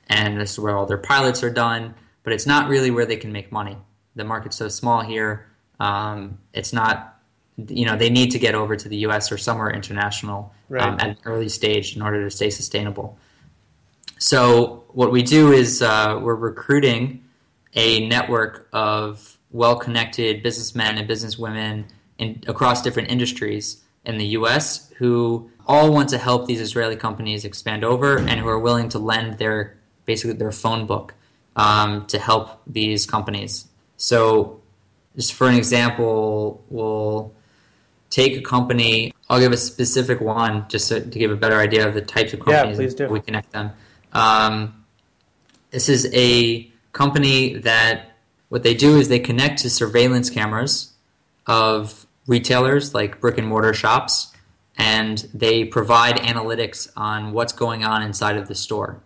and 0.10 0.40
this 0.40 0.52
is 0.54 0.60
where 0.60 0.76
all 0.76 0.86
their 0.86 0.98
pilots 0.98 1.44
are 1.44 1.50
done, 1.50 1.94
but 2.24 2.34
it's 2.34 2.46
not 2.46 2.68
really 2.68 2.92
where 2.92 3.06
they 3.06 3.18
can 3.18 3.32
make 3.32 3.52
money. 3.52 3.78
The 4.16 4.24
market's 4.24 4.58
so 4.58 4.68
small 4.68 5.02
here. 5.02 5.48
Um, 5.80 6.40
it's 6.54 6.74
not, 6.74 7.20
you 7.68 7.86
know, 7.86 7.96
they 7.96 8.10
need 8.10 8.32
to 8.32 8.40
get 8.40 8.56
over 8.56 8.76
to 8.76 8.90
the 8.90 8.98
U.S. 8.98 9.32
or 9.32 9.38
somewhere 9.38 9.70
international 9.70 10.54
Right. 10.70 10.84
um, 10.84 11.00
at 11.00 11.10
an 11.10 11.18
early 11.26 11.50
stage 11.50 11.96
in 11.96 12.02
order 12.04 12.24
to 12.24 12.30
stay 12.30 12.52
sustainable. 12.52 13.18
So 14.20 14.84
what 14.90 15.12
we 15.12 15.24
do 15.24 15.52
is 15.52 15.82
uh, 15.82 16.20
we're 16.22 16.36
recruiting 16.36 17.24
a 17.74 18.08
network 18.08 18.68
of 18.72 19.38
well-connected 19.52 20.44
businessmen 20.44 21.00
and 21.00 21.10
businesswomen 21.10 21.86
in, 22.20 22.44
across 22.48 22.84
different 22.84 23.10
industries 23.10 23.82
in 24.06 24.18
the 24.18 24.26
U.S. 24.28 24.92
who 24.98 25.50
all 25.66 25.92
want 25.92 26.10
to 26.10 26.18
help 26.18 26.46
these 26.46 26.62
Israeli 26.62 26.96
companies 26.96 27.46
expand 27.46 27.84
over 27.84 28.18
and 28.18 28.40
who 28.40 28.48
are 28.48 28.60
willing 28.60 28.90
to 28.90 29.00
lend 29.00 29.40
their 29.40 29.78
basically 30.06 30.34
their 30.34 30.52
phone 30.52 30.86
book 30.86 31.14
um, 31.56 32.06
to 32.08 32.20
help 32.20 32.62
these 32.68 33.06
companies. 33.06 33.68
So, 33.98 34.62
just 35.16 35.34
for 35.34 35.48
an 35.48 35.56
example, 35.56 36.64
we'll 36.70 37.34
take 38.10 38.38
a 38.38 38.42
company. 38.42 39.14
I'll 39.30 39.40
give 39.40 39.52
a 39.52 39.58
specific 39.58 40.22
one 40.22 40.68
just 40.70 40.88
to, 40.90 41.02
to 41.02 41.20
give 41.20 41.32
a 41.32 41.36
better 41.36 41.58
idea 41.58 41.88
of 41.88 41.94
the 41.94 42.02
types 42.02 42.34
of 42.34 42.40
companies 42.40 42.96
do. 42.96 43.08
we 43.08 43.20
connect 43.20 43.52
them. 43.52 43.72
Um, 44.14 44.86
this 45.72 45.90
is 45.90 46.10
a 46.14 46.72
company 46.92 47.56
that 47.60 48.12
what 48.50 48.64
they 48.64 48.74
do 48.74 48.98
is 48.98 49.08
they 49.08 49.20
connect 49.20 49.60
to 49.60 49.70
surveillance 49.70 50.30
cameras 50.30 50.94
of 51.46 52.08
retailers 52.30 52.94
like 52.94 53.20
brick 53.20 53.38
and 53.40 53.48
mortar 53.48 53.74
shops 53.74 54.32
and 54.78 55.28
they 55.34 55.66
provide 55.66 56.16
analytics 56.18 56.88
on 56.96 57.34
what's 57.34 57.52
going 57.52 57.84
on 57.84 58.04
inside 58.04 58.38
of 58.38 58.48
the 58.48 58.56
store. 58.56 59.02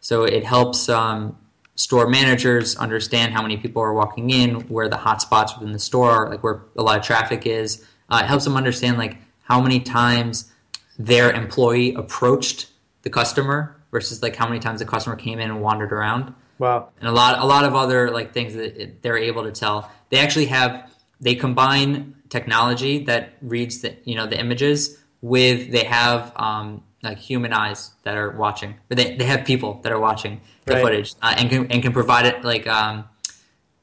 So 0.00 0.24
it 0.24 0.44
helps 0.44 0.88
um, 0.88 1.36
store 1.74 2.06
managers 2.06 2.76
understand 2.76 3.32
how 3.32 3.42
many 3.42 3.56
people 3.56 3.82
are 3.82 3.92
walking 3.94 4.30
in, 4.30 4.60
where 4.68 4.88
the 4.88 4.98
hot 4.98 5.20
spots 5.22 5.54
within 5.56 5.72
the 5.72 5.78
store 5.80 6.10
are, 6.10 6.30
like 6.30 6.44
where 6.44 6.62
a 6.76 6.82
lot 6.82 6.98
of 6.98 7.04
traffic 7.04 7.46
is. 7.46 7.84
Uh, 8.08 8.20
it 8.22 8.26
helps 8.26 8.44
them 8.44 8.56
understand 8.56 8.98
like 8.98 9.16
how 9.42 9.60
many 9.60 9.80
times 9.80 10.52
their 10.98 11.32
employee 11.32 11.94
approached 11.94 12.68
the 13.02 13.10
customer 13.10 13.80
versus 13.90 14.22
like 14.22 14.36
how 14.36 14.46
many 14.46 14.60
times 14.60 14.80
the 14.80 14.86
customer 14.86 15.16
came 15.16 15.38
in 15.40 15.50
and 15.50 15.60
wandered 15.62 15.92
around 15.92 16.34
Wow. 16.58 16.90
and 17.00 17.08
a 17.08 17.12
lot 17.12 17.38
a 17.38 17.44
lot 17.46 17.64
of 17.64 17.74
other 17.74 18.10
like 18.10 18.32
things 18.32 18.54
that 18.54 19.02
they're 19.02 19.18
able 19.18 19.42
to 19.44 19.52
tell. 19.52 19.90
They 20.10 20.18
actually 20.18 20.46
have 20.46 20.90
they 21.20 21.34
combine 21.34 22.14
technology 22.28 23.04
that 23.04 23.34
reads 23.40 23.80
the 23.80 23.96
you 24.04 24.14
know 24.14 24.26
the 24.26 24.38
images 24.38 24.98
with 25.20 25.70
they 25.70 25.84
have 25.84 26.32
um, 26.36 26.82
like 27.02 27.18
human 27.18 27.52
eyes 27.52 27.92
that 28.02 28.16
are 28.16 28.30
watching. 28.30 28.74
Or 28.90 28.96
they 28.96 29.16
they 29.16 29.24
have 29.24 29.44
people 29.44 29.80
that 29.82 29.92
are 29.92 30.00
watching 30.00 30.40
the 30.64 30.74
Right. 30.74 30.82
footage 30.82 31.14
uh, 31.22 31.34
and 31.36 31.48
can 31.48 31.70
and 31.70 31.82
can 31.82 31.92
provide 31.92 32.26
it 32.26 32.44
like 32.44 32.66
um, 32.66 33.04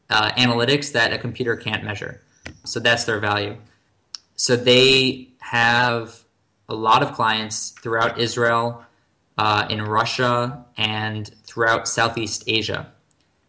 uh, 0.09 0.31
analytics 0.31 0.91
that 0.93 1.13
a 1.13 1.17
computer 1.17 1.55
can't 1.55 1.83
measure. 1.83 2.21
So 2.65 2.79
that's 2.79 3.05
their 3.05 3.19
value. 3.19 3.57
So 4.35 4.55
they 4.55 5.29
have 5.39 6.23
a 6.67 6.75
lot 6.75 7.03
of 7.03 7.13
clients 7.13 7.71
throughout 7.81 8.19
Israel, 8.19 8.83
uh, 9.37 9.65
in 9.69 9.81
Russia, 9.81 10.65
and 10.77 11.29
throughout 11.45 11.87
Southeast 11.87 12.43
Asia. 12.47 12.91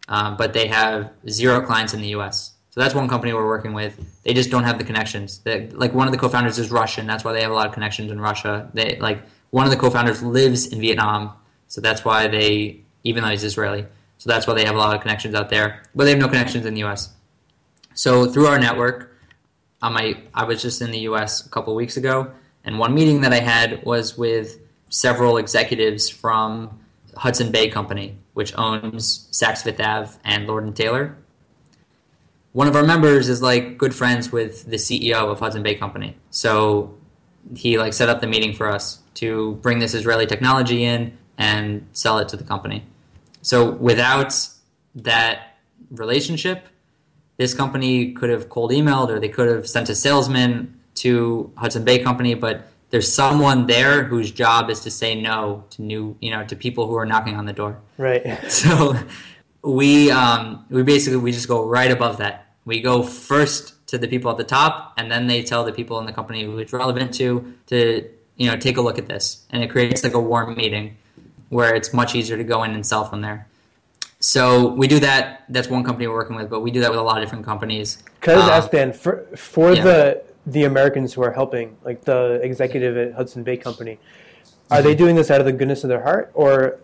Um, 0.07 0.37
but 0.37 0.53
they 0.53 0.67
have 0.67 1.11
zero 1.27 1.61
clients 1.61 1.93
in 1.93 2.01
the 2.01 2.09
U.S. 2.09 2.54
So 2.75 2.81
that's 2.81 2.93
one 2.93 3.07
company 3.07 3.31
we're 3.31 3.47
working 3.47 3.71
with. 3.71 3.97
They 4.23 4.33
just 4.33 4.51
don't 4.51 4.65
have 4.65 4.77
the 4.77 4.83
connections. 4.83 5.39
They, 5.39 5.69
like 5.69 5.93
one 5.93 6.09
of 6.09 6.11
the 6.11 6.17
co-founders 6.17 6.59
is 6.59 6.71
Russian. 6.71 7.07
That's 7.07 7.23
why 7.23 7.31
they 7.31 7.41
have 7.41 7.51
a 7.51 7.53
lot 7.53 7.67
of 7.67 7.73
connections 7.73 8.11
in 8.11 8.19
Russia. 8.19 8.69
They 8.73 8.97
like 8.99 9.21
one 9.51 9.63
of 9.63 9.71
the 9.71 9.77
co-founders 9.77 10.21
lives 10.21 10.67
in 10.67 10.81
Vietnam. 10.81 11.31
So 11.69 11.79
that's 11.79 12.03
why 12.03 12.27
they, 12.27 12.81
even 13.05 13.23
though 13.23 13.29
he's 13.29 13.45
Israeli, 13.45 13.85
so 14.17 14.29
that's 14.29 14.45
why 14.45 14.55
they 14.55 14.65
have 14.65 14.75
a 14.75 14.77
lot 14.77 14.93
of 14.93 15.01
connections 15.01 15.35
out 15.35 15.49
there. 15.49 15.83
But 15.95 16.03
they 16.03 16.09
have 16.09 16.19
no 16.19 16.27
connections 16.27 16.65
in 16.65 16.73
the 16.73 16.81
U.S. 16.81 17.13
So 17.93 18.25
through 18.25 18.47
our 18.47 18.59
network, 18.59 19.17
on 19.81 19.93
my 19.93 20.17
I 20.33 20.43
was 20.43 20.61
just 20.61 20.81
in 20.81 20.91
the 20.91 20.99
U.S. 20.99 21.45
a 21.45 21.49
couple 21.49 21.73
weeks 21.75 21.95
ago, 21.95 22.33
and 22.65 22.77
one 22.77 22.93
meeting 22.93 23.21
that 23.21 23.31
I 23.31 23.39
had 23.39 23.85
was 23.85 24.17
with 24.17 24.59
several 24.89 25.37
executives 25.37 26.09
from 26.09 26.77
Hudson 27.15 27.53
Bay 27.53 27.69
Company, 27.69 28.17
which 28.33 28.53
owns 28.57 29.29
Saks 29.31 29.63
Fifth 29.63 29.79
Ave 29.79 30.17
and 30.25 30.45
Lord 30.45 30.65
and 30.65 30.75
Taylor. 30.75 31.15
One 32.55 32.69
of 32.69 32.75
our 32.77 32.83
members 32.83 33.27
is 33.27 33.41
like 33.41 33.77
good 33.77 33.93
friends 33.93 34.31
with 34.31 34.63
the 34.65 34.77
CEO 34.77 35.29
of 35.29 35.41
Hudson 35.41 35.61
Bay 35.61 35.75
Company, 35.75 36.15
so 36.29 36.95
he 37.53 37.77
like 37.77 37.91
set 37.91 38.07
up 38.07 38.21
the 38.21 38.27
meeting 38.27 38.53
for 38.53 38.69
us 38.69 39.01
to 39.15 39.55
bring 39.55 39.79
this 39.79 39.93
Israeli 39.93 40.25
technology 40.25 40.85
in 40.85 41.17
and 41.37 41.85
sell 41.91 42.17
it 42.19 42.29
to 42.29 42.37
the 42.37 42.45
company. 42.45 42.85
So 43.41 43.71
without 43.71 44.33
that 44.95 45.57
relationship, 45.91 46.69
this 47.35 47.53
company 47.53 48.13
could 48.13 48.29
have 48.29 48.47
cold 48.47 48.71
emailed 48.71 49.09
or 49.09 49.19
they 49.19 49.27
could 49.27 49.49
have 49.49 49.67
sent 49.67 49.89
a 49.89 49.95
salesman 49.95 50.79
to 51.03 51.51
Hudson 51.57 51.83
Bay 51.83 51.99
Company, 51.99 52.35
but 52.35 52.69
there's 52.89 53.13
someone 53.13 53.67
there 53.67 54.05
whose 54.05 54.31
job 54.31 54.69
is 54.69 54.79
to 54.79 54.91
say 54.91 55.13
no 55.13 55.65
to 55.71 55.81
new, 55.81 56.15
you 56.21 56.31
know, 56.31 56.45
to 56.45 56.55
people 56.55 56.87
who 56.87 56.95
are 56.95 57.05
knocking 57.05 57.35
on 57.35 57.47
the 57.47 57.53
door. 57.53 57.81
Right. 57.97 58.25
So 58.49 58.95
we 59.61 60.11
um, 60.11 60.65
we 60.69 60.83
basically 60.83 61.17
we 61.17 61.31
just 61.31 61.47
go 61.47 61.65
right 61.65 61.91
above 61.91 62.17
that. 62.19 62.44
We 62.65 62.81
go 62.81 63.03
first 63.03 63.87
to 63.87 63.97
the 63.97 64.07
people 64.07 64.31
at 64.31 64.37
the 64.37 64.43
top, 64.43 64.93
and 64.97 65.11
then 65.11 65.27
they 65.27 65.43
tell 65.43 65.63
the 65.63 65.71
people 65.71 65.99
in 65.99 66.05
the 66.05 66.13
company 66.13 66.43
who 66.43 66.57
it's 66.57 66.73
relevant 66.73 67.13
to 67.15 67.53
to 67.67 68.09
you 68.37 68.49
know 68.49 68.57
take 68.57 68.77
a 68.77 68.81
look 68.81 68.97
at 68.97 69.07
this, 69.07 69.45
and 69.51 69.63
it 69.63 69.69
creates 69.69 70.03
like 70.03 70.13
a 70.13 70.19
warm 70.19 70.55
meeting 70.55 70.97
where 71.49 71.75
it's 71.75 71.93
much 71.93 72.15
easier 72.15 72.37
to 72.37 72.43
go 72.43 72.63
in 72.63 72.71
and 72.71 72.85
sell 72.85 73.05
from 73.05 73.21
there. 73.21 73.47
So 74.19 74.69
we 74.69 74.87
do 74.87 74.99
that. 74.99 75.43
That's 75.49 75.69
one 75.69 75.83
company 75.83 76.07
we're 76.07 76.15
working 76.15 76.35
with, 76.35 76.49
but 76.49 76.61
we 76.61 76.71
do 76.71 76.81
that 76.81 76.89
with 76.89 76.99
a 76.99 77.03
lot 77.03 77.17
of 77.17 77.23
different 77.23 77.45
companies. 77.45 77.99
I 78.27 78.33
Um, 78.65 78.69
Dan 78.71 78.93
for 78.93 79.25
for 79.35 79.73
yeah. 79.73 79.83
the 79.83 80.23
the 80.47 80.63
Americans 80.63 81.13
who 81.13 81.23
are 81.23 81.31
helping, 81.31 81.77
like 81.83 82.05
the 82.05 82.39
executive 82.43 82.97
at 82.97 83.13
Hudson 83.13 83.43
Bay 83.43 83.57
Company, 83.57 83.99
are 84.71 84.81
they 84.81 84.95
doing 84.95 85.15
this 85.15 85.29
out 85.29 85.39
of 85.39 85.45
the 85.45 85.51
goodness 85.51 85.83
of 85.83 85.89
their 85.89 86.01
heart, 86.01 86.31
or 86.33 86.79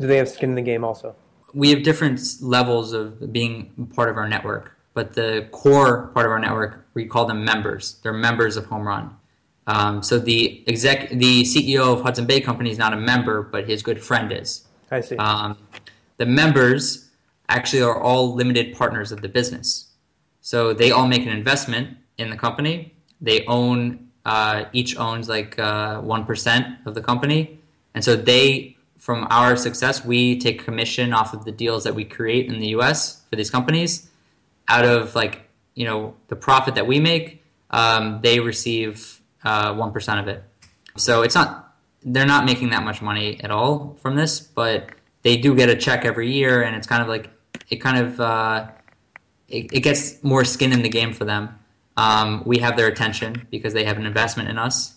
do 0.00 0.06
they 0.06 0.16
have 0.16 0.28
skin 0.28 0.50
in 0.50 0.56
the 0.56 0.62
game 0.62 0.84
also? 0.84 1.14
we 1.52 1.70
have 1.70 1.82
different 1.82 2.20
levels 2.40 2.92
of 2.92 3.32
being 3.32 3.88
part 3.94 4.08
of 4.08 4.16
our 4.16 4.28
network, 4.28 4.76
but 4.94 5.14
the 5.14 5.48
core 5.52 6.08
part 6.08 6.26
of 6.26 6.32
our 6.32 6.38
network, 6.38 6.86
we 6.94 7.06
call 7.06 7.26
them 7.26 7.44
members. 7.44 8.00
They're 8.02 8.12
members 8.12 8.56
of 8.56 8.66
Home 8.66 8.86
Run. 8.86 9.16
Um, 9.66 10.02
so 10.02 10.18
the 10.18 10.64
exec, 10.66 11.10
the 11.10 11.42
CEO 11.42 11.92
of 11.92 12.02
Hudson 12.02 12.26
Bay 12.26 12.40
Company 12.40 12.70
is 12.70 12.78
not 12.78 12.92
a 12.92 12.96
member, 12.96 13.42
but 13.42 13.68
his 13.68 13.82
good 13.82 14.02
friend 14.02 14.32
is. 14.32 14.66
I 14.90 15.00
see. 15.00 15.16
Um, 15.16 15.56
the 16.16 16.26
members 16.26 17.08
actually 17.48 17.82
are 17.82 18.00
all 18.00 18.34
limited 18.34 18.76
partners 18.76 19.12
of 19.12 19.22
the 19.22 19.28
business. 19.28 19.90
So 20.40 20.72
they 20.72 20.90
all 20.90 21.06
make 21.06 21.22
an 21.22 21.28
investment 21.28 21.96
in 22.18 22.30
the 22.30 22.36
company. 22.36 22.94
They 23.20 23.44
own, 23.46 24.08
uh, 24.24 24.64
each 24.72 24.96
owns 24.96 25.28
like 25.28 25.58
uh, 25.58 26.00
1% 26.02 26.86
of 26.86 26.94
the 26.94 27.02
company. 27.02 27.60
And 27.94 28.04
so 28.04 28.16
they, 28.16 28.76
from 28.98 29.26
our 29.30 29.56
success, 29.56 30.04
we 30.04 30.38
take 30.38 30.64
commission 30.64 31.12
off 31.12 31.32
of 31.32 31.44
the 31.44 31.52
deals 31.52 31.84
that 31.84 31.94
we 31.94 32.04
create 32.04 32.46
in 32.46 32.58
the 32.58 32.68
US 32.68 33.22
for 33.30 33.36
these 33.36 33.50
companies. 33.50 34.09
Out 34.70 34.84
of 34.84 35.14
like, 35.14 35.42
you 35.74 35.84
know, 35.84 36.14
the 36.28 36.36
profit 36.36 36.74
that 36.76 36.86
we 36.86 37.00
make, 37.00 37.44
um, 37.70 38.20
they 38.22 38.40
receive 38.40 39.20
uh, 39.44 39.72
1% 39.74 40.20
of 40.20 40.28
it. 40.28 40.42
So 40.96 41.22
it's 41.22 41.34
not, 41.34 41.74
they're 42.02 42.26
not 42.26 42.44
making 42.44 42.70
that 42.70 42.82
much 42.84 43.02
money 43.02 43.40
at 43.42 43.50
all 43.50 43.96
from 44.02 44.16
this, 44.16 44.40
but 44.40 44.90
they 45.22 45.36
do 45.36 45.54
get 45.54 45.68
a 45.68 45.76
check 45.76 46.04
every 46.04 46.30
year, 46.32 46.62
and 46.62 46.74
it's 46.76 46.86
kind 46.86 47.02
of 47.02 47.08
like 47.08 47.28
it 47.68 47.76
kind 47.76 47.98
of 48.06 48.20
uh, 48.20 48.68
it, 49.48 49.72
it 49.72 49.80
gets 49.80 50.22
more 50.24 50.44
skin 50.44 50.72
in 50.72 50.82
the 50.82 50.88
game 50.88 51.12
for 51.12 51.24
them. 51.24 51.58
Um, 51.96 52.42
we 52.46 52.58
have 52.58 52.76
their 52.76 52.86
attention 52.86 53.46
because 53.50 53.74
they 53.74 53.84
have 53.84 53.98
an 53.98 54.06
investment 54.06 54.48
in 54.48 54.56
us, 54.58 54.94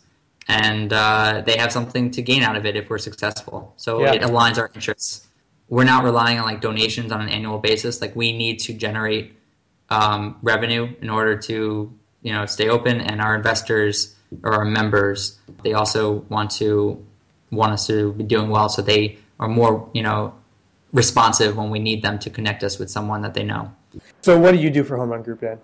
and 0.47 0.93
uh, 0.93 1.41
they 1.45 1.57
have 1.57 1.71
something 1.71 2.11
to 2.11 2.21
gain 2.21 2.41
out 2.43 2.55
of 2.55 2.65
it 2.65 2.75
if 2.75 2.89
we're 2.89 2.97
successful. 2.99 3.73
So 3.77 4.01
Yeah. 4.03 4.13
it 4.13 4.21
aligns 4.21 4.57
our 4.57 4.71
interests. 4.73 5.27
We're 5.67 5.83
not 5.83 6.03
relying 6.03 6.39
on 6.39 6.45
like 6.45 6.61
donations 6.61 7.11
on 7.11 7.21
an 7.21 7.29
annual 7.29 7.57
basis. 7.59 8.01
Like 8.01 8.15
we 8.15 8.31
need 8.31 8.59
to 8.61 8.73
generate 8.73 9.35
um, 9.89 10.37
revenue 10.41 10.93
in 11.01 11.09
order 11.09 11.37
to 11.37 11.93
you 12.21 12.31
know 12.31 12.45
stay 12.45 12.69
open, 12.69 13.01
and 13.01 13.21
our 13.21 13.35
investors 13.35 14.15
or 14.43 14.53
our 14.53 14.65
members 14.65 15.39
they 15.63 15.73
also 15.73 16.25
want 16.29 16.51
to 16.51 17.05
want 17.51 17.71
us 17.73 17.87
to 17.87 18.13
be 18.13 18.23
doing 18.23 18.49
well, 18.49 18.69
so 18.69 18.81
they 18.81 19.17
are 19.39 19.47
more 19.47 19.89
you 19.93 20.03
know 20.03 20.33
responsive 20.91 21.57
when 21.57 21.69
we 21.69 21.79
need 21.79 22.01
them 22.01 22.19
to 22.19 22.29
connect 22.29 22.63
us 22.63 22.77
with 22.79 22.89
someone 22.89 23.21
that 23.21 23.33
they 23.33 23.43
know. 23.43 23.73
so, 24.21 24.39
what 24.39 24.53
do 24.53 24.59
you 24.59 24.69
do 24.69 24.83
for 24.83 24.97
Home 24.97 25.09
Run 25.09 25.23
Group, 25.23 25.41
Dan? 25.41 25.59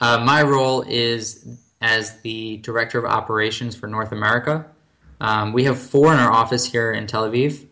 Uh, 0.00 0.18
my 0.18 0.42
role 0.42 0.82
is 0.82 1.46
as 1.80 2.20
the 2.20 2.58
director 2.58 2.98
of 2.98 3.04
operations 3.04 3.76
for 3.76 3.86
North 3.86 4.12
America. 4.12 4.66
Um, 5.20 5.52
we 5.52 5.64
have 5.64 5.78
four 5.78 6.12
in 6.12 6.18
our 6.18 6.30
office 6.30 6.70
here 6.70 6.92
in 6.92 7.06
Tel 7.06 7.28
Aviv. 7.28 7.66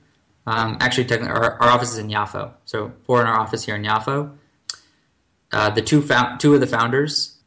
Um, 0.46 0.76
actually, 0.80 1.04
technically, 1.06 1.34
our, 1.34 1.60
our 1.60 1.68
office 1.70 1.92
is 1.92 1.98
in 1.98 2.08
Yafo, 2.08 2.52
so 2.64 2.92
four 3.04 3.20
in 3.20 3.26
our 3.26 3.38
office 3.38 3.64
here 3.64 3.76
in 3.76 3.82
Yafo. 3.82 4.36
Uh, 5.54 5.70
the 5.70 5.82
two 5.82 6.06
two 6.38 6.54
of 6.54 6.60
the 6.60 6.66
founders, 6.66 7.38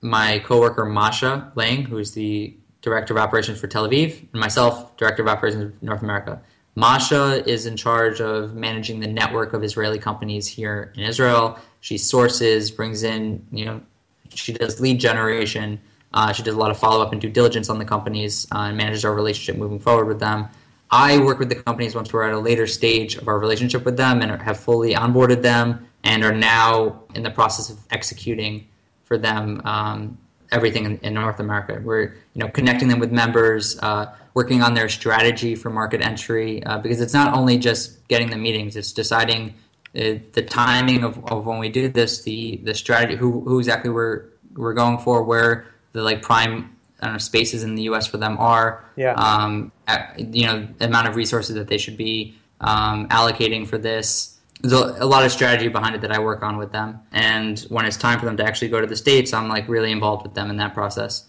my 0.00 0.38
coworker 0.38 0.84
Masha 0.84 1.52
Lang, 1.56 1.84
who's 1.84 2.12
the 2.12 2.56
director 2.80 3.12
of 3.12 3.18
operations 3.18 3.58
for 3.58 3.66
Tel 3.66 3.88
Aviv, 3.88 4.20
and 4.32 4.40
myself, 4.40 4.96
director 4.96 5.22
of 5.22 5.28
operations 5.28 5.74
for 5.78 5.84
North 5.84 6.02
America. 6.02 6.40
Masha 6.76 7.42
is 7.48 7.66
in 7.66 7.76
charge 7.76 8.20
of 8.20 8.54
managing 8.54 9.00
the 9.00 9.06
network 9.06 9.52
of 9.54 9.64
Israeli 9.64 9.98
companies 9.98 10.46
here 10.46 10.92
in 10.94 11.02
Israel. 11.02 11.58
She 11.80 11.98
sources, 11.98 12.70
brings 12.70 13.02
in, 13.02 13.44
you 13.50 13.64
know, 13.64 13.80
she 14.28 14.52
does 14.52 14.78
lead 14.78 15.00
generation. 15.00 15.80
Uh, 16.12 16.32
she 16.32 16.42
does 16.42 16.54
a 16.54 16.58
lot 16.58 16.70
of 16.70 16.78
follow 16.78 17.02
up 17.02 17.12
and 17.12 17.20
due 17.20 17.30
diligence 17.30 17.70
on 17.70 17.78
the 17.78 17.84
companies 17.84 18.46
uh, 18.52 18.58
and 18.68 18.76
manages 18.76 19.04
our 19.04 19.14
relationship 19.14 19.56
moving 19.56 19.80
forward 19.80 20.06
with 20.06 20.20
them. 20.20 20.48
I 20.90 21.18
work 21.18 21.38
with 21.38 21.48
the 21.48 21.56
companies 21.56 21.94
once 21.94 22.12
we're 22.12 22.22
at 22.22 22.32
a 22.32 22.38
later 22.38 22.66
stage 22.66 23.16
of 23.16 23.26
our 23.26 23.38
relationship 23.38 23.84
with 23.84 23.96
them 23.96 24.22
and 24.22 24.40
have 24.42 24.60
fully 24.60 24.94
onboarded 24.94 25.42
them 25.42 25.88
and 26.06 26.24
are 26.24 26.34
now 26.34 27.02
in 27.14 27.22
the 27.24 27.30
process 27.30 27.68
of 27.68 27.78
executing 27.90 28.66
for 29.04 29.18
them 29.18 29.60
um, 29.64 30.18
everything 30.52 30.84
in, 30.84 30.98
in, 30.98 31.14
North 31.14 31.40
America. 31.40 31.80
We're 31.82 32.14
you 32.34 32.40
know 32.42 32.48
connecting 32.48 32.88
them 32.88 33.00
with 33.00 33.12
members, 33.12 33.78
uh, 33.80 34.14
working 34.32 34.62
on 34.62 34.74
their 34.74 34.88
strategy 34.88 35.56
for 35.56 35.68
market 35.68 36.00
entry 36.00 36.62
uh, 36.64 36.78
because 36.78 37.00
it's 37.00 37.12
not 37.12 37.36
only 37.36 37.58
just 37.58 38.06
getting 38.08 38.30
the 38.30 38.38
meetings; 38.38 38.76
it's 38.76 38.92
deciding 38.92 39.54
uh, 39.94 40.22
the 40.32 40.46
timing 40.48 41.02
of, 41.02 41.22
of 41.26 41.44
when 41.44 41.58
we 41.58 41.68
do 41.68 41.88
this, 41.88 42.22
the 42.22 42.60
the 42.62 42.74
strategy, 42.74 43.16
who 43.16 43.40
who 43.40 43.58
exactly 43.58 43.90
we're 43.90 44.26
we're 44.54 44.74
going 44.74 44.98
for, 44.98 45.24
where 45.24 45.66
the 45.92 46.02
like 46.02 46.22
prime 46.22 46.76
know, 47.02 47.18
spaces 47.18 47.62
in 47.62 47.74
the 47.74 47.82
U.S. 47.82 48.06
for 48.06 48.16
them 48.16 48.36
are. 48.38 48.84
Yeah. 48.96 49.12
Um, 49.12 49.72
at, 49.86 50.18
you 50.18 50.46
know, 50.46 50.66
the 50.78 50.86
amount 50.86 51.08
of 51.08 51.16
resources 51.16 51.54
that 51.56 51.68
they 51.68 51.78
should 51.78 51.96
be 51.96 52.36
um, 52.60 53.08
allocating 53.08 53.66
for 53.66 53.78
this. 53.78 54.35
There's 54.62 54.72
a, 54.72 55.04
lot 55.04 55.24
of 55.24 55.30
strategy 55.30 55.68
behind 55.68 55.94
it 55.94 56.00
that 56.00 56.12
I 56.12 56.18
work 56.18 56.42
on 56.42 56.56
with 56.56 56.72
them. 56.72 57.00
And 57.12 57.58
when 57.68 57.84
it's 57.84 57.96
time 57.96 58.18
for 58.18 58.24
them 58.24 58.36
to 58.38 58.44
actually 58.44 58.68
go 58.68 58.80
to 58.80 58.86
the 58.86 58.96
states, 58.96 59.32
I'm 59.32 59.48
like 59.48 59.68
really 59.68 59.92
involved 59.92 60.22
with 60.22 60.34
them 60.34 60.50
in 60.50 60.56
that 60.56 60.72
process. 60.72 61.26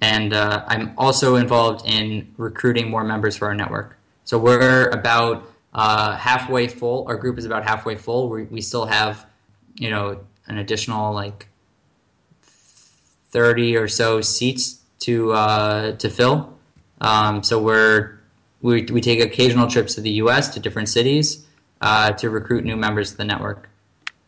And 0.00 0.32
uh, 0.32 0.64
I'm 0.66 0.92
also 0.96 1.36
involved 1.36 1.86
in 1.86 2.32
recruiting 2.36 2.90
more 2.90 3.04
members 3.04 3.36
for 3.36 3.48
our 3.48 3.54
network. 3.54 3.98
So 4.24 4.38
we're 4.38 4.88
about 4.88 5.48
uh, 5.74 6.16
halfway 6.16 6.68
full. 6.68 7.06
Our 7.06 7.16
group 7.16 7.38
is 7.38 7.44
about 7.44 7.64
halfway 7.64 7.96
full. 7.96 8.28
We, 8.28 8.44
we 8.44 8.60
still 8.60 8.86
have, 8.86 9.26
you 9.74 9.90
know, 9.90 10.20
an 10.46 10.58
additional 10.58 11.12
like 11.12 11.48
30 13.30 13.76
or 13.76 13.88
so 13.88 14.20
seats 14.20 14.80
to 15.00 15.32
uh, 15.32 15.92
to 15.92 16.08
fill. 16.08 16.58
Um, 17.00 17.42
so 17.42 17.60
we're 17.60 18.18
we, 18.60 18.82
we 18.84 19.00
take 19.00 19.20
occasional 19.20 19.68
trips 19.68 19.94
to 19.94 20.00
the 20.00 20.10
U.S. 20.10 20.48
to 20.54 20.60
different 20.60 20.88
cities 20.88 21.46
uh, 21.80 22.12
to 22.12 22.30
recruit 22.30 22.64
new 22.64 22.76
members 22.76 23.12
to 23.12 23.16
the 23.16 23.24
network. 23.24 23.68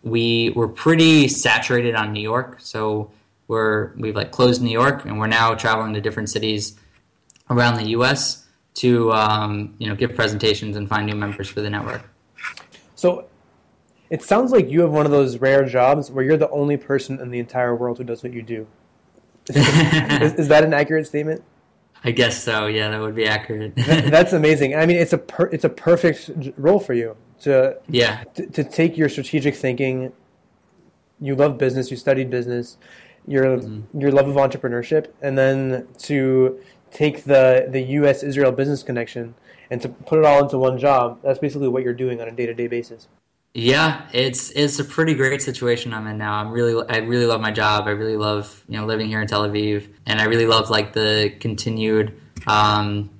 We 0.03 0.51
were 0.51 0.69
pretty 0.69 1.29
saturated 1.29 1.95
on 1.95 2.13
New 2.13 2.23
York, 2.23 2.57
so 2.61 3.11
we're 3.49 3.93
we've 3.97 4.17
like 4.17 4.31
closed 4.31 4.63
New 4.63 4.71
York, 4.71 5.05
and 5.05 5.19
we're 5.19 5.27
now 5.27 5.55
traveling 5.55 5.93
to 5.95 6.01
different 6.01 6.31
cities 6.31 6.79
around 7.51 7.77
the 7.77 7.89
U.S. 7.91 8.47
to 8.75 9.13
um, 9.13 9.75
you 9.79 9.89
know 9.89 9.95
give 9.95 10.15
presentations 10.15 10.77
and 10.77 10.89
find 10.89 11.07
new 11.07 11.15
members 11.15 11.49
for 11.49 11.61
the 11.61 11.69
network. 11.69 12.03
So 12.95 13.27
it 14.09 14.23
sounds 14.23 14.53
like 14.53 14.71
you 14.71 14.81
have 14.83 14.91
one 14.91 15.05
of 15.05 15.13
those 15.13 15.39
rare 15.39 15.65
jobs 15.65 16.11
where 16.11 16.25
you're 16.25 16.37
the 16.37 16.51
only 16.51 16.77
person 16.77 17.21
in 17.21 17.31
the 17.31 17.39
entire 17.39 17.75
world 17.75 17.99
who 17.99 18.05
does 18.05 18.23
what 18.23 18.33
you 18.33 18.43
do 18.43 18.67
is, 19.49 20.35
is, 20.35 20.49
that 20.49 20.65
an 20.65 20.75
accurate 20.75 21.07
statement? 21.07 21.43
I 22.05 22.11
guess 22.11 22.43
so. 22.43 22.67
Yeah, 22.67 22.91
that 22.91 23.01
would 23.01 23.15
be 23.15 23.27
accurate. 23.27 23.75
that's 23.77 24.33
amazing. 24.33 24.75
I 24.75 24.87
mean, 24.87 24.97
it's 24.97 25.13
a 25.13 25.19
per, 25.19 25.47
it's 25.47 25.65
a 25.65 25.69
perfect 25.69 26.31
role 26.57 26.81
for 26.81 26.95
you 26.95 27.17
to 27.41 27.79
yeah 27.89 28.25
to, 28.35 28.47
to, 28.47 28.65
take 28.65 28.97
your 28.97 29.09
strategic 29.09 29.55
thinking. 29.55 30.13
You 31.21 31.35
love 31.35 31.59
business. 31.59 31.91
You 31.91 31.97
studied 31.97 32.31
business. 32.31 32.77
Your 33.27 33.59
mm-hmm. 33.59 34.01
your 34.01 34.13
love 34.13 34.29
of 34.29 34.37
entrepreneurship, 34.37 35.09
and 35.21 35.37
then 35.37 35.89
to 35.99 36.61
take 36.91 37.25
the 37.25 37.67
the 37.69 37.81
U.S. 37.81 38.23
Israel 38.23 38.53
business 38.53 38.83
connection 38.83 39.35
and 39.71 39.81
to 39.83 39.89
put 39.89 40.19
it 40.19 40.25
all 40.25 40.43
into 40.43 40.59
one 40.59 40.79
job. 40.79 41.21
That's 41.23 41.39
basically 41.39 41.69
what 41.69 41.83
you're 41.83 41.95
doing 41.95 42.21
on 42.21 42.29
a 42.29 42.33
day 42.33 42.47
to 42.47 42.55
day 42.55 42.67
basis. 42.67 43.09
Yeah, 43.53 44.07
it's 44.13 44.51
it's 44.53 44.79
a 44.79 44.85
pretty 44.85 45.15
great 45.15 45.43
situation 45.43 45.93
I'm 45.93 46.07
in 46.07 46.19
now. 46.19 46.35
I'm 46.35 46.53
really 46.53 46.85
I 46.89 46.99
really 46.99 47.27
love 47.27 47.41
my 47.41 47.51
job. 47.51 47.87
I 47.87 47.91
really 47.91 48.17
love 48.17 48.65
you 48.69 48.79
know 48.79 48.87
living 48.87 49.09
here 49.09 49.21
in 49.21 49.27
Tel 49.27 49.49
Aviv, 49.49 49.89
and 50.07 50.21
I 50.21 50.25
really 50.25 50.47
love 50.47 50.71
like 50.71 50.93
the 50.93 51.35
continued 51.41 52.17
um, 52.47 53.11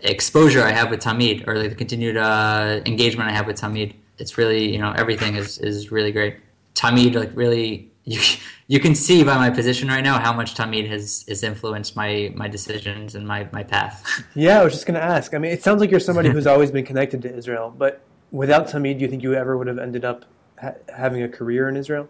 exposure 0.00 0.62
I 0.62 0.72
have 0.72 0.90
with 0.90 1.00
Tamid, 1.00 1.46
or 1.46 1.58
like 1.58 1.70
the 1.70 1.76
continued 1.76 2.16
uh, 2.16 2.80
engagement 2.86 3.30
I 3.30 3.32
have 3.32 3.46
with 3.46 3.60
Tamid. 3.60 3.94
It's 4.18 4.38
really 4.38 4.72
you 4.72 4.78
know 4.78 4.92
everything 4.92 5.36
is 5.36 5.58
is 5.58 5.90
really 5.90 6.12
great. 6.12 6.36
Tamid 6.74 7.14
like 7.14 7.30
really 7.34 7.90
you 8.04 8.20
you 8.66 8.80
can 8.80 8.94
see 8.94 9.24
by 9.24 9.36
my 9.36 9.50
position 9.50 9.88
right 9.88 10.04
now 10.04 10.18
how 10.18 10.32
much 10.32 10.54
Tamid 10.54 10.88
has 10.88 11.24
has 11.28 11.42
influenced 11.42 11.96
my 11.96 12.32
my 12.34 12.48
decisions 12.48 13.14
and 13.14 13.26
my 13.26 13.48
my 13.52 13.62
path. 13.62 14.24
Yeah, 14.34 14.60
I 14.60 14.64
was 14.64 14.72
just 14.72 14.86
gonna 14.86 14.98
ask. 14.98 15.34
I 15.34 15.38
mean, 15.38 15.52
it 15.52 15.62
sounds 15.62 15.80
like 15.80 15.90
you're 15.90 16.00
somebody 16.00 16.28
who's 16.34 16.46
always 16.46 16.70
been 16.70 16.84
connected 16.84 17.22
to 17.22 17.34
Israel, 17.34 17.74
but 17.76 18.02
without 18.30 18.68
Tamid, 18.68 18.98
do 18.98 19.00
you 19.00 19.08
think 19.08 19.22
you 19.22 19.34
ever 19.34 19.56
would 19.56 19.66
have 19.66 19.78
ended 19.78 20.04
up 20.04 20.24
ha- 20.60 20.74
having 20.94 21.22
a 21.22 21.28
career 21.28 21.68
in 21.68 21.76
Israel? 21.76 22.08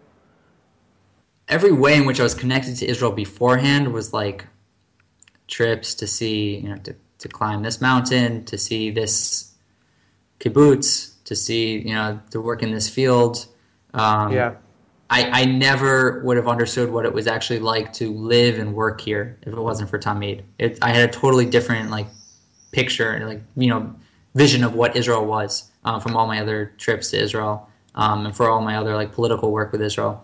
Every 1.47 1.71
way 1.71 1.95
in 1.95 2.05
which 2.05 2.19
I 2.19 2.23
was 2.23 2.35
connected 2.35 2.75
to 2.77 2.85
Israel 2.87 3.11
beforehand 3.11 3.91
was 3.91 4.13
like 4.13 4.45
trips 5.47 5.95
to 5.95 6.05
see, 6.05 6.57
you 6.57 6.69
know, 6.69 6.77
to, 6.77 6.95
to 7.19 7.27
climb 7.27 7.63
this 7.63 7.79
mountain, 7.81 8.45
to 8.45 8.57
see 8.57 8.89
this 8.89 9.53
kibbutz, 10.39 11.13
to 11.25 11.35
see, 11.35 11.77
you 11.77 11.93
know, 11.93 12.19
to 12.31 12.41
work 12.41 12.63
in 12.63 12.71
this 12.71 12.89
field. 12.89 13.45
Um, 13.93 14.33
yeah. 14.33 14.55
I, 15.09 15.41
I 15.41 15.45
never 15.45 16.21
would 16.23 16.37
have 16.37 16.47
understood 16.47 16.91
what 16.91 17.05
it 17.05 17.13
was 17.13 17.27
actually 17.27 17.59
like 17.59 17.93
to 17.93 18.13
live 18.13 18.59
and 18.59 18.75
work 18.75 19.01
here 19.01 19.39
if 19.41 19.53
it 19.53 19.59
wasn't 19.59 19.89
for 19.89 19.97
Tamid. 19.97 20.43
It, 20.59 20.77
I 20.81 20.89
had 20.89 21.09
a 21.09 21.11
totally 21.11 21.45
different 21.45 21.89
like 21.89 22.07
picture, 22.71 23.11
and 23.11 23.27
like 23.27 23.41
you 23.55 23.69
know, 23.69 23.95
vision 24.35 24.63
of 24.63 24.75
what 24.75 24.95
Israel 24.95 25.25
was 25.25 25.71
uh, 25.83 25.99
from 25.99 26.15
all 26.15 26.27
my 26.27 26.39
other 26.39 26.73
trips 26.77 27.09
to 27.11 27.19
Israel 27.19 27.69
um, 27.95 28.27
and 28.27 28.35
for 28.35 28.49
all 28.49 28.61
my 28.61 28.77
other 28.77 28.95
like 28.95 29.11
political 29.11 29.51
work 29.51 29.71
with 29.71 29.81
Israel. 29.81 30.23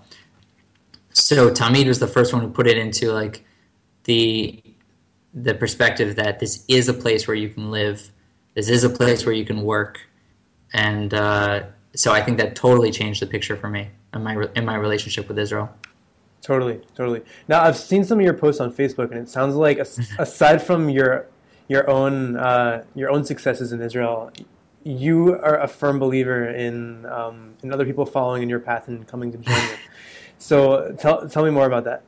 So 1.13 1.49
Tamid 1.49 1.87
was 1.87 1.99
the 1.99 2.07
first 2.07 2.33
one 2.33 2.41
who 2.41 2.49
put 2.49 2.67
it 2.67 2.77
into 2.77 3.11
like 3.11 3.43
the 4.03 4.61
the 5.35 5.53
perspective 5.53 6.15
that 6.15 6.39
this 6.39 6.63
is 6.67 6.87
a 6.87 6.93
place 6.93 7.27
where 7.27 7.35
you 7.35 7.49
can 7.49 7.69
live, 7.69 8.09
this 8.53 8.69
is 8.69 8.85
a 8.85 8.89
place 8.89 9.25
where 9.25 9.35
you 9.35 9.45
can 9.45 9.61
work, 9.63 10.07
and 10.73 11.13
uh, 11.13 11.63
so 11.93 12.13
I 12.13 12.21
think 12.21 12.37
that 12.37 12.55
totally 12.55 12.89
changed 12.89 13.21
the 13.21 13.27
picture 13.27 13.57
for 13.57 13.69
me 13.69 13.89
in 14.13 14.23
my 14.23 14.47
in 14.55 14.65
my 14.65 14.75
relationship 14.75 15.27
with 15.27 15.37
Israel. 15.37 15.69
Totally, 16.41 16.79
totally. 16.95 17.21
Now 17.47 17.61
I've 17.61 17.77
seen 17.77 18.03
some 18.03 18.19
of 18.19 18.23
your 18.23 18.33
posts 18.33 18.61
on 18.61 18.71
Facebook, 18.71 19.11
and 19.11 19.19
it 19.19 19.29
sounds 19.29 19.55
like 19.55 19.77
aside 20.19 20.61
from 20.61 20.89
your 20.89 21.27
your 21.67 21.89
own 21.89 22.37
uh, 22.37 22.83
your 22.95 23.09
own 23.11 23.25
successes 23.25 23.73
in 23.73 23.81
Israel, 23.81 24.31
you 24.83 25.33
are 25.33 25.59
a 25.59 25.67
firm 25.67 25.99
believer 25.99 26.45
in 26.47 27.05
um, 27.07 27.55
in 27.61 27.73
other 27.73 27.85
people 27.85 28.05
following 28.05 28.43
in 28.43 28.49
your 28.49 28.59
path 28.59 28.87
and 28.87 29.07
coming 29.07 29.31
to 29.31 29.37
join 29.37 29.55
you. 29.55 29.69
So 30.37 30.93
tell 30.99 31.27
tell 31.29 31.45
me 31.45 31.49
more 31.49 31.65
about 31.65 31.85
that. 31.85 32.03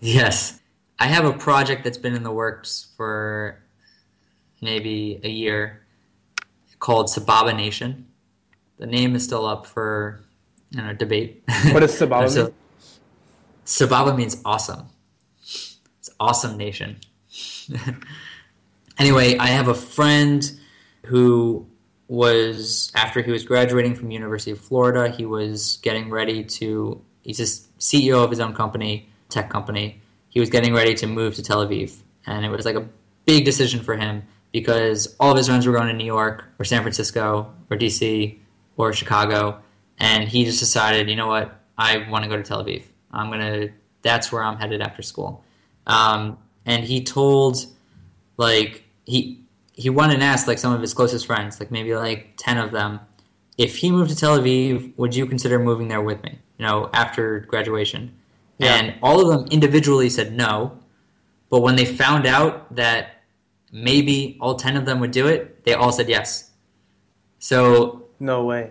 Yes, 0.00 0.60
I 1.00 1.06
have 1.06 1.24
a 1.24 1.32
project 1.32 1.82
that's 1.82 1.96
been 1.96 2.14
in 2.14 2.22
the 2.22 2.30
works 2.30 2.88
for 2.98 3.58
maybe 4.60 5.18
a 5.24 5.30
year 5.30 5.80
called 6.78 7.06
Sababa 7.06 7.56
Nation. 7.56 8.06
The 8.76 8.86
name 8.86 9.16
is 9.16 9.24
still 9.24 9.46
up 9.46 9.64
for 9.64 10.20
you 10.70 10.82
know 10.82 10.92
debate. 10.92 11.42
What 11.72 11.80
does 11.80 11.98
Sababa 11.98 12.28
so, 12.30 12.44
mean? 12.44 12.54
Sababa 13.64 14.14
means 14.14 14.42
awesome. 14.44 14.88
It's 15.40 16.10
awesome 16.20 16.58
nation. 16.58 17.00
anyway, 18.98 19.38
I 19.38 19.46
have 19.46 19.68
a 19.68 19.74
friend 19.74 20.50
who 21.06 21.66
was 22.08 22.92
after 22.94 23.22
he 23.22 23.30
was 23.30 23.42
graduating 23.42 23.94
from 23.94 24.10
University 24.10 24.50
of 24.50 24.60
Florida, 24.60 25.08
he 25.08 25.24
was 25.24 25.78
getting 25.78 26.10
ready 26.10 26.44
to. 26.44 27.00
He's 27.22 27.40
a 27.40 27.44
CEO 27.78 28.22
of 28.22 28.28
his 28.28 28.40
own 28.40 28.54
company, 28.54 29.08
tech 29.30 29.48
company. 29.48 30.02
He 30.30 30.40
was 30.40 30.48
getting 30.48 30.72
ready 30.72 30.94
to 30.94 31.06
move 31.06 31.34
to 31.34 31.42
Tel 31.42 31.66
Aviv, 31.66 32.00
and 32.26 32.44
it 32.44 32.50
was 32.50 32.64
like 32.64 32.76
a 32.76 32.88
big 33.26 33.44
decision 33.44 33.80
for 33.80 33.96
him 33.96 34.22
because 34.52 35.14
all 35.20 35.30
of 35.32 35.36
his 35.36 35.46
friends 35.46 35.66
were 35.66 35.72
going 35.72 35.88
to 35.88 35.92
New 35.92 36.04
York 36.04 36.48
or 36.58 36.64
San 36.64 36.82
Francisco 36.82 37.52
or 37.70 37.76
DC 37.76 38.38
or 38.76 38.92
Chicago, 38.92 39.60
and 39.98 40.28
he 40.28 40.44
just 40.44 40.60
decided, 40.60 41.10
you 41.10 41.16
know 41.16 41.26
what, 41.26 41.60
I 41.76 42.08
want 42.08 42.24
to 42.24 42.30
go 42.30 42.36
to 42.36 42.42
Tel 42.42 42.64
Aviv. 42.64 42.84
I'm 43.12 43.30
gonna. 43.30 43.68
That's 44.02 44.32
where 44.32 44.42
I'm 44.42 44.56
headed 44.56 44.80
after 44.80 45.02
school. 45.02 45.44
Um, 45.86 46.38
and 46.64 46.84
he 46.84 47.04
told, 47.04 47.66
like 48.36 48.84
he 49.04 49.42
he 49.72 49.90
went 49.90 50.12
and 50.12 50.22
asked 50.22 50.46
like 50.46 50.58
some 50.58 50.72
of 50.72 50.80
his 50.80 50.94
closest 50.94 51.26
friends, 51.26 51.58
like 51.60 51.70
maybe 51.70 51.94
like 51.94 52.34
ten 52.36 52.56
of 52.56 52.70
them, 52.70 53.00
if 53.60 53.76
he 53.76 53.90
moved 53.90 54.10
to 54.10 54.16
Tel 54.16 54.38
Aviv, 54.38 54.92
would 54.96 55.14
you 55.14 55.26
consider 55.26 55.58
moving 55.58 55.88
there 55.88 56.00
with 56.00 56.22
me? 56.22 56.38
You 56.56 56.66
know, 56.66 56.88
after 56.94 57.40
graduation, 57.40 58.14
yeah. 58.60 58.74
and 58.76 58.94
all 59.02 59.20
of 59.20 59.28
them 59.28 59.48
individually 59.50 60.10
said 60.10 60.32
no. 60.32 60.78
But 61.50 61.60
when 61.60 61.76
they 61.76 61.84
found 61.84 62.26
out 62.26 62.74
that 62.76 63.22
maybe 63.72 64.36
all 64.40 64.54
10 64.54 64.76
of 64.76 64.84
them 64.86 65.00
would 65.00 65.10
do 65.10 65.26
it, 65.26 65.64
they 65.64 65.74
all 65.74 65.92
said 65.92 66.08
yes. 66.08 66.50
So, 67.38 68.06
No 68.18 68.44
way. 68.44 68.70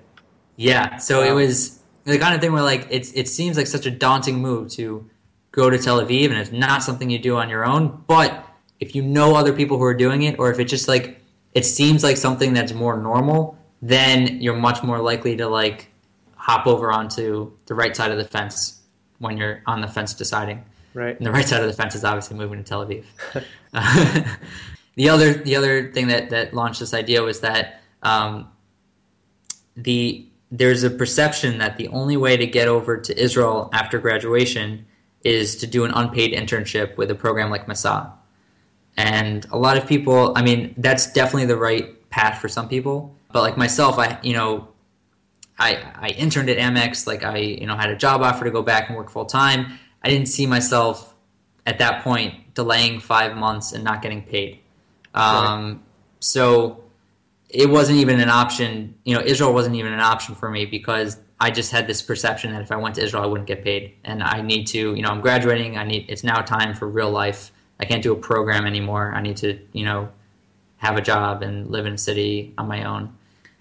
yeah, 0.55 0.97
so 0.97 1.23
it 1.23 1.31
was 1.33 1.79
the 2.05 2.17
kind 2.19 2.33
of 2.35 2.41
thing 2.41 2.53
where 2.53 2.63
like 2.63 2.87
it's 2.89 3.11
it 3.13 3.27
seems 3.27 3.57
like 3.57 3.67
such 3.67 3.85
a 3.85 3.91
daunting 3.91 4.39
move 4.39 4.69
to 4.71 5.09
go 5.51 5.69
to 5.69 5.77
Tel 5.77 5.99
Aviv 6.01 6.29
and 6.29 6.37
it's 6.37 6.51
not 6.51 6.83
something 6.83 7.09
you 7.09 7.19
do 7.19 7.35
on 7.37 7.49
your 7.49 7.65
own, 7.65 8.03
but 8.07 8.45
if 8.79 8.95
you 8.95 9.01
know 9.01 9.35
other 9.35 9.53
people 9.53 9.77
who 9.77 9.83
are 9.83 9.93
doing 9.93 10.23
it 10.23 10.39
or 10.39 10.51
if 10.51 10.59
it 10.59 10.65
just 10.65 10.87
like 10.87 11.19
it 11.53 11.65
seems 11.65 12.03
like 12.03 12.15
something 12.17 12.53
that's 12.53 12.73
more 12.73 12.95
normal, 12.97 13.57
then 13.81 14.39
you're 14.41 14.55
much 14.55 14.83
more 14.83 14.99
likely 15.01 15.35
to 15.37 15.47
like 15.47 15.87
hop 16.35 16.67
over 16.67 16.91
onto 16.91 17.51
the 17.65 17.73
right 17.75 17.95
side 17.95 18.11
of 18.11 18.17
the 18.17 18.25
fence 18.25 18.78
when 19.19 19.37
you're 19.37 19.61
on 19.65 19.81
the 19.81 19.87
fence 19.87 20.13
deciding. 20.13 20.63
Right. 20.93 21.15
And 21.15 21.25
the 21.25 21.31
right 21.31 21.47
side 21.47 21.61
of 21.61 21.67
the 21.67 21.73
fence 21.73 21.95
is 21.95 22.03
obviously 22.03 22.37
moving 22.37 22.63
to 22.63 22.67
Tel 22.67 22.85
Aviv. 22.85 23.05
the 24.95 25.09
other 25.09 25.33
the 25.33 25.55
other 25.55 25.91
thing 25.91 26.07
that 26.07 26.29
that 26.31 26.53
launched 26.53 26.79
this 26.79 26.93
idea 26.93 27.21
was 27.21 27.41
that 27.41 27.81
um, 28.01 28.49
the 29.75 30.25
there's 30.51 30.83
a 30.83 30.89
perception 30.89 31.59
that 31.59 31.77
the 31.77 31.87
only 31.89 32.17
way 32.17 32.35
to 32.35 32.47
get 32.47 32.67
over 32.67 32.97
to 32.97 33.21
Israel 33.21 33.69
after 33.71 33.99
graduation 33.99 34.85
is 35.23 35.55
to 35.57 35.67
do 35.67 35.85
an 35.85 35.91
unpaid 35.91 36.33
internship 36.33 36.97
with 36.97 37.11
a 37.11 37.15
program 37.15 37.49
like 37.51 37.67
Masa. 37.67 38.11
And 38.97 39.45
a 39.51 39.57
lot 39.57 39.77
of 39.77 39.87
people, 39.87 40.33
I 40.35 40.41
mean, 40.41 40.73
that's 40.77 41.11
definitely 41.11 41.45
the 41.45 41.57
right 41.57 42.09
path 42.09 42.41
for 42.41 42.49
some 42.49 42.67
people. 42.67 43.15
But 43.31 43.43
like 43.43 43.57
myself, 43.57 43.99
I 43.99 44.17
you 44.23 44.33
know, 44.33 44.67
I 45.59 45.77
I 45.95 46.09
interned 46.09 46.49
at 46.49 46.57
Amex, 46.57 47.05
like 47.05 47.23
I 47.23 47.37
you 47.37 47.67
know 47.67 47.75
had 47.75 47.89
a 47.89 47.95
job 47.95 48.21
offer 48.21 48.45
to 48.45 48.51
go 48.51 48.61
back 48.61 48.89
and 48.89 48.97
work 48.97 49.09
full 49.09 49.25
time. 49.25 49.79
I 50.03 50.09
didn't 50.09 50.27
see 50.27 50.45
myself 50.47 51.13
at 51.65 51.79
that 51.79 52.03
point 52.03 52.53
delaying 52.55 52.99
five 52.99 53.35
months 53.35 53.73
and 53.73 53.83
not 53.83 54.01
getting 54.01 54.21
paid. 54.23 54.59
Um, 55.13 55.83
So 56.19 56.83
it 57.49 57.69
wasn't 57.69 57.99
even 57.99 58.19
an 58.19 58.29
option. 58.29 58.95
You 59.03 59.15
know, 59.15 59.21
Israel 59.21 59.53
wasn't 59.53 59.75
even 59.75 59.93
an 59.93 59.99
option 59.99 60.35
for 60.35 60.49
me 60.49 60.65
because 60.65 61.17
I 61.39 61.51
just 61.51 61.71
had 61.71 61.87
this 61.87 62.01
perception 62.01 62.51
that 62.53 62.61
if 62.61 62.71
I 62.71 62.75
went 62.75 62.95
to 62.95 63.03
Israel, 63.03 63.23
I 63.23 63.27
wouldn't 63.27 63.47
get 63.47 63.63
paid. 63.63 63.93
And 64.03 64.21
I 64.21 64.41
need 64.41 64.65
to, 64.67 64.95
you 64.95 65.01
know, 65.01 65.09
I'm 65.09 65.21
graduating. 65.21 65.77
I 65.77 65.83
need. 65.85 66.05
It's 66.09 66.23
now 66.23 66.41
time 66.41 66.73
for 66.73 66.87
real 66.87 67.11
life. 67.11 67.51
I 67.79 67.85
can't 67.85 68.03
do 68.03 68.11
a 68.11 68.17
program 68.17 68.65
anymore. 68.65 69.13
I 69.15 69.21
need 69.21 69.37
to, 69.37 69.59
you 69.71 69.85
know, 69.85 70.09
have 70.77 70.97
a 70.97 71.01
job 71.01 71.41
and 71.41 71.69
live 71.71 71.85
in 71.85 71.93
a 71.93 71.97
city 71.97 72.53
on 72.57 72.67
my 72.67 72.83
own. 72.83 73.15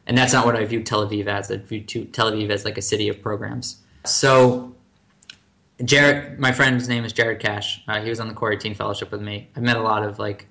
And 0.08 0.16
that's 0.16 0.32
not 0.32 0.46
what 0.46 0.56
I 0.56 0.64
view 0.64 0.82
Tel 0.82 1.06
Aviv 1.06 1.26
as. 1.26 1.50
I 1.50 1.58
view 1.58 1.82
Tel 1.82 2.32
Aviv 2.32 2.48
as 2.48 2.64
like 2.64 2.78
a 2.78 2.82
city 2.82 3.08
of 3.08 3.22
programs. 3.22 3.76
So 4.06 4.74
Jared, 5.84 6.40
my 6.40 6.50
friend's 6.50 6.88
name 6.88 7.04
is 7.04 7.12
Jared 7.12 7.40
Cash. 7.40 7.82
Uh, 7.86 8.00
he 8.00 8.08
was 8.08 8.18
on 8.18 8.28
the 8.28 8.56
Teen 8.56 8.74
Fellowship 8.74 9.12
with 9.12 9.20
me. 9.20 9.48
I've 9.54 9.62
met 9.62 9.76
a 9.76 9.82
lot 9.82 10.02
of 10.02 10.18
like, 10.18 10.48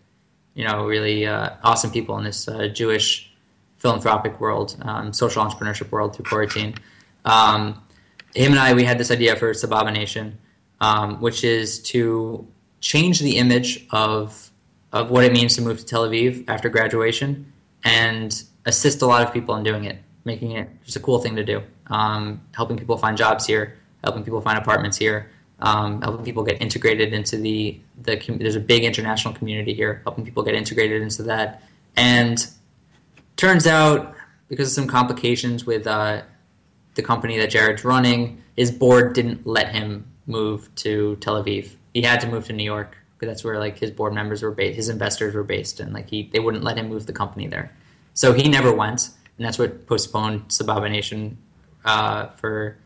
you 0.53 0.63
know, 0.63 0.85
really 0.85 1.25
uh, 1.25 1.49
awesome 1.63 1.91
people 1.91 2.17
in 2.19 2.23
this 2.23 2.47
uh, 2.47 2.67
Jewish 2.67 3.33
philanthropic 3.77 4.39
world, 4.39 4.77
um, 4.83 5.11
social 5.11 5.43
entrepreneurship 5.43 5.91
world 5.91 6.15
through 6.15 6.47
Teen. 6.47 6.75
Um, 7.25 7.81
him 8.35 8.51
and 8.51 8.59
I, 8.59 8.73
we 8.73 8.83
had 8.83 8.99
this 8.99 9.09
idea 9.09 9.35
for 9.35 9.51
Sababa 9.53 9.91
Nation, 9.91 10.37
um, 10.79 11.19
which 11.19 11.43
is 11.43 11.81
to 11.83 12.47
change 12.79 13.19
the 13.19 13.37
image 13.37 13.87
of 13.91 14.51
of 14.93 15.11
what 15.11 15.25
it 15.25 15.33
means 15.33 15.55
to 15.57 15.61
move 15.61 15.79
to 15.79 15.85
Tel 15.85 16.07
Aviv 16.07 16.45
after 16.47 16.69
graduation 16.69 17.51
and 17.83 18.43
assist 18.67 19.01
a 19.01 19.07
lot 19.07 19.25
of 19.25 19.33
people 19.33 19.55
in 19.55 19.63
doing 19.63 19.85
it, 19.85 19.97
making 20.25 20.51
it 20.51 20.69
just 20.83 20.97
a 20.97 20.99
cool 20.99 21.19
thing 21.19 21.35
to 21.35 21.43
do. 21.43 21.63
Um, 21.87 22.41
helping 22.53 22.77
people 22.77 22.97
find 22.97 23.17
jobs 23.17 23.47
here, 23.47 23.77
helping 24.03 24.23
people 24.23 24.41
find 24.41 24.57
apartments 24.59 24.97
here, 24.97 25.31
um, 25.59 26.01
helping 26.01 26.23
people 26.23 26.43
get 26.43 26.61
integrated 26.61 27.13
into 27.13 27.37
the 27.37 27.79
the. 28.01 28.17
There's 28.37 28.55
a 28.55 28.59
big 28.59 28.83
international 28.83 29.33
community 29.33 29.73
here, 29.73 30.01
helping 30.03 30.23
people 30.25 30.43
get 30.43 30.53
integrated 30.53 31.01
into 31.01 31.23
that. 31.23 31.63
And 31.95 32.45
turns 33.37 33.65
out, 33.65 34.15
because 34.49 34.67
of 34.67 34.73
some 34.73 34.87
complications 34.87 35.65
with 35.65 35.87
uh, 35.87 36.21
the 36.93 37.01
company 37.01 37.39
that 37.39 37.49
Jared's 37.49 37.83
running, 37.83 38.43
his 38.55 38.71
board 38.71 39.13
didn't 39.13 39.47
let 39.47 39.73
him 39.73 40.05
move 40.27 40.69
to 40.75 41.15
Tel 41.21 41.41
Aviv. 41.41 41.71
He 41.93 42.01
had 42.01 42.19
to 42.21 42.27
move 42.27 42.45
to 42.47 42.53
New 42.53 42.63
York 42.63 42.97
because 43.17 43.33
that's 43.33 43.43
where 43.43 43.57
like 43.59 43.79
his 43.79 43.89
board 43.89 44.13
members 44.13 44.43
were 44.43 44.51
based, 44.51 44.75
his 44.75 44.89
investors 44.89 45.33
were 45.33 45.43
based, 45.43 45.79
and 45.79 45.93
like 45.93 46.09
he 46.09 46.29
they 46.31 46.39
wouldn't 46.39 46.63
let 46.63 46.77
him 46.77 46.89
move 46.89 47.05
the 47.05 47.13
company 47.13 47.47
there. 47.47 47.71
So 48.17 48.33
he 48.33 48.49
never 48.49 48.73
went, 48.73 49.11
and 49.37 49.45
that's 49.45 49.59
what 49.59 49.85
postponed 49.85 50.47
Sababa 50.47 51.37
uh, 51.85 52.29
for 52.29 52.79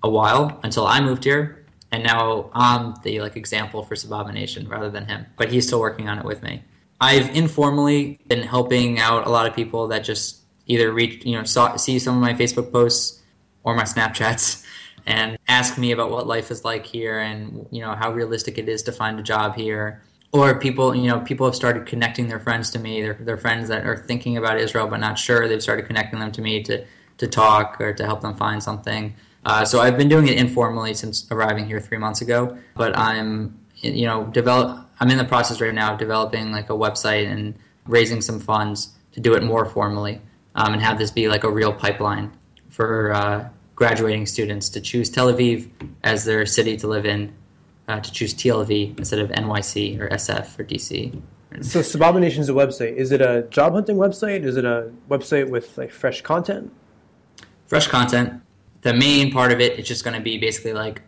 a 0.00 0.08
while 0.08 0.60
until 0.62 0.86
I 0.86 1.00
moved 1.00 1.24
here, 1.24 1.66
and 1.90 2.04
now 2.04 2.50
I'm 2.52 2.94
the 3.02 3.20
like 3.20 3.34
example 3.34 3.82
for 3.82 3.96
Sababa 3.96 4.70
rather 4.70 4.88
than 4.88 5.06
him. 5.06 5.26
But 5.36 5.50
he's 5.50 5.66
still 5.66 5.80
working 5.80 6.08
on 6.08 6.20
it 6.20 6.24
with 6.24 6.44
me. 6.44 6.62
I've 7.00 7.34
informally 7.34 8.20
been 8.28 8.44
helping 8.44 9.00
out 9.00 9.26
a 9.26 9.30
lot 9.30 9.48
of 9.48 9.56
people 9.56 9.88
that 9.88 10.04
just 10.04 10.42
either 10.66 10.92
reach, 10.92 11.24
you 11.24 11.36
know, 11.36 11.42
saw, 11.42 11.74
see 11.74 11.98
some 11.98 12.14
of 12.14 12.20
my 12.20 12.34
Facebook 12.34 12.70
posts 12.70 13.20
or 13.64 13.74
my 13.74 13.82
Snapchats 13.82 14.64
and 15.04 15.36
ask 15.48 15.78
me 15.78 15.90
about 15.90 16.12
what 16.12 16.28
life 16.28 16.52
is 16.52 16.64
like 16.64 16.86
here 16.86 17.18
and 17.18 17.66
you 17.72 17.80
know 17.80 17.96
how 17.96 18.12
realistic 18.12 18.56
it 18.56 18.68
is 18.68 18.84
to 18.84 18.92
find 18.92 19.18
a 19.18 19.22
job 19.24 19.56
here. 19.56 20.04
Or 20.32 20.58
people, 20.58 20.94
you 20.94 21.08
know, 21.08 21.20
people 21.20 21.46
have 21.46 21.56
started 21.56 21.86
connecting 21.86 22.28
their 22.28 22.38
friends 22.38 22.70
to 22.70 22.78
me. 22.78 23.02
Their 23.02 23.14
their 23.14 23.36
friends 23.36 23.68
that 23.68 23.84
are 23.84 23.96
thinking 23.96 24.36
about 24.36 24.58
Israel 24.58 24.86
but 24.86 24.98
not 24.98 25.18
sure. 25.18 25.48
They've 25.48 25.62
started 25.62 25.86
connecting 25.86 26.20
them 26.20 26.32
to 26.32 26.40
me 26.40 26.62
to 26.64 26.84
to 27.18 27.26
talk 27.26 27.80
or 27.80 27.92
to 27.92 28.06
help 28.06 28.20
them 28.20 28.34
find 28.36 28.62
something. 28.62 29.14
Uh, 29.44 29.64
so 29.64 29.80
I've 29.80 29.96
been 29.96 30.08
doing 30.08 30.28
it 30.28 30.38
informally 30.38 30.94
since 30.94 31.26
arriving 31.30 31.66
here 31.66 31.80
three 31.80 31.98
months 31.98 32.20
ago. 32.20 32.56
But 32.76 32.96
I'm, 32.96 33.58
you 33.76 34.06
know, 34.06 34.24
develop. 34.24 34.86
I'm 35.00 35.10
in 35.10 35.18
the 35.18 35.24
process 35.24 35.60
right 35.60 35.74
now 35.74 35.94
of 35.94 35.98
developing 35.98 36.52
like 36.52 36.70
a 36.70 36.74
website 36.74 37.26
and 37.30 37.54
raising 37.86 38.20
some 38.20 38.38
funds 38.38 38.90
to 39.12 39.20
do 39.20 39.34
it 39.34 39.42
more 39.42 39.64
formally 39.64 40.20
um, 40.54 40.74
and 40.74 40.82
have 40.82 40.98
this 40.98 41.10
be 41.10 41.28
like 41.28 41.44
a 41.44 41.50
real 41.50 41.72
pipeline 41.72 42.30
for 42.68 43.12
uh, 43.12 43.48
graduating 43.74 44.26
students 44.26 44.68
to 44.68 44.80
choose 44.80 45.10
Tel 45.10 45.32
Aviv 45.32 45.68
as 46.04 46.24
their 46.24 46.46
city 46.46 46.76
to 46.76 46.86
live 46.86 47.06
in, 47.06 47.34
uh, 47.90 48.00
to 48.00 48.12
choose 48.12 48.34
TLV 48.34 48.98
instead 48.98 49.18
of 49.18 49.30
NYC 49.30 50.00
or 50.00 50.08
SF 50.08 50.58
or 50.58 50.64
DC. 50.64 51.20
So 51.62 51.80
Sababa 51.80 52.20
Nation's 52.20 52.48
a 52.48 52.52
website. 52.52 52.94
Is 52.94 53.10
it 53.10 53.20
a 53.20 53.42
job 53.50 53.72
hunting 53.72 53.96
website? 53.96 54.44
Is 54.44 54.56
it 54.56 54.64
a 54.64 54.92
website 55.08 55.50
with 55.50 55.76
like 55.76 55.90
fresh 55.90 56.22
content? 56.22 56.72
fresh 57.70 57.86
content. 57.86 58.42
The 58.82 58.92
main 58.92 59.30
part 59.30 59.52
of 59.52 59.60
it 59.60 59.78
is 59.78 59.86
just 59.86 60.02
going 60.02 60.16
to 60.16 60.22
be 60.22 60.38
basically 60.38 60.72
like 60.72 61.02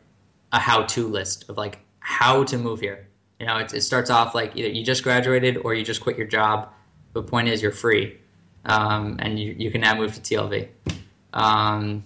a 0.53 0.61
how-to 0.61 1.09
list 1.09 1.45
of 1.49 1.57
like 1.57 1.81
how 1.99 2.45
to 2.45 2.57
move 2.57 2.81
here. 2.81 3.09
You 3.41 3.47
know, 3.47 3.57
it, 3.57 3.75
it 3.75 3.81
starts 3.81 4.11
off 4.11 4.33
like 4.33 4.57
either 4.57 4.69
you 4.69 4.85
just 4.85 5.03
graduated 5.03 5.57
or 5.57 5.75
you 5.75 5.85
just 5.85 6.01
quit 6.01 6.17
your 6.17 6.29
job. 6.29 6.69
The 7.15 7.23
point 7.23 7.49
is 7.49 7.61
you're 7.61 7.73
free, 7.73 8.17
um, 8.65 9.17
and 9.19 9.41
you, 9.41 9.57
you 9.59 9.71
can 9.73 9.81
now 9.81 9.97
move 9.97 10.15
to 10.15 10.21
TLV. 10.21 10.69
Um, 11.33 12.05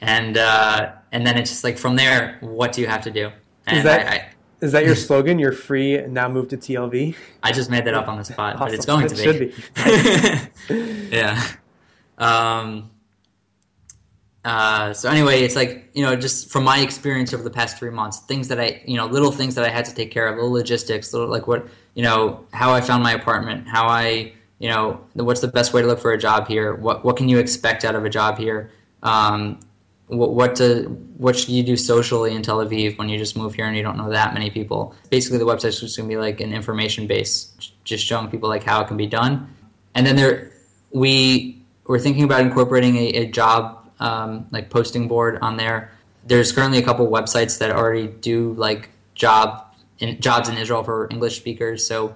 and 0.00 0.38
uh, 0.38 0.92
and 1.12 1.26
then 1.26 1.36
it's 1.36 1.50
just 1.50 1.62
like 1.62 1.76
from 1.76 1.96
there, 1.96 2.38
what 2.40 2.72
do 2.72 2.80
you 2.80 2.86
have 2.86 3.02
to 3.02 3.10
do? 3.10 3.30
And 3.66 3.78
Is 3.78 3.84
that- 3.84 4.06
I, 4.06 4.10
I, 4.16 4.28
Is 4.60 4.72
that 4.72 4.84
your 4.84 4.94
slogan? 4.94 5.38
You're 5.38 5.52
free 5.52 6.00
now 6.06 6.28
move 6.28 6.48
to 6.48 6.56
TLV. 6.56 7.14
I 7.42 7.52
just 7.52 7.70
made 7.70 7.84
that 7.84 7.94
up 7.94 8.08
on 8.08 8.18
the 8.18 8.24
spot, 8.24 8.58
but 8.58 8.72
it's 8.72 8.88
Awesome. 8.88 9.06
going 9.06 9.08
to 9.08 9.40
be. 9.42 9.52
should 9.52 11.08
be. 11.08 11.08
yeah. 11.16 11.42
Um, 12.18 12.90
uh, 14.44 14.92
so 14.92 15.10
anyway, 15.10 15.40
it's 15.42 15.56
like 15.56 15.90
you 15.92 16.04
know, 16.04 16.14
just 16.14 16.50
from 16.50 16.62
my 16.62 16.78
experience 16.78 17.34
over 17.34 17.42
the 17.42 17.50
past 17.50 17.78
three 17.78 17.90
months, 17.90 18.20
things 18.20 18.46
that 18.48 18.60
I, 18.60 18.80
you 18.86 18.96
know, 18.96 19.06
little 19.06 19.32
things 19.32 19.56
that 19.56 19.64
I 19.64 19.68
had 19.68 19.84
to 19.86 19.94
take 19.94 20.12
care 20.12 20.28
of, 20.28 20.36
little 20.36 20.52
logistics, 20.52 21.12
little 21.12 21.28
like 21.28 21.48
what, 21.48 21.66
you 21.94 22.02
know, 22.04 22.46
how 22.52 22.72
I 22.72 22.80
found 22.80 23.02
my 23.02 23.12
apartment, 23.12 23.66
how 23.66 23.86
I, 23.88 24.32
you 24.60 24.68
know, 24.70 25.00
what's 25.14 25.40
the 25.40 25.48
best 25.48 25.72
way 25.74 25.82
to 25.82 25.88
look 25.88 25.98
for 25.98 26.12
a 26.12 26.18
job 26.18 26.46
here, 26.46 26.74
what 26.74 27.04
what 27.04 27.16
can 27.16 27.28
you 27.28 27.38
expect 27.38 27.84
out 27.84 27.96
of 27.96 28.04
a 28.04 28.08
job 28.08 28.38
here, 28.38 28.70
um, 29.02 29.58
what 30.08 30.34
what 30.34 30.56
to 30.56 30.84
what 31.16 31.36
should 31.36 31.48
you 31.48 31.62
do 31.62 31.76
socially 31.76 32.34
in 32.34 32.42
Tel 32.42 32.58
Aviv 32.58 32.96
when 32.98 33.08
you 33.08 33.18
just 33.18 33.36
move 33.36 33.54
here 33.54 33.66
and 33.66 33.76
you 33.76 33.82
don't 33.82 33.96
know 33.96 34.10
that 34.10 34.34
many 34.34 34.50
people. 34.50 34.94
Basically, 35.10 35.38
the 35.38 35.46
website's 35.46 35.80
just 35.80 35.96
going 35.96 36.08
to 36.08 36.14
be 36.14 36.16
like 36.16 36.40
an 36.40 36.52
information 36.52 37.06
base, 37.06 37.52
just 37.84 38.04
showing 38.04 38.28
people 38.30 38.48
like 38.48 38.62
how 38.62 38.80
it 38.82 38.88
can 38.88 38.96
be 38.96 39.06
done, 39.06 39.52
and 39.94 40.06
then 40.06 40.16
there 40.16 40.52
we 40.92 41.60
we're 41.86 41.98
thinking 41.98 42.24
about 42.24 42.40
incorporating 42.40 42.96
a, 42.96 43.06
a 43.08 43.26
job 43.26 43.90
um, 44.00 44.46
like 44.50 44.70
posting 44.70 45.08
board 45.08 45.38
on 45.42 45.56
there. 45.56 45.90
There's 46.24 46.52
currently 46.52 46.78
a 46.78 46.82
couple 46.82 47.08
websites 47.08 47.58
that 47.58 47.70
already 47.70 48.06
do 48.06 48.52
like 48.54 48.90
job 49.14 49.74
in, 49.98 50.20
jobs 50.20 50.48
in 50.48 50.56
Israel 50.56 50.84
for 50.84 51.08
English 51.10 51.36
speakers, 51.36 51.86
so 51.86 52.14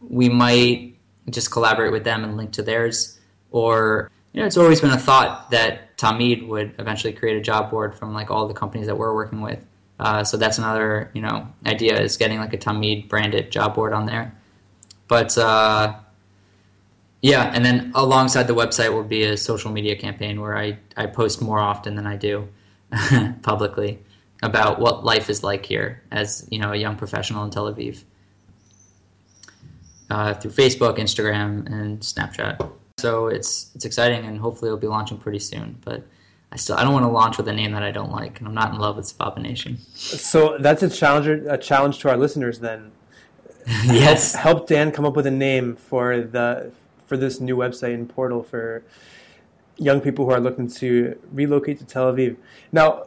we 0.00 0.28
might 0.28 0.96
just 1.30 1.50
collaborate 1.50 1.90
with 1.90 2.04
them 2.04 2.22
and 2.22 2.36
link 2.36 2.52
to 2.52 2.62
theirs. 2.62 3.18
Or 3.50 4.10
you 4.34 4.40
know, 4.40 4.46
it's 4.46 4.56
always 4.56 4.80
been 4.80 4.90
a 4.90 4.98
thought 4.98 5.50
that 5.52 5.96
Tamid 5.96 6.48
would 6.48 6.74
eventually 6.78 7.12
create 7.12 7.36
a 7.36 7.40
job 7.40 7.70
board 7.70 7.94
from 7.94 8.12
like 8.12 8.30
all 8.30 8.48
the 8.48 8.54
companies 8.54 8.88
that 8.88 8.98
we're 8.98 9.14
working 9.14 9.40
with. 9.40 9.64
Uh, 10.00 10.24
so 10.24 10.36
that's 10.36 10.58
another 10.58 11.10
you 11.14 11.22
know 11.22 11.48
idea 11.64 11.98
is 12.00 12.16
getting 12.16 12.38
like 12.40 12.52
a 12.52 12.58
Tamid 12.58 13.08
branded 13.08 13.52
job 13.52 13.74
board 13.76 13.92
on 13.92 14.06
there. 14.06 14.34
But 15.06 15.38
uh, 15.38 15.94
yeah, 17.22 17.50
and 17.54 17.64
then 17.64 17.92
alongside 17.94 18.48
the 18.48 18.54
website 18.54 18.92
will 18.92 19.04
be 19.04 19.22
a 19.22 19.36
social 19.36 19.70
media 19.70 19.94
campaign 19.96 20.40
where 20.40 20.58
I, 20.58 20.78
I 20.96 21.06
post 21.06 21.40
more 21.40 21.60
often 21.60 21.94
than 21.94 22.06
I 22.06 22.16
do 22.16 22.48
publicly 23.42 24.00
about 24.42 24.80
what 24.80 25.04
life 25.04 25.30
is 25.30 25.44
like 25.44 25.64
here 25.64 26.02
as 26.10 26.46
you 26.50 26.58
know 26.58 26.72
a 26.72 26.76
young 26.76 26.96
professional 26.96 27.44
in 27.44 27.50
Tel 27.50 27.72
Aviv. 27.72 28.02
uh, 30.10 30.34
through 30.34 30.50
Facebook, 30.50 30.98
Instagram, 30.98 31.66
and 31.66 32.00
Snapchat. 32.00 32.70
So 32.98 33.28
it's 33.28 33.70
it's 33.74 33.84
exciting, 33.84 34.24
and 34.24 34.38
hopefully 34.38 34.68
it'll 34.68 34.78
be 34.78 34.86
launching 34.86 35.18
pretty 35.18 35.40
soon. 35.40 35.78
But 35.84 36.06
I 36.52 36.56
still 36.56 36.76
I 36.76 36.84
don't 36.84 36.92
want 36.92 37.04
to 37.04 37.10
launch 37.10 37.36
with 37.36 37.48
a 37.48 37.52
name 37.52 37.72
that 37.72 37.82
I 37.82 37.90
don't 37.90 38.12
like, 38.12 38.38
and 38.38 38.46
I'm 38.46 38.54
not 38.54 38.72
in 38.72 38.78
love 38.78 38.96
with 38.96 39.06
Sababa 39.06 39.38
Nation. 39.38 39.78
So 39.94 40.56
that's 40.58 40.82
a 40.82 40.90
challenge 40.90 41.26
a 41.26 41.58
challenge 41.58 41.98
to 42.00 42.10
our 42.10 42.16
listeners 42.16 42.60
then. 42.60 42.92
yes. 43.86 44.34
Help, 44.34 44.58
help 44.58 44.68
Dan 44.68 44.92
come 44.92 45.04
up 45.04 45.16
with 45.16 45.26
a 45.26 45.30
name 45.30 45.74
for 45.74 46.20
the 46.20 46.70
for 47.06 47.16
this 47.16 47.40
new 47.40 47.56
website 47.56 47.94
and 47.94 48.08
portal 48.08 48.42
for 48.42 48.84
young 49.76 50.00
people 50.00 50.24
who 50.24 50.30
are 50.30 50.40
looking 50.40 50.68
to 50.68 51.18
relocate 51.32 51.78
to 51.78 51.84
Tel 51.84 52.12
Aviv. 52.12 52.36
Now, 52.72 53.06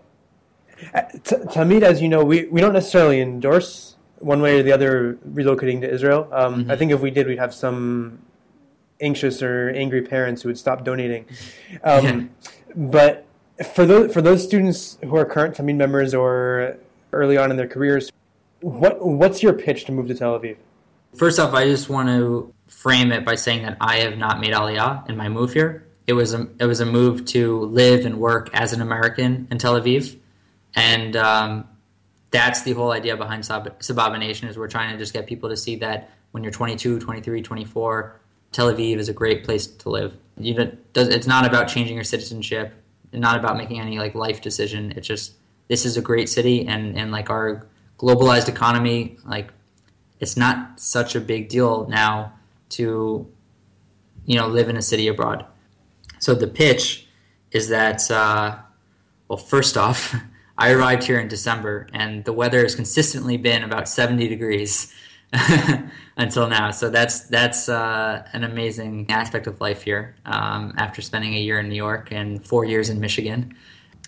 T- 1.23 1.35
Tamid, 1.35 1.81
as 1.81 2.01
you 2.01 2.09
know, 2.09 2.23
we, 2.23 2.45
we 2.45 2.61
don't 2.61 2.73
necessarily 2.73 3.19
endorse 3.21 3.95
one 4.19 4.41
way 4.41 4.59
or 4.59 4.63
the 4.63 4.71
other 4.71 5.17
relocating 5.27 5.81
to 5.81 5.89
Israel. 5.91 6.27
Um, 6.31 6.63
mm-hmm. 6.63 6.71
I 6.71 6.75
think 6.75 6.91
if 6.91 7.01
we 7.01 7.11
did, 7.11 7.27
we'd 7.27 7.39
have 7.39 7.53
some 7.53 8.19
anxious 8.99 9.41
or 9.41 9.69
angry 9.69 10.01
parents 10.01 10.41
who 10.41 10.49
would 10.49 10.57
stop 10.57 10.83
donating. 10.83 11.25
Um, 11.83 12.05
yeah. 12.05 12.21
But 12.75 13.25
for 13.73 13.85
those 13.85 14.13
for 14.13 14.21
those 14.21 14.43
students 14.43 14.97
who 15.03 15.15
are 15.15 15.25
current 15.25 15.55
Tamid 15.55 15.75
members 15.75 16.13
or 16.13 16.77
early 17.13 17.37
on 17.37 17.51
in 17.51 17.57
their 17.57 17.67
careers, 17.67 18.11
what 18.61 19.03
what's 19.05 19.41
your 19.41 19.53
pitch 19.53 19.85
to 19.85 19.91
move 19.91 20.07
to 20.07 20.15
Tel 20.15 20.39
Aviv? 20.39 20.57
First 21.15 21.39
off, 21.39 21.53
I 21.53 21.65
just 21.65 21.89
want 21.89 22.09
to 22.09 22.53
frame 22.67 23.11
it 23.11 23.25
by 23.25 23.35
saying 23.35 23.63
that 23.63 23.77
I 23.79 23.97
have 23.97 24.17
not 24.17 24.39
made 24.39 24.53
Aliyah 24.53 25.09
in 25.09 25.17
my 25.17 25.29
move 25.29 25.53
here. 25.53 25.87
It 26.05 26.13
was 26.13 26.33
a 26.33 26.47
it 26.59 26.65
was 26.65 26.79
a 26.79 26.85
move 26.85 27.25
to 27.25 27.61
live 27.61 28.05
and 28.05 28.19
work 28.19 28.49
as 28.53 28.73
an 28.73 28.81
American 28.81 29.47
in 29.49 29.57
Tel 29.57 29.79
Aviv, 29.79 30.17
and 30.75 31.15
um, 31.15 31.67
that's 32.31 32.61
the 32.61 32.73
whole 32.73 32.91
idea 32.91 33.17
behind 33.17 33.43
Sababa 33.43 34.19
Nation 34.19 34.47
is 34.47 34.57
we're 34.57 34.67
trying 34.67 34.91
to 34.91 34.97
just 34.97 35.13
get 35.13 35.27
people 35.27 35.49
to 35.49 35.57
see 35.57 35.77
that 35.77 36.11
when 36.31 36.43
you're 36.43 36.51
22, 36.51 36.99
23, 36.99 37.41
24, 37.41 38.21
Tel 38.51 38.73
Aviv 38.73 38.97
is 38.97 39.09
a 39.09 39.13
great 39.13 39.43
place 39.43 39.67
to 39.67 39.89
live. 39.89 40.17
You 40.37 40.53
know, 40.53 40.71
it's 40.95 41.27
not 41.27 41.45
about 41.45 41.67
changing 41.67 41.95
your 41.95 42.03
citizenship, 42.03 42.73
not 43.11 43.39
about 43.39 43.57
making 43.57 43.79
any 43.79 43.97
like 43.97 44.15
life 44.15 44.41
decision. 44.41 44.93
It's 44.95 45.07
just 45.07 45.33
this 45.67 45.85
is 45.85 45.97
a 45.97 46.01
great 46.01 46.29
city, 46.29 46.65
and 46.65 46.97
and 46.97 47.11
like 47.11 47.29
our 47.29 47.67
globalized 47.97 48.47
economy, 48.47 49.17
like 49.25 49.51
it's 50.19 50.37
not 50.37 50.79
such 50.79 51.15
a 51.15 51.19
big 51.19 51.49
deal 51.49 51.87
now 51.87 52.33
to 52.69 53.27
you 54.25 54.35
know 54.37 54.47
live 54.47 54.69
in 54.69 54.77
a 54.77 54.81
city 54.81 55.07
abroad. 55.07 55.45
So 56.19 56.33
the 56.33 56.47
pitch 56.47 57.07
is 57.51 57.69
that 57.69 58.09
uh, 58.11 58.57
well, 59.27 59.37
first 59.37 59.77
off, 59.77 60.15
I 60.57 60.71
arrived 60.71 61.03
here 61.03 61.19
in 61.19 61.27
December, 61.27 61.87
and 61.93 62.25
the 62.25 62.33
weather 62.33 62.61
has 62.61 62.75
consistently 62.75 63.37
been 63.37 63.63
about 63.63 63.87
70 63.87 64.27
degrees 64.27 64.93
until 66.17 66.47
now. 66.47 66.71
So 66.71 66.89
that's 66.89 67.21
that's 67.21 67.69
uh, 67.69 68.25
an 68.33 68.43
amazing 68.43 69.07
aspect 69.09 69.47
of 69.47 69.59
life 69.59 69.83
here. 69.83 70.15
Um, 70.25 70.73
after 70.77 71.01
spending 71.01 71.33
a 71.35 71.39
year 71.39 71.59
in 71.59 71.69
New 71.69 71.75
York 71.75 72.09
and 72.11 72.45
four 72.45 72.65
years 72.65 72.89
in 72.89 72.99
Michigan, 72.99 73.55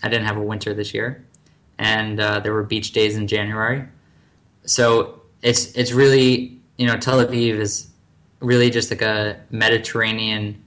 I 0.02 0.08
didn't 0.08 0.26
have 0.26 0.36
a 0.36 0.42
winter 0.42 0.72
this 0.74 0.94
year, 0.94 1.24
and 1.78 2.18
uh, 2.18 2.40
there 2.40 2.52
were 2.52 2.62
beach 2.62 2.92
days 2.92 3.16
in 3.16 3.26
January. 3.26 3.84
So 4.64 5.20
it's 5.42 5.72
it's 5.76 5.92
really 5.92 6.58
you 6.76 6.86
know 6.86 6.96
Tel 6.96 7.24
Aviv 7.24 7.54
is 7.54 7.88
really 8.40 8.70
just 8.70 8.90
like 8.90 9.02
a 9.02 9.40
Mediterranean 9.50 10.62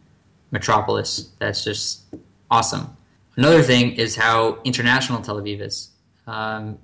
metropolis 0.51 1.31
that's 1.39 1.63
just 1.63 2.03
awesome. 2.51 2.95
Another 3.35 3.63
thing 3.63 3.93
is 3.93 4.15
how 4.15 4.59
international 4.63 5.21
Tel 5.21 5.41
Aviv 5.41 5.61
is. 5.61 5.89
Um, 6.27 6.77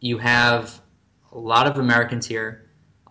you 0.00 0.18
have 0.18 0.80
a 1.32 1.38
lot 1.38 1.66
of 1.66 1.78
Americans 1.78 2.26
here, 2.26 2.63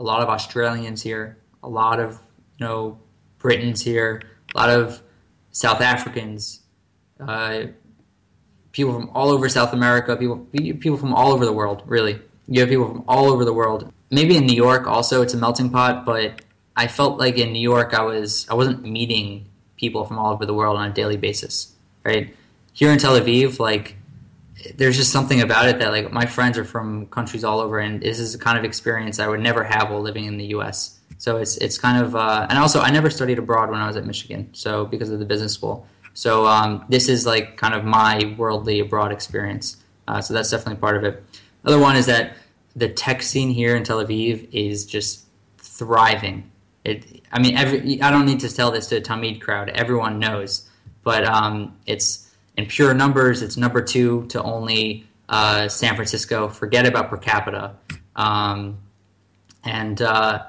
a 0.03 0.05
lot 0.05 0.21
of 0.21 0.27
Australians 0.27 1.01
here, 1.01 1.37
a 1.63 1.69
lot 1.69 1.99
of 2.01 2.19
you 2.57 2.65
know 2.65 2.99
Britons 3.39 3.81
here, 3.81 4.21
a 4.53 4.57
lot 4.57 4.69
of 4.69 5.01
South 5.51 5.79
Africans, 5.79 6.61
uh, 7.21 7.67
people 8.73 8.93
from 8.93 9.09
all 9.11 9.29
over 9.29 9.47
South 9.47 9.71
America, 9.71 10.17
people 10.17 10.45
people 10.51 10.97
from 10.97 11.13
all 11.13 11.31
over 11.31 11.45
the 11.45 11.53
world. 11.53 11.83
Really, 11.85 12.19
you 12.47 12.59
have 12.59 12.69
people 12.69 12.89
from 12.89 13.05
all 13.07 13.29
over 13.29 13.45
the 13.45 13.53
world. 13.53 13.93
Maybe 14.11 14.35
in 14.35 14.45
New 14.45 14.55
York 14.55 14.87
also 14.87 15.21
it's 15.21 15.33
a 15.33 15.37
melting 15.37 15.69
pot, 15.69 16.05
but 16.05 16.41
I 16.75 16.87
felt 16.87 17.17
like 17.17 17.37
in 17.37 17.53
New 17.53 17.61
York 17.61 17.93
I 17.93 18.03
was 18.03 18.45
I 18.49 18.55
wasn't 18.55 18.83
meeting 18.83 19.47
people 19.77 20.03
from 20.05 20.19
all 20.19 20.33
over 20.33 20.45
the 20.45 20.53
world 20.53 20.77
on 20.77 20.91
a 20.91 20.93
daily 20.93 21.17
basis, 21.17 21.73
right? 22.03 22.35
Here 22.73 22.91
in 22.91 22.99
Tel 22.99 23.17
Aviv, 23.17 23.57
like 23.57 23.95
there's 24.75 24.97
just 24.97 25.11
something 25.11 25.41
about 25.41 25.67
it 25.67 25.79
that 25.79 25.91
like 25.91 26.11
my 26.11 26.25
friends 26.25 26.57
are 26.57 26.65
from 26.65 27.07
countries 27.07 27.43
all 27.43 27.59
over, 27.59 27.79
and 27.79 28.01
this 28.01 28.19
is 28.19 28.35
a 28.35 28.39
kind 28.39 28.57
of 28.57 28.63
experience 28.63 29.19
I 29.19 29.27
would 29.27 29.39
never 29.39 29.63
have 29.63 29.89
while 29.89 30.01
living 30.01 30.25
in 30.25 30.37
the 30.37 30.45
U.S. 30.47 30.99
So 31.17 31.37
it's 31.37 31.57
it's 31.57 31.77
kind 31.77 32.03
of 32.03 32.15
uh, 32.15 32.47
and 32.49 32.59
also 32.59 32.81
I 32.81 32.91
never 32.91 33.09
studied 33.09 33.39
abroad 33.39 33.69
when 33.69 33.79
I 33.79 33.87
was 33.87 33.95
at 33.95 34.05
Michigan, 34.05 34.49
so 34.53 34.85
because 34.85 35.09
of 35.09 35.19
the 35.19 35.25
business 35.25 35.53
school. 35.53 35.87
So 36.13 36.45
um, 36.45 36.85
this 36.89 37.09
is 37.09 37.25
like 37.25 37.57
kind 37.57 37.73
of 37.73 37.83
my 37.83 38.35
worldly 38.37 38.79
abroad 38.79 39.11
experience. 39.11 39.77
Uh, 40.07 40.21
so 40.21 40.33
that's 40.33 40.51
definitely 40.51 40.79
part 40.79 40.97
of 40.97 41.03
it. 41.03 41.23
Other 41.65 41.79
one 41.79 41.95
is 41.95 42.05
that 42.05 42.35
the 42.75 42.89
tech 42.89 43.21
scene 43.21 43.49
here 43.49 43.75
in 43.75 43.83
Tel 43.83 44.03
Aviv 44.03 44.47
is 44.51 44.85
just 44.85 45.25
thriving. 45.57 46.51
It, 46.83 47.21
I 47.31 47.39
mean, 47.39 47.55
every, 47.55 48.01
I 48.01 48.11
don't 48.11 48.25
need 48.25 48.41
to 48.41 48.53
tell 48.53 48.71
this 48.71 48.87
to 48.87 48.97
a 48.97 49.01
Tamid 49.01 49.41
crowd. 49.41 49.69
Everyone 49.69 50.19
knows, 50.19 50.69
but 51.03 51.23
um, 51.23 51.77
it's 51.85 52.29
in 52.57 52.65
pure 52.65 52.93
numbers. 52.93 53.41
It's 53.41 53.57
number 53.57 53.81
two 53.81 54.25
to 54.27 54.41
only 54.41 55.07
uh, 55.29 55.67
San 55.67 55.95
Francisco. 55.95 56.49
Forget 56.49 56.85
about 56.85 57.09
per 57.09 57.17
capita, 57.17 57.75
um, 58.15 58.79
and 59.63 60.01
uh, 60.01 60.43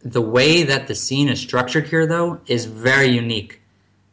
the 0.00 0.22
way 0.22 0.62
that 0.62 0.86
the 0.86 0.94
scene 0.94 1.28
is 1.28 1.40
structured 1.40 1.88
here, 1.88 2.06
though, 2.06 2.40
is 2.46 2.66
very 2.66 3.08
unique 3.08 3.60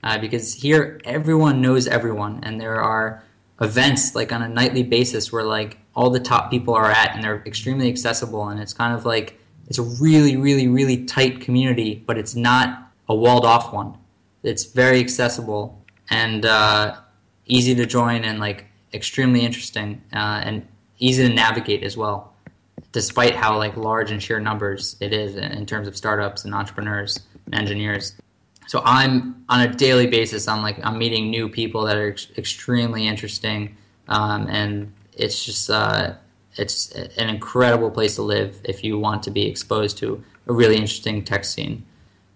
uh, 0.03 0.17
because 0.17 0.53
here 0.53 0.99
everyone 1.05 1.61
knows 1.61 1.87
everyone, 1.87 2.39
and 2.43 2.59
there 2.59 2.81
are 2.81 3.23
events 3.61 4.15
like 4.15 4.33
on 4.33 4.41
a 4.41 4.49
nightly 4.49 4.83
basis 4.83 5.31
where 5.31 5.43
like 5.43 5.77
all 5.95 6.09
the 6.09 6.19
top 6.19 6.51
people 6.51 6.73
are 6.73 6.89
at, 6.91 7.15
and 7.15 7.23
they're 7.23 7.43
extremely 7.45 7.89
accessible, 7.89 8.47
and 8.47 8.59
it's 8.59 8.73
kind 8.73 8.93
of 8.93 9.05
like 9.05 9.39
it's 9.67 9.79
a 9.79 9.83
really, 9.83 10.37
really, 10.37 10.67
really 10.67 11.05
tight 11.05 11.41
community, 11.41 12.03
but 12.05 12.17
it's 12.17 12.35
not 12.35 12.91
a 13.09 13.15
walled 13.15 13.45
off 13.45 13.73
one. 13.73 13.97
It's 14.43 14.65
very 14.65 14.99
accessible 14.99 15.83
and 16.09 16.45
uh, 16.45 16.95
easy 17.45 17.75
to 17.75 17.85
join 17.85 18.23
and 18.23 18.39
like 18.39 18.65
extremely 18.93 19.41
interesting 19.41 20.01
uh, 20.13 20.41
and 20.43 20.67
easy 20.99 21.27
to 21.27 21.33
navigate 21.33 21.83
as 21.83 21.97
well. 21.97 22.33
Despite 22.91 23.35
how 23.35 23.57
like 23.57 23.75
large 23.75 24.11
and 24.11 24.21
sheer 24.21 24.39
numbers 24.39 24.95
it 24.99 25.13
is 25.13 25.35
in 25.35 25.65
terms 25.65 25.87
of 25.87 25.97
startups 25.97 26.45
and 26.45 26.53
entrepreneurs 26.53 27.19
and 27.45 27.55
engineers. 27.55 28.13
So 28.67 28.81
I'm 28.83 29.43
on 29.49 29.61
a 29.61 29.73
daily 29.73 30.07
basis. 30.07 30.47
I'm 30.47 30.61
like 30.61 30.83
I'm 30.83 30.97
meeting 30.97 31.29
new 31.29 31.49
people 31.49 31.83
that 31.85 31.97
are 31.97 32.09
ex- 32.09 32.27
extremely 32.37 33.07
interesting, 33.07 33.77
um, 34.07 34.47
and 34.47 34.91
it's 35.13 35.45
just 35.45 35.69
uh, 35.69 36.13
it's 36.55 36.91
an 36.91 37.29
incredible 37.29 37.91
place 37.91 38.15
to 38.15 38.23
live 38.23 38.59
if 38.63 38.83
you 38.83 38.97
want 38.97 39.23
to 39.23 39.31
be 39.31 39.45
exposed 39.45 39.97
to 39.99 40.23
a 40.47 40.53
really 40.53 40.75
interesting 40.75 41.23
tech 41.23 41.45
scene. 41.45 41.85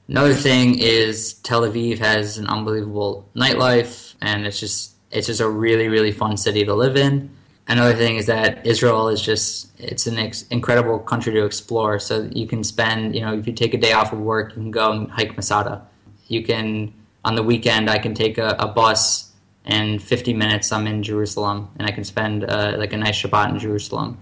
Another 0.07 0.34
thing 0.34 0.78
is 0.78 1.34
Tel 1.34 1.62
Aviv 1.62 1.99
has 1.99 2.38
an 2.38 2.47
unbelievable 2.47 3.28
nightlife, 3.36 4.16
and 4.22 4.45
it's 4.45 4.60
just 4.60 4.95
it's 5.12 5.28
just 5.28 5.41
a 5.41 5.49
really 5.49 5.88
really 5.88 6.12
fun 6.12 6.38
city 6.38 6.66
to 6.66 6.74
live 6.74 6.95
in. 6.95 7.30
Another 7.68 7.93
thing 7.93 8.16
is 8.16 8.26
that 8.26 8.66
Israel 8.66 9.10
is 9.10 9.22
just 9.22 9.70
it's 9.80 10.07
an 10.07 10.18
ex- 10.18 10.43
incredible 10.49 10.99
country 10.99 11.34
to 11.34 11.45
explore. 11.45 11.99
So 11.99 12.30
you 12.34 12.47
can 12.47 12.64
spend 12.64 13.16
you 13.16 13.22
know 13.22 13.38
if 13.38 13.47
you 13.47 13.53
take 13.53 13.74
a 13.74 13.78
day 13.78 13.93
off 13.93 14.12
of 14.14 14.20
work, 14.20 14.49
you 14.49 14.55
can 14.55 14.72
go 14.72 14.91
and 14.91 15.12
hike 15.12 15.36
Masada. 15.36 15.86
You 16.28 16.43
can 16.43 16.93
on 17.24 17.36
the 17.36 17.43
weekend 17.43 17.89
I 17.89 17.99
can 17.99 18.14
take 18.14 18.38
a, 18.38 18.55
a 18.60 18.68
bus 18.68 19.32
and 19.66 20.01
50 20.01 20.34
minutes 20.34 20.72
I'm 20.72 20.88
in 20.88 21.03
Jerusalem, 21.03 21.70
and 21.78 21.88
I 21.88 21.91
can 21.91 22.03
spend 22.03 22.43
uh, 22.43 22.76
like 22.78 22.93
a 22.93 22.97
nice 22.97 23.22
Shabbat 23.22 23.49
in 23.49 23.60
Jerusalem. 23.60 24.18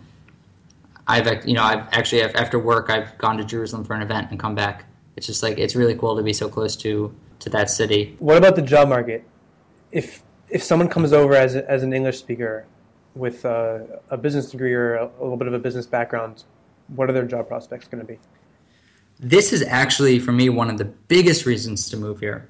I've 1.08 1.48
you 1.48 1.54
know 1.54 1.64
I've 1.64 1.88
actually 1.94 2.24
after 2.24 2.60
work 2.60 2.90
I've 2.90 3.18
gone 3.18 3.38
to 3.38 3.46
Jerusalem 3.46 3.86
for 3.86 3.94
an 3.94 4.02
event 4.02 4.30
and 4.32 4.40
come 4.40 4.56
back. 4.56 4.86
It's 5.16 5.26
just 5.26 5.42
like 5.42 5.58
it's 5.58 5.76
really 5.76 5.96
cool 5.96 6.18
to 6.18 6.24
be 6.24 6.34
so 6.34 6.50
close 6.50 6.76
to 6.78 7.16
to 7.40 7.50
that 7.52 7.70
city. 7.70 8.16
What 8.20 8.38
about 8.38 8.56
the 8.56 8.62
job 8.62 8.90
market? 8.90 9.24
If 9.92 10.22
if 10.50 10.64
someone 10.64 10.88
comes 10.88 11.14
over 11.14 11.36
as 11.36 11.56
as 11.56 11.84
an 11.84 11.94
English 11.94 12.20
speaker 12.20 12.66
with 13.16 13.46
a, 13.46 14.02
a 14.10 14.18
business 14.18 14.52
degree 14.52 14.74
or 14.74 14.96
a, 14.96 15.06
a 15.06 15.22
little 15.22 15.38
bit 15.38 15.48
of 15.48 15.54
a 15.54 15.60
business 15.60 15.86
background, 15.86 16.44
what 16.88 17.10
are 17.10 17.14
their 17.14 17.26
job 17.26 17.48
prospects 17.48 17.88
going 17.88 18.02
to 18.02 18.08
be? 18.08 18.20
This 19.20 19.52
is 19.52 19.64
actually 19.64 20.20
for 20.20 20.32
me 20.32 20.50
one 20.50 20.70
of 20.70 20.78
the 20.78 20.86
biggest 20.86 21.46
reasons 21.46 21.90
to 21.90 21.98
move 21.98 22.20
here. 22.20 22.50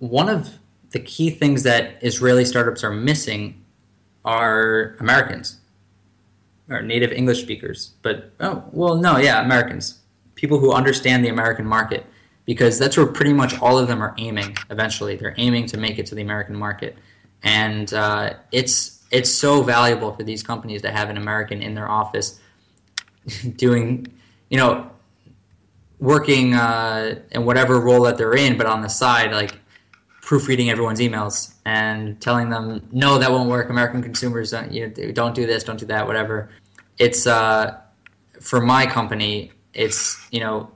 One 0.00 0.28
of 0.28 0.58
the 0.90 1.00
key 1.00 1.30
things 1.30 1.62
that 1.62 2.02
Israeli 2.02 2.44
startups 2.44 2.82
are 2.82 2.90
missing 2.90 3.64
are 4.24 4.96
Americans 4.98 5.58
or 6.68 6.82
native 6.82 7.12
English 7.12 7.42
speakers. 7.42 7.92
But 8.02 8.32
oh, 8.40 8.64
well, 8.72 8.96
no, 8.96 9.18
yeah, 9.18 9.42
Americans, 9.42 10.00
people 10.34 10.58
who 10.58 10.72
understand 10.72 11.24
the 11.24 11.28
American 11.28 11.66
market, 11.66 12.06
because 12.44 12.78
that's 12.78 12.96
where 12.96 13.06
pretty 13.06 13.32
much 13.32 13.60
all 13.60 13.78
of 13.78 13.88
them 13.88 14.02
are 14.02 14.14
aiming. 14.18 14.56
Eventually, 14.70 15.16
they're 15.16 15.34
aiming 15.36 15.66
to 15.66 15.76
make 15.76 15.98
it 15.98 16.06
to 16.06 16.14
the 16.14 16.22
American 16.22 16.56
market, 16.56 16.96
and 17.42 17.92
uh, 17.94 18.34
it's 18.52 19.04
it's 19.10 19.30
so 19.30 19.62
valuable 19.62 20.12
for 20.12 20.22
these 20.22 20.42
companies 20.42 20.82
to 20.82 20.90
have 20.90 21.10
an 21.10 21.16
American 21.16 21.62
in 21.62 21.74
their 21.74 21.90
office 21.90 22.38
doing, 23.56 24.06
you 24.48 24.56
know, 24.56 24.90
working 25.98 26.54
uh, 26.54 27.16
in 27.32 27.44
whatever 27.44 27.80
role 27.80 28.02
that 28.02 28.16
they're 28.16 28.34
in, 28.34 28.56
but 28.56 28.66
on 28.66 28.82
the 28.82 28.88
side, 28.88 29.32
like 29.32 29.58
proofreading 30.22 30.70
everyone's 30.70 31.00
emails 31.00 31.54
and 31.64 32.20
telling 32.20 32.50
them, 32.50 32.88
no, 32.92 33.18
that 33.18 33.30
won't 33.30 33.50
work. 33.50 33.68
American 33.68 34.02
consumers 34.02 34.52
don't 34.52 34.70
you 34.70 34.86
know, 34.86 35.12
don't 35.12 35.34
do 35.34 35.46
this, 35.46 35.64
don't 35.64 35.78
do 35.78 35.86
that, 35.86 36.06
whatever. 36.06 36.50
It's 36.98 37.26
uh, 37.26 37.78
for 38.40 38.60
my 38.60 38.86
company. 38.86 39.52
It's 39.74 40.24
you 40.30 40.40
know, 40.40 40.70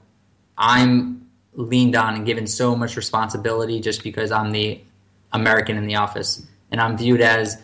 I'm 0.57 1.27
leaned 1.53 1.95
on 1.95 2.15
and 2.15 2.25
given 2.25 2.47
so 2.47 2.75
much 2.75 2.97
responsibility 2.97 3.79
just 3.79 4.03
because 4.03 4.31
I'm 4.31 4.51
the 4.51 4.81
American 5.31 5.77
in 5.77 5.85
the 5.85 5.95
office, 5.95 6.45
and 6.75 6.81
I'm 6.81 6.97
viewed 6.97 7.21
as 7.21 7.61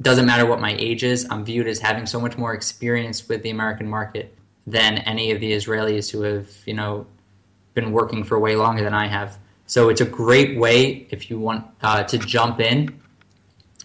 doesn't 0.00 0.26
matter 0.26 0.46
what 0.46 0.60
my 0.60 0.76
age 0.78 1.02
is. 1.02 1.26
I'm 1.28 1.44
viewed 1.44 1.66
as 1.66 1.80
having 1.80 2.06
so 2.06 2.20
much 2.20 2.38
more 2.38 2.54
experience 2.54 3.28
with 3.28 3.42
the 3.42 3.50
American 3.50 3.88
market 3.88 4.32
than 4.64 4.98
any 4.98 5.32
of 5.32 5.40
the 5.40 5.50
Israelis 5.50 6.08
who 6.08 6.22
have, 6.22 6.48
you 6.64 6.72
know, 6.72 7.04
been 7.74 7.90
working 7.90 8.22
for 8.22 8.38
way 8.38 8.54
longer 8.54 8.84
than 8.84 8.94
I 8.94 9.08
have. 9.08 9.38
So 9.66 9.88
it's 9.88 10.00
a 10.00 10.04
great 10.04 10.56
way 10.56 11.08
if 11.10 11.30
you 11.30 11.40
want 11.40 11.66
uh, 11.82 12.04
to 12.04 12.16
jump 12.16 12.60
in 12.60 12.96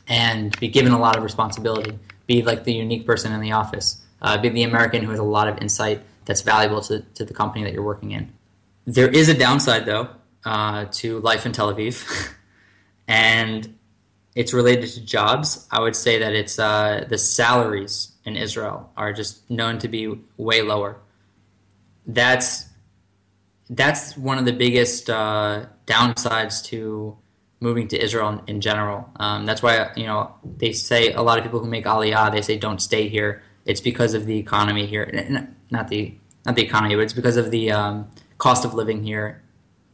and 0.07 0.57
be 0.59 0.67
given 0.67 0.91
a 0.91 0.99
lot 0.99 1.17
of 1.17 1.23
responsibility, 1.23 1.97
be 2.27 2.43
like 2.43 2.63
the 2.63 2.73
unique 2.73 3.07
person 3.07 3.31
in 3.31 3.41
the 3.41 3.53
office, 3.53 4.01
uh, 4.21 4.37
be 4.37 4.49
the 4.49 4.61
American 4.61 5.03
who 5.03 5.09
has 5.09 5.19
a 5.19 5.23
lot 5.23 5.47
of 5.47 5.57
insight 5.57 6.03
that's 6.25 6.41
valuable 6.41 6.81
to, 6.81 6.99
to 7.15 7.25
the 7.25 7.33
company 7.33 7.63
that 7.63 7.73
you're 7.73 7.89
working 7.93 8.11
in. 8.11 8.31
There 8.85 9.09
is 9.09 9.29
a 9.29 9.33
downside, 9.33 9.87
though, 9.87 10.09
uh, 10.45 10.85
to 10.91 11.21
life 11.21 11.47
in 11.47 11.53
Tel 11.53 11.73
Aviv, 11.73 12.33
and 13.07 13.78
it's 14.39 14.53
related 14.53 14.89
to 14.89 15.01
jobs. 15.05 15.67
I 15.69 15.81
would 15.81 15.97
say 15.97 16.19
that 16.19 16.31
it's 16.33 16.57
uh, 16.57 17.05
the 17.09 17.17
salaries 17.17 18.13
in 18.23 18.37
Israel 18.37 18.89
are 18.95 19.11
just 19.11 19.49
known 19.49 19.79
to 19.79 19.89
be 19.89 20.17
way 20.37 20.61
lower. 20.61 21.01
That's 22.07 22.69
that's 23.69 24.15
one 24.15 24.37
of 24.37 24.45
the 24.45 24.53
biggest 24.53 25.09
uh, 25.09 25.65
downsides 25.85 26.63
to 26.67 27.17
moving 27.59 27.89
to 27.89 28.01
Israel 28.01 28.41
in, 28.47 28.61
general. 28.61 29.11
Um, 29.17 29.45
that's 29.45 29.61
why 29.61 29.91
you 29.97 30.05
know 30.05 30.33
they 30.57 30.71
say 30.71 31.11
a 31.11 31.21
lot 31.21 31.37
of 31.37 31.43
people 31.43 31.59
who 31.59 31.67
make 31.67 31.83
Aliyah 31.83 32.31
they 32.31 32.41
say 32.41 32.57
don't 32.57 32.81
stay 32.81 33.09
here. 33.09 33.43
It's 33.65 33.81
because 33.81 34.13
of 34.13 34.25
the 34.25 34.37
economy 34.37 34.85
here, 34.85 35.05
not 35.69 35.89
the 35.89 36.15
not 36.45 36.55
the 36.55 36.63
economy, 36.63 36.95
but 36.95 37.01
it's 37.01 37.19
because 37.21 37.35
of 37.35 37.51
the 37.51 37.73
um, 37.73 38.09
cost 38.37 38.63
of 38.63 38.73
living 38.73 39.03
here 39.03 39.43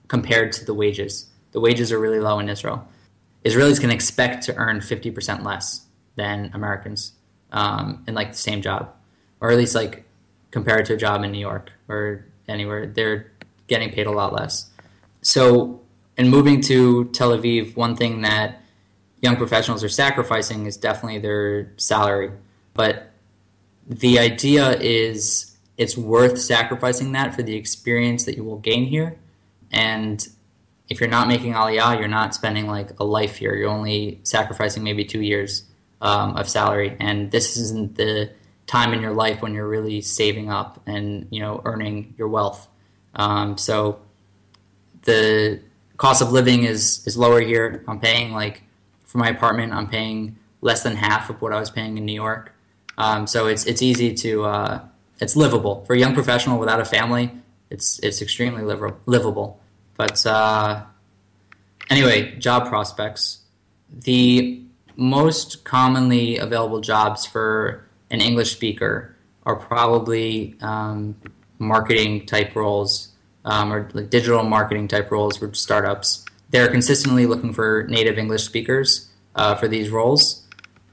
compared 0.07 0.51
to 0.51 0.65
the 0.65 0.75
wages. 0.75 1.31
The 1.53 1.59
wages 1.59 1.91
are 1.91 1.99
really 1.99 2.19
low 2.19 2.37
in 2.37 2.47
Israel. 2.47 2.87
Israelis 3.45 3.79
can 3.79 3.91
expect 3.91 4.43
to 4.45 4.55
earn 4.55 4.81
fifty 4.81 5.11
percent 5.11 5.43
less 5.43 5.85
than 6.15 6.51
Americans 6.53 7.13
um, 7.51 8.03
in 8.07 8.15
like 8.15 8.31
the 8.31 8.37
same 8.37 8.61
job, 8.61 8.93
or 9.39 9.51
at 9.51 9.57
least 9.57 9.75
like 9.75 10.03
compared 10.51 10.85
to 10.87 10.93
a 10.93 10.97
job 10.97 11.23
in 11.23 11.31
New 11.31 11.39
York 11.39 11.71
or 11.87 12.25
anywhere. 12.47 12.87
They're 12.87 13.31
getting 13.67 13.91
paid 13.91 14.07
a 14.07 14.11
lot 14.11 14.33
less. 14.33 14.69
So, 15.21 15.81
in 16.17 16.29
moving 16.29 16.61
to 16.61 17.05
Tel 17.05 17.31
Aviv, 17.37 17.75
one 17.75 17.95
thing 17.95 18.21
that 18.21 18.61
young 19.21 19.37
professionals 19.37 19.83
are 19.83 19.89
sacrificing 19.89 20.65
is 20.65 20.77
definitely 20.77 21.19
their 21.19 21.71
salary. 21.77 22.31
But 22.73 23.11
the 23.87 24.19
idea 24.19 24.77
is 24.79 25.55
it's 25.77 25.97
worth 25.97 26.39
sacrificing 26.39 27.11
that 27.13 27.35
for 27.35 27.43
the 27.43 27.55
experience 27.55 28.25
that 28.25 28.37
you 28.37 28.43
will 28.43 28.59
gain 28.59 28.85
here. 28.85 29.17
And 29.71 30.25
if 30.89 30.99
you're 30.99 31.09
not 31.09 31.27
making 31.27 31.53
Aliyah, 31.53 31.99
you're 31.99 32.07
not 32.07 32.35
spending 32.35 32.67
like 32.67 32.99
a 32.99 33.03
life 33.03 33.37
here. 33.37 33.55
You're 33.55 33.69
only 33.69 34.19
sacrificing 34.23 34.83
maybe 34.83 35.03
two 35.03 35.21
years 35.21 35.63
um, 36.01 36.35
of 36.35 36.47
salary. 36.47 36.95
And 36.99 37.31
this 37.31 37.57
isn't 37.57 37.95
the 37.95 38.31
time 38.67 38.93
in 38.93 39.01
your 39.01 39.13
life 39.13 39.41
when 39.41 39.53
you're 39.53 39.67
really 39.67 40.01
saving 40.01 40.49
up 40.49 40.81
and 40.85 41.27
you 41.31 41.39
know 41.39 41.61
earning 41.65 42.13
your 42.17 42.27
wealth. 42.27 42.67
Um, 43.15 43.57
so 43.57 43.99
the 45.03 45.61
cost 45.97 46.21
of 46.21 46.31
living 46.31 46.63
is 46.63 47.05
is 47.07 47.17
lower 47.17 47.41
here. 47.41 47.83
I'm 47.87 47.99
paying 47.99 48.31
like 48.33 48.63
for 49.05 49.17
my 49.17 49.29
apartment, 49.29 49.73
I'm 49.73 49.87
paying 49.87 50.37
less 50.61 50.83
than 50.83 50.95
half 50.95 51.29
of 51.29 51.41
what 51.41 51.53
I 51.53 51.59
was 51.59 51.69
paying 51.69 51.97
in 51.97 52.05
New 52.05 52.13
York. 52.13 52.53
Um, 52.97 53.27
so 53.27 53.47
it's 53.47 53.65
it's 53.65 53.81
easy 53.81 54.13
to 54.15 54.45
uh, 54.45 54.81
it's 55.19 55.35
livable 55.35 55.83
for 55.85 55.93
a 55.93 55.99
young 55.99 56.13
professional 56.13 56.59
without 56.59 56.79
a 56.79 56.85
family. 56.85 57.31
It's 57.69 57.99
it's 57.99 58.21
extremely 58.21 58.63
livable. 58.63 59.59
But 59.97 60.25
uh, 60.25 60.83
anyway, 61.89 62.37
job 62.37 62.67
prospects. 62.67 63.39
The 63.89 64.61
most 64.95 65.63
commonly 65.63 66.37
available 66.37 66.81
jobs 66.81 67.25
for 67.25 67.85
an 68.11 68.21
English 68.21 68.51
speaker 68.51 69.15
are 69.45 69.55
probably 69.55 70.55
um, 70.61 71.15
marketing 71.59 72.25
type 72.25 72.55
roles 72.55 73.09
um, 73.45 73.71
or 73.71 73.89
like 73.93 74.09
digital 74.09 74.43
marketing 74.43 74.87
type 74.87 75.11
roles 75.11 75.37
for 75.37 75.53
startups. 75.53 76.25
They're 76.49 76.67
consistently 76.67 77.25
looking 77.25 77.53
for 77.53 77.85
native 77.89 78.17
English 78.17 78.43
speakers 78.43 79.09
uh, 79.35 79.55
for 79.55 79.67
these 79.67 79.89
roles, 79.89 80.45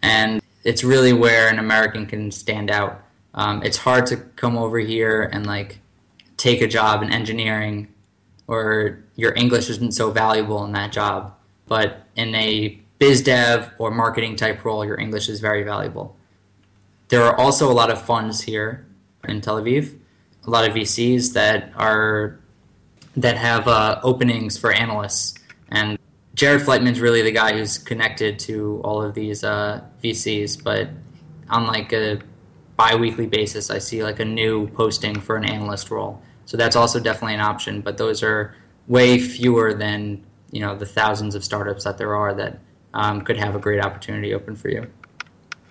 and 0.03 0.43
it's 0.65 0.85
really 0.85 1.13
where 1.13 1.49
an 1.49 1.59
American 1.59 2.07
can 2.07 2.31
stand 2.31 2.71
out. 2.71 3.03
Um, 3.35 3.63
it's 3.63 3.79
hard 3.79 4.07
to 4.07 4.17
come 4.17 4.59
over 4.59 4.79
here 4.79 5.23
and 5.23 5.47
like 5.47 5.79
take 6.37 6.61
a 6.61 6.67
job 6.67 7.03
in 7.03 7.11
engineering, 7.13 7.92
or 8.47 9.03
your 9.17 9.35
English 9.35 9.69
isn't 9.71 9.93
so 9.93 10.11
valuable 10.11 10.65
in 10.65 10.73
that 10.73 10.93
job. 10.93 11.35
But 11.67 12.07
in 12.17 12.35
a 12.35 12.81
biz 12.99 13.23
dev 13.23 13.71
or 13.79 13.91
marketing 13.91 14.37
type 14.37 14.65
role, 14.65 14.85
your 14.85 14.99
English 14.99 15.29
is 15.29 15.41
very 15.41 15.63
valuable. 15.63 16.17
There 17.09 17.23
are 17.23 17.39
also 17.39 17.71
a 17.71 17.75
lot 17.75 17.91
of 17.91 18.01
funds 18.01 18.43
here 18.43 18.87
in 19.29 19.41
Tel 19.41 19.61
Aviv 19.61 19.99
a 20.47 20.51
lot 20.51 20.69
of 20.69 20.75
VCs 20.75 21.33
that 21.35 21.73
are 21.77 22.39
that 23.17 23.37
have 23.37 23.69
uh, 23.69 24.01
openings 24.03 24.57
for 24.59 24.73
analysts. 24.73 25.35
And 25.71 25.99
Jared 26.35 26.63
Fleitman's 26.63 27.01
really 27.01 27.23
the 27.23 27.31
guy 27.31 27.53
who's 27.53 27.79
connected 27.79 28.39
to 28.41 28.81
all 28.85 29.03
of 29.03 29.15
these 29.15 29.45
uh, 29.45 29.83
VCs. 30.03 30.63
But 30.63 30.89
on 31.51 31.67
like 31.67 31.93
a 31.93 32.21
biweekly 32.77 33.27
basis, 33.27 33.71
I 33.71 33.79
see 33.79 34.03
like 34.03 34.19
a 34.19 34.25
new 34.25 34.69
posting 34.69 35.21
for 35.21 35.37
an 35.37 35.45
analyst 35.45 35.91
role. 35.91 36.23
So 36.45 36.57
that's 36.57 36.77
also 36.77 37.01
definitely 37.01 37.35
an 37.35 37.41
option. 37.41 37.81
But 37.81 37.99
those 37.99 38.23
are 38.23 38.55
way 38.89 39.19
fewer 39.19 39.75
than 39.75 40.25
you 40.51 40.61
know 40.61 40.77
the 40.77 40.87
thousands 40.87 41.35
of 41.35 41.45
startups 41.45 41.85
that 41.85 41.99
there 41.99 42.15
are 42.15 42.35
that 42.35 42.59
um, 42.95 43.23
could 43.23 43.37
have 43.37 43.55
a 43.55 43.59
great 43.59 43.85
opportunity 43.85 44.35
open 44.35 44.57
for 44.57 44.69
you. 44.69 44.91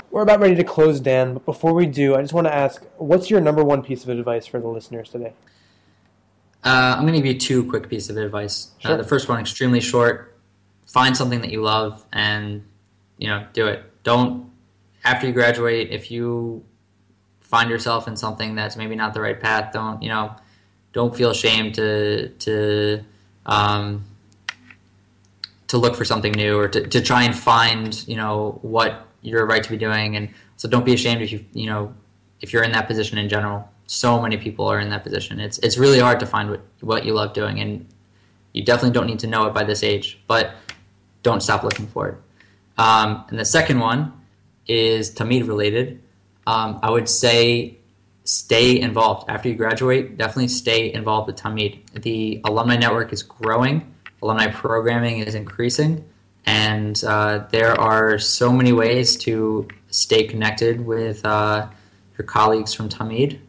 We're 0.09 0.23
about 0.23 0.41
ready 0.41 0.55
to 0.55 0.63
close, 0.63 0.99
Dan, 0.99 1.33
but 1.33 1.45
before 1.45 1.73
we 1.73 1.85
do, 1.85 2.15
I 2.15 2.21
just 2.21 2.33
want 2.33 2.47
to 2.47 2.53
ask 2.53 2.83
what's 2.97 3.29
your 3.29 3.39
number 3.39 3.63
one 3.63 3.81
piece 3.81 4.03
of 4.03 4.09
advice 4.09 4.45
for 4.45 4.59
the 4.59 4.67
listeners 4.67 5.09
today? 5.09 5.33
Uh, 6.63 6.95
I'm 6.97 7.01
going 7.01 7.13
to 7.13 7.19
give 7.19 7.25
you 7.25 7.39
two 7.39 7.67
quick 7.69 7.89
pieces 7.89 8.09
of 8.09 8.17
advice. 8.17 8.71
Uh, 8.77 8.81
sure. 8.81 8.91
Uh, 8.93 8.97
the 8.97 9.03
first 9.03 9.29
one, 9.29 9.39
extremely 9.39 9.79
short. 9.79 10.37
Find 10.85 11.15
something 11.15 11.41
that 11.41 11.51
you 11.51 11.61
love 11.61 12.05
and 12.11 12.65
you 13.17 13.27
know 13.27 13.45
do 13.53 13.67
it. 13.67 14.03
Don't 14.03 14.51
after 15.03 15.27
you 15.27 15.33
graduate 15.33 15.89
if 15.91 16.11
you 16.11 16.65
find 17.39 17.69
yourself 17.69 18.07
in 18.07 18.15
something 18.15 18.55
that's 18.55 18.75
maybe 18.75 18.95
not 18.95 19.13
the 19.13 19.21
right 19.21 19.39
path. 19.39 19.71
Don't 19.73 20.01
you 20.01 20.09
know? 20.09 20.35
Don't 20.93 21.15
feel 21.15 21.31
ashamed 21.31 21.75
to 21.75 22.29
to 22.29 23.03
um, 23.45 24.03
to 25.67 25.77
look 25.77 25.95
for 25.95 26.03
something 26.03 26.33
new 26.33 26.57
or 26.57 26.67
to, 26.67 26.87
to 26.87 27.01
try 27.01 27.23
and 27.23 27.35
find 27.35 28.05
you 28.07 28.15
know 28.15 28.59
what 28.61 29.07
you're 29.21 29.45
right 29.45 29.63
to 29.63 29.69
be 29.69 29.77
doing. 29.77 30.15
And 30.15 30.29
so 30.57 30.67
don't 30.67 30.85
be 30.85 30.93
ashamed 30.93 31.21
if 31.21 31.31
you 31.31 31.45
you 31.53 31.67
know 31.67 31.93
if 32.41 32.51
you're 32.53 32.63
in 32.63 32.71
that 32.73 32.87
position 32.87 33.17
in 33.17 33.29
general. 33.29 33.69
So 33.87 34.21
many 34.21 34.37
people 34.37 34.67
are 34.67 34.79
in 34.79 34.89
that 34.89 35.03
position. 35.03 35.39
It's 35.39 35.57
it's 35.59 35.77
really 35.77 35.99
hard 35.99 36.19
to 36.19 36.25
find 36.25 36.49
what 36.49 36.61
what 36.81 37.05
you 37.05 37.13
love 37.13 37.33
doing, 37.33 37.59
and 37.59 37.87
you 38.53 38.63
definitely 38.63 38.91
don't 38.91 39.07
need 39.07 39.19
to 39.19 39.27
know 39.27 39.45
it 39.47 39.53
by 39.53 39.63
this 39.63 39.83
age. 39.83 40.19
But 40.27 40.55
don't 41.23 41.41
stop 41.41 41.63
looking 41.63 41.87
for 41.87 42.09
it. 42.09 42.15
Um, 42.77 43.25
and 43.29 43.39
the 43.39 43.45
second 43.45 43.79
one 43.79 44.13
is 44.67 45.13
Tamid 45.13 45.47
related. 45.47 46.01
Um, 46.47 46.79
I 46.81 46.89
would 46.89 47.07
say 47.07 47.77
stay 48.23 48.79
involved 48.79 49.29
after 49.29 49.49
you 49.49 49.55
graduate. 49.55 50.17
Definitely 50.17 50.49
stay 50.49 50.93
involved 50.93 51.27
with 51.27 51.37
Tamid. 51.37 51.79
The 52.01 52.41
alumni 52.43 52.77
network 52.77 53.11
is 53.13 53.23
growing. 53.23 53.93
Alumni 54.21 54.51
programming 54.51 55.19
is 55.19 55.35
increasing. 55.35 56.05
And 56.45 57.01
uh, 57.03 57.45
there 57.51 57.79
are 57.79 58.17
so 58.19 58.51
many 58.51 58.71
ways 58.71 59.15
to 59.17 59.67
stay 59.89 60.23
connected 60.23 60.85
with 60.85 61.25
uh, 61.25 61.67
your 62.17 62.25
colleagues 62.25 62.73
from 62.73 62.89
Tamid. 62.89 63.39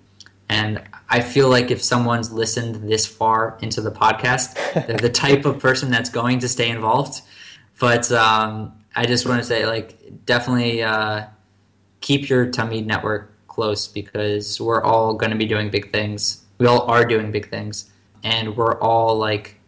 And 0.49 0.83
I 1.09 1.21
feel 1.21 1.49
like 1.49 1.71
if 1.71 1.83
someone's 1.83 2.33
listened 2.33 2.89
this 2.89 3.07
far 3.07 3.59
into 3.63 3.81
the 3.81 3.91
podcast, 3.91 4.55
they're 4.87 4.97
the 4.97 5.11
type 5.11 5.45
of 5.45 5.59
person 5.59 5.91
that's 5.91 6.11
going 6.11 6.41
to 6.41 6.49
stay 6.49 6.69
involved. 6.69 7.23
But 7.79 8.11
um, 8.13 8.73
I 8.95 9.07
just 9.07 9.27
want 9.27 9.41
to 9.41 9.47
say, 9.47 9.67
like, 9.67 10.25
definitely 10.27 10.83
uh, 10.83 11.27
keep 12.01 12.29
your 12.29 12.47
Tamid 12.47 12.87
network 12.87 13.32
close 13.53 13.87
because 13.87 14.61
we're 14.61 14.83
all 14.83 15.15
going 15.15 15.31
to 15.31 15.37
be 15.37 15.47
doing 15.47 15.71
big 15.71 15.93
things. 15.93 16.43
We 16.59 16.67
all 16.67 16.83
are 16.83 17.05
doing 17.05 17.31
big 17.31 17.51
things, 17.51 17.91
and 18.23 18.57
we're 18.57 18.79
all 18.81 19.17
like 19.17 19.59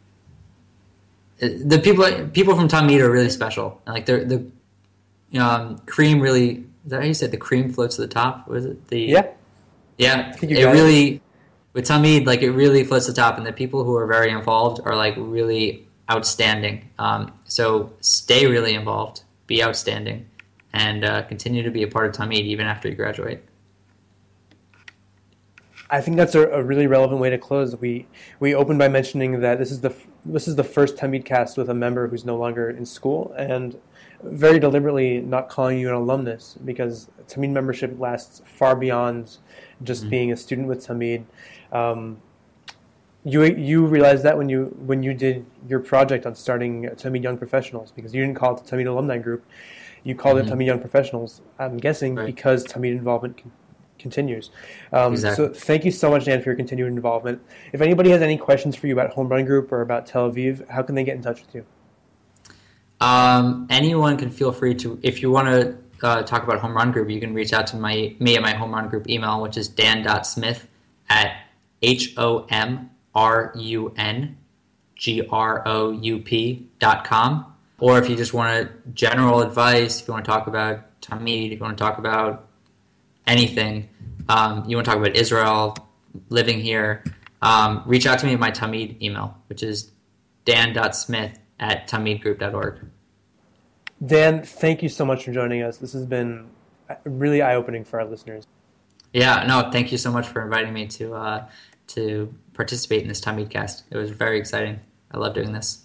the 1.39 1.80
people 1.82 2.28
people 2.28 2.57
from 2.57 2.68
Tamid 2.68 3.01
are 3.01 3.11
really 3.11 3.30
special. 3.30 3.80
Like 3.87 4.07
they're 4.07 4.24
the 4.24 4.47
um, 5.39 5.78
cream 5.87 6.20
really. 6.20 6.64
Is 6.85 6.91
that 6.91 7.01
how 7.01 7.07
you 7.07 7.14
said 7.14 7.30
the 7.30 7.39
cream 7.39 7.72
floats 7.72 7.97
to 7.97 8.03
the 8.03 8.09
top? 8.09 8.47
Was 8.47 8.64
it 8.64 8.89
the 8.89 9.01
yeah 9.01 9.26
yeah? 9.99 10.35
It 10.41 10.64
really 10.64 11.20
with 11.72 11.87
Tamid, 11.87 12.26
like 12.26 12.43
it 12.43 12.51
really 12.51 12.85
floats 12.85 13.07
to 13.07 13.12
the 13.12 13.16
top, 13.16 13.37
and 13.37 13.47
the 13.47 13.53
people 13.53 13.85
who 13.85 13.95
are 13.97 14.07
very 14.07 14.30
involved 14.30 14.80
are 14.85 14.97
like 14.97 15.14
really 15.16 15.87
outstanding. 16.11 16.89
Um, 16.99 17.32
so 17.45 17.93
stay 18.01 18.47
really 18.47 18.74
involved, 18.74 19.22
be 19.47 19.62
outstanding, 19.62 20.26
and 20.72 21.05
uh, 21.05 21.22
continue 21.22 21.62
to 21.62 21.70
be 21.70 21.82
a 21.82 21.89
part 21.89 22.07
of 22.07 22.12
Tamid 22.12 22.43
even 22.43 22.66
after 22.66 22.89
you 22.89 22.95
graduate. 22.95 23.45
I 25.91 26.01
think 26.01 26.16
that's 26.16 26.35
a, 26.35 26.49
a, 26.49 26.62
really 26.62 26.87
relevant 26.87 27.20
way 27.20 27.30
to 27.30 27.39
close. 27.39 27.76
We 27.76 28.07
we 28.41 28.55
opened 28.55 28.78
by 28.78 28.89
mentioning 28.89 29.41
that 29.41 29.59
this 29.59 29.70
is 29.70 29.80
the 29.80 29.95
this 30.24 30.49
is 30.49 30.57
the 30.57 30.64
first 30.64 30.97
Tamid 30.97 31.24
cast 31.24 31.59
with 31.59 31.68
a 31.68 31.74
member 31.74 32.09
who's 32.09 32.24
no 32.24 32.37
longer 32.37 32.70
in 32.70 32.87
school, 32.87 33.35
and 33.37 33.78
very 34.22 34.59
deliberately 34.59 35.20
not 35.20 35.49
calling 35.49 35.78
you 35.78 35.89
an 35.89 35.95
alumnus 35.95 36.57
because 36.64 37.09
Tamid 37.28 37.51
membership 37.51 37.99
lasts 38.01 38.41
far 38.47 38.74
beyond 38.74 39.37
just 39.82 40.03
mm-hmm. 40.03 40.11
being 40.11 40.32
a 40.32 40.37
student 40.37 40.68
with 40.68 40.87
Tamid. 40.87 41.24
Um, 41.72 42.20
you 43.24 43.43
you 43.45 43.87
realized 43.87 44.22
that 44.22 44.37
when 44.37 44.49
you 44.49 44.74
when 44.87 45.03
you 45.03 45.12
did 45.12 45.45
your 45.68 45.80
project 45.80 46.26
on 46.26 46.35
starting 46.35 46.85
Tamid 46.91 47.22
Young 47.22 47.37
Professionals 47.37 47.93
because 47.93 48.14
you 48.14 48.22
didn't 48.22 48.37
call 48.37 48.57
it 48.57 48.64
the 48.64 48.76
Tamid 48.76 48.87
Alumni 48.87 49.18
Group, 49.18 49.45
you 50.03 50.14
called 50.14 50.39
mm-hmm. 50.39 50.49
it 50.49 50.55
Tamid 50.55 50.66
Young 50.66 50.80
Professionals. 50.80 51.43
I'm 51.59 51.76
guessing 51.76 52.14
right. 52.14 52.26
because 52.26 52.64
Tamid 52.64 52.93
involvement 52.93 53.43
continues. 54.07 54.51
Um, 54.93 55.15
exactly. 55.15 55.47
So 55.47 55.53
thank 55.53 55.85
you 55.87 55.93
so 56.03 56.07
much, 56.13 56.27
Dan, 56.27 56.39
for 56.43 56.51
your 56.51 56.57
continued 56.63 56.89
involvement. 56.99 57.39
If 57.73 57.81
anybody 57.81 58.11
has 58.15 58.23
any 58.23 58.39
questions 58.49 58.77
for 58.77 58.87
you 58.87 58.95
about 58.99 59.11
Home 59.17 59.29
Run 59.35 59.45
Group 59.51 59.73
or 59.73 59.81
about 59.89 60.07
Tel 60.11 60.31
Aviv, 60.31 60.55
how 60.69 60.83
can 60.87 60.95
they 60.95 61.05
get 61.09 61.17
in 61.17 61.23
touch 61.23 61.41
with 61.45 61.53
you? 61.57 61.65
Um, 63.01 63.67
anyone 63.71 64.17
can 64.17 64.31
feel 64.31 64.53
free 64.53 64.75
to 64.83 64.99
if 65.03 65.21
you 65.21 65.31
want 65.37 65.49
to 65.49 65.77
uh, 66.07 66.23
talk 66.23 66.43
about 66.45 66.61
home 66.61 66.75
run 66.81 66.93
group, 66.93 67.09
you 67.11 67.21
can 67.21 67.35
reach 67.35 67.53
out 67.53 67.67
to 67.69 67.77
my 67.77 68.15
me 68.19 68.37
at 68.37 68.43
my 68.43 68.55
home 68.55 68.73
run 68.77 68.89
group 68.89 69.09
email, 69.09 69.43
which 69.43 69.57
is 69.57 69.69
dan.smith 69.69 70.61
at 71.09 71.29
h 71.83 72.15
o 72.17 72.47
m 72.51 72.91
r 73.15 73.53
u 73.57 73.93
n 73.97 74.37
g 74.97 75.27
r 75.31 75.63
o 75.67 75.91
u 75.91 76.19
p 76.19 76.69
dot 76.79 77.05
com. 77.05 77.31
Or 77.79 77.99
if 77.99 78.09
you 78.09 78.17
just 78.17 78.33
want 78.33 78.51
a 78.61 78.71
general 78.95 79.43
advice, 79.43 80.01
if 80.01 80.09
you 80.09 80.15
want 80.15 80.25
to 80.25 80.31
talk 80.31 80.47
about 80.47 81.01
Tamid, 81.03 81.53
if 81.53 81.59
you 81.59 81.65
want 81.69 81.77
to 81.77 81.85
talk 81.85 81.99
about 81.99 82.49
anything, 83.27 83.89
um, 84.29 84.64
you 84.68 84.77
want 84.77 84.87
to 84.87 84.91
talk 84.91 84.99
about 84.99 85.16
Israel, 85.16 85.77
living 86.29 86.61
here, 86.61 87.05
um, 87.43 87.83
reach 87.87 88.07
out 88.07 88.18
to 88.20 88.27
me 88.27 88.33
at 88.33 88.41
my 88.41 88.51
Tamid 88.51 89.01
email, 89.03 89.37
which 89.49 89.62
is 89.62 89.91
dan.smith 90.45 91.39
at 91.61 91.89
tamidgroup.org. 91.89 92.81
Dan, 94.05 94.43
thank 94.43 94.83
you 94.83 94.89
so 94.89 95.05
much 95.05 95.25
for 95.25 95.33
joining 95.33 95.62
us. 95.62 95.79
This 95.79 95.93
has 95.93 96.05
been 96.05 96.49
really 97.05 97.43
eye 97.43 97.55
opening 97.55 97.85
for 97.85 98.01
our 98.01 98.07
listeners. 98.07 98.47
Yeah, 99.12 99.45
no, 99.47 99.70
thank 99.70 99.93
you 99.93 99.99
so 99.99 100.11
much 100.11 100.27
for 100.27 100.43
inviting 100.43 100.72
me 100.72 100.87
to 100.89 101.14
uh, 101.14 101.49
to 101.89 102.35
participate 102.53 103.03
in 103.03 103.09
this 103.09 103.20
Tamid 103.20 103.51
cast. 103.51 103.85
It 103.91 103.97
was 103.97 104.11
very 104.11 104.39
exciting. 104.39 104.81
I 105.11 105.18
love 105.18 105.35
doing 105.35 105.53
this. 105.53 105.85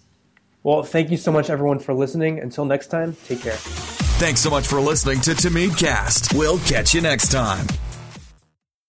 Well, 0.62 0.82
thank 0.82 1.10
you 1.10 1.16
so 1.16 1.32
much, 1.32 1.48
everyone, 1.48 1.78
for 1.78 1.94
listening. 1.94 2.38
Until 2.38 2.64
next 2.64 2.88
time, 2.88 3.16
take 3.26 3.40
care. 3.40 3.56
Thanks 4.18 4.40
so 4.40 4.50
much 4.50 4.66
for 4.66 4.80
listening 4.80 5.20
to 5.22 5.30
Tamid 5.30 5.78
Cast. 5.78 6.34
We'll 6.34 6.58
catch 6.58 6.92
you 6.92 7.00
next 7.00 7.30
time. 7.30 7.66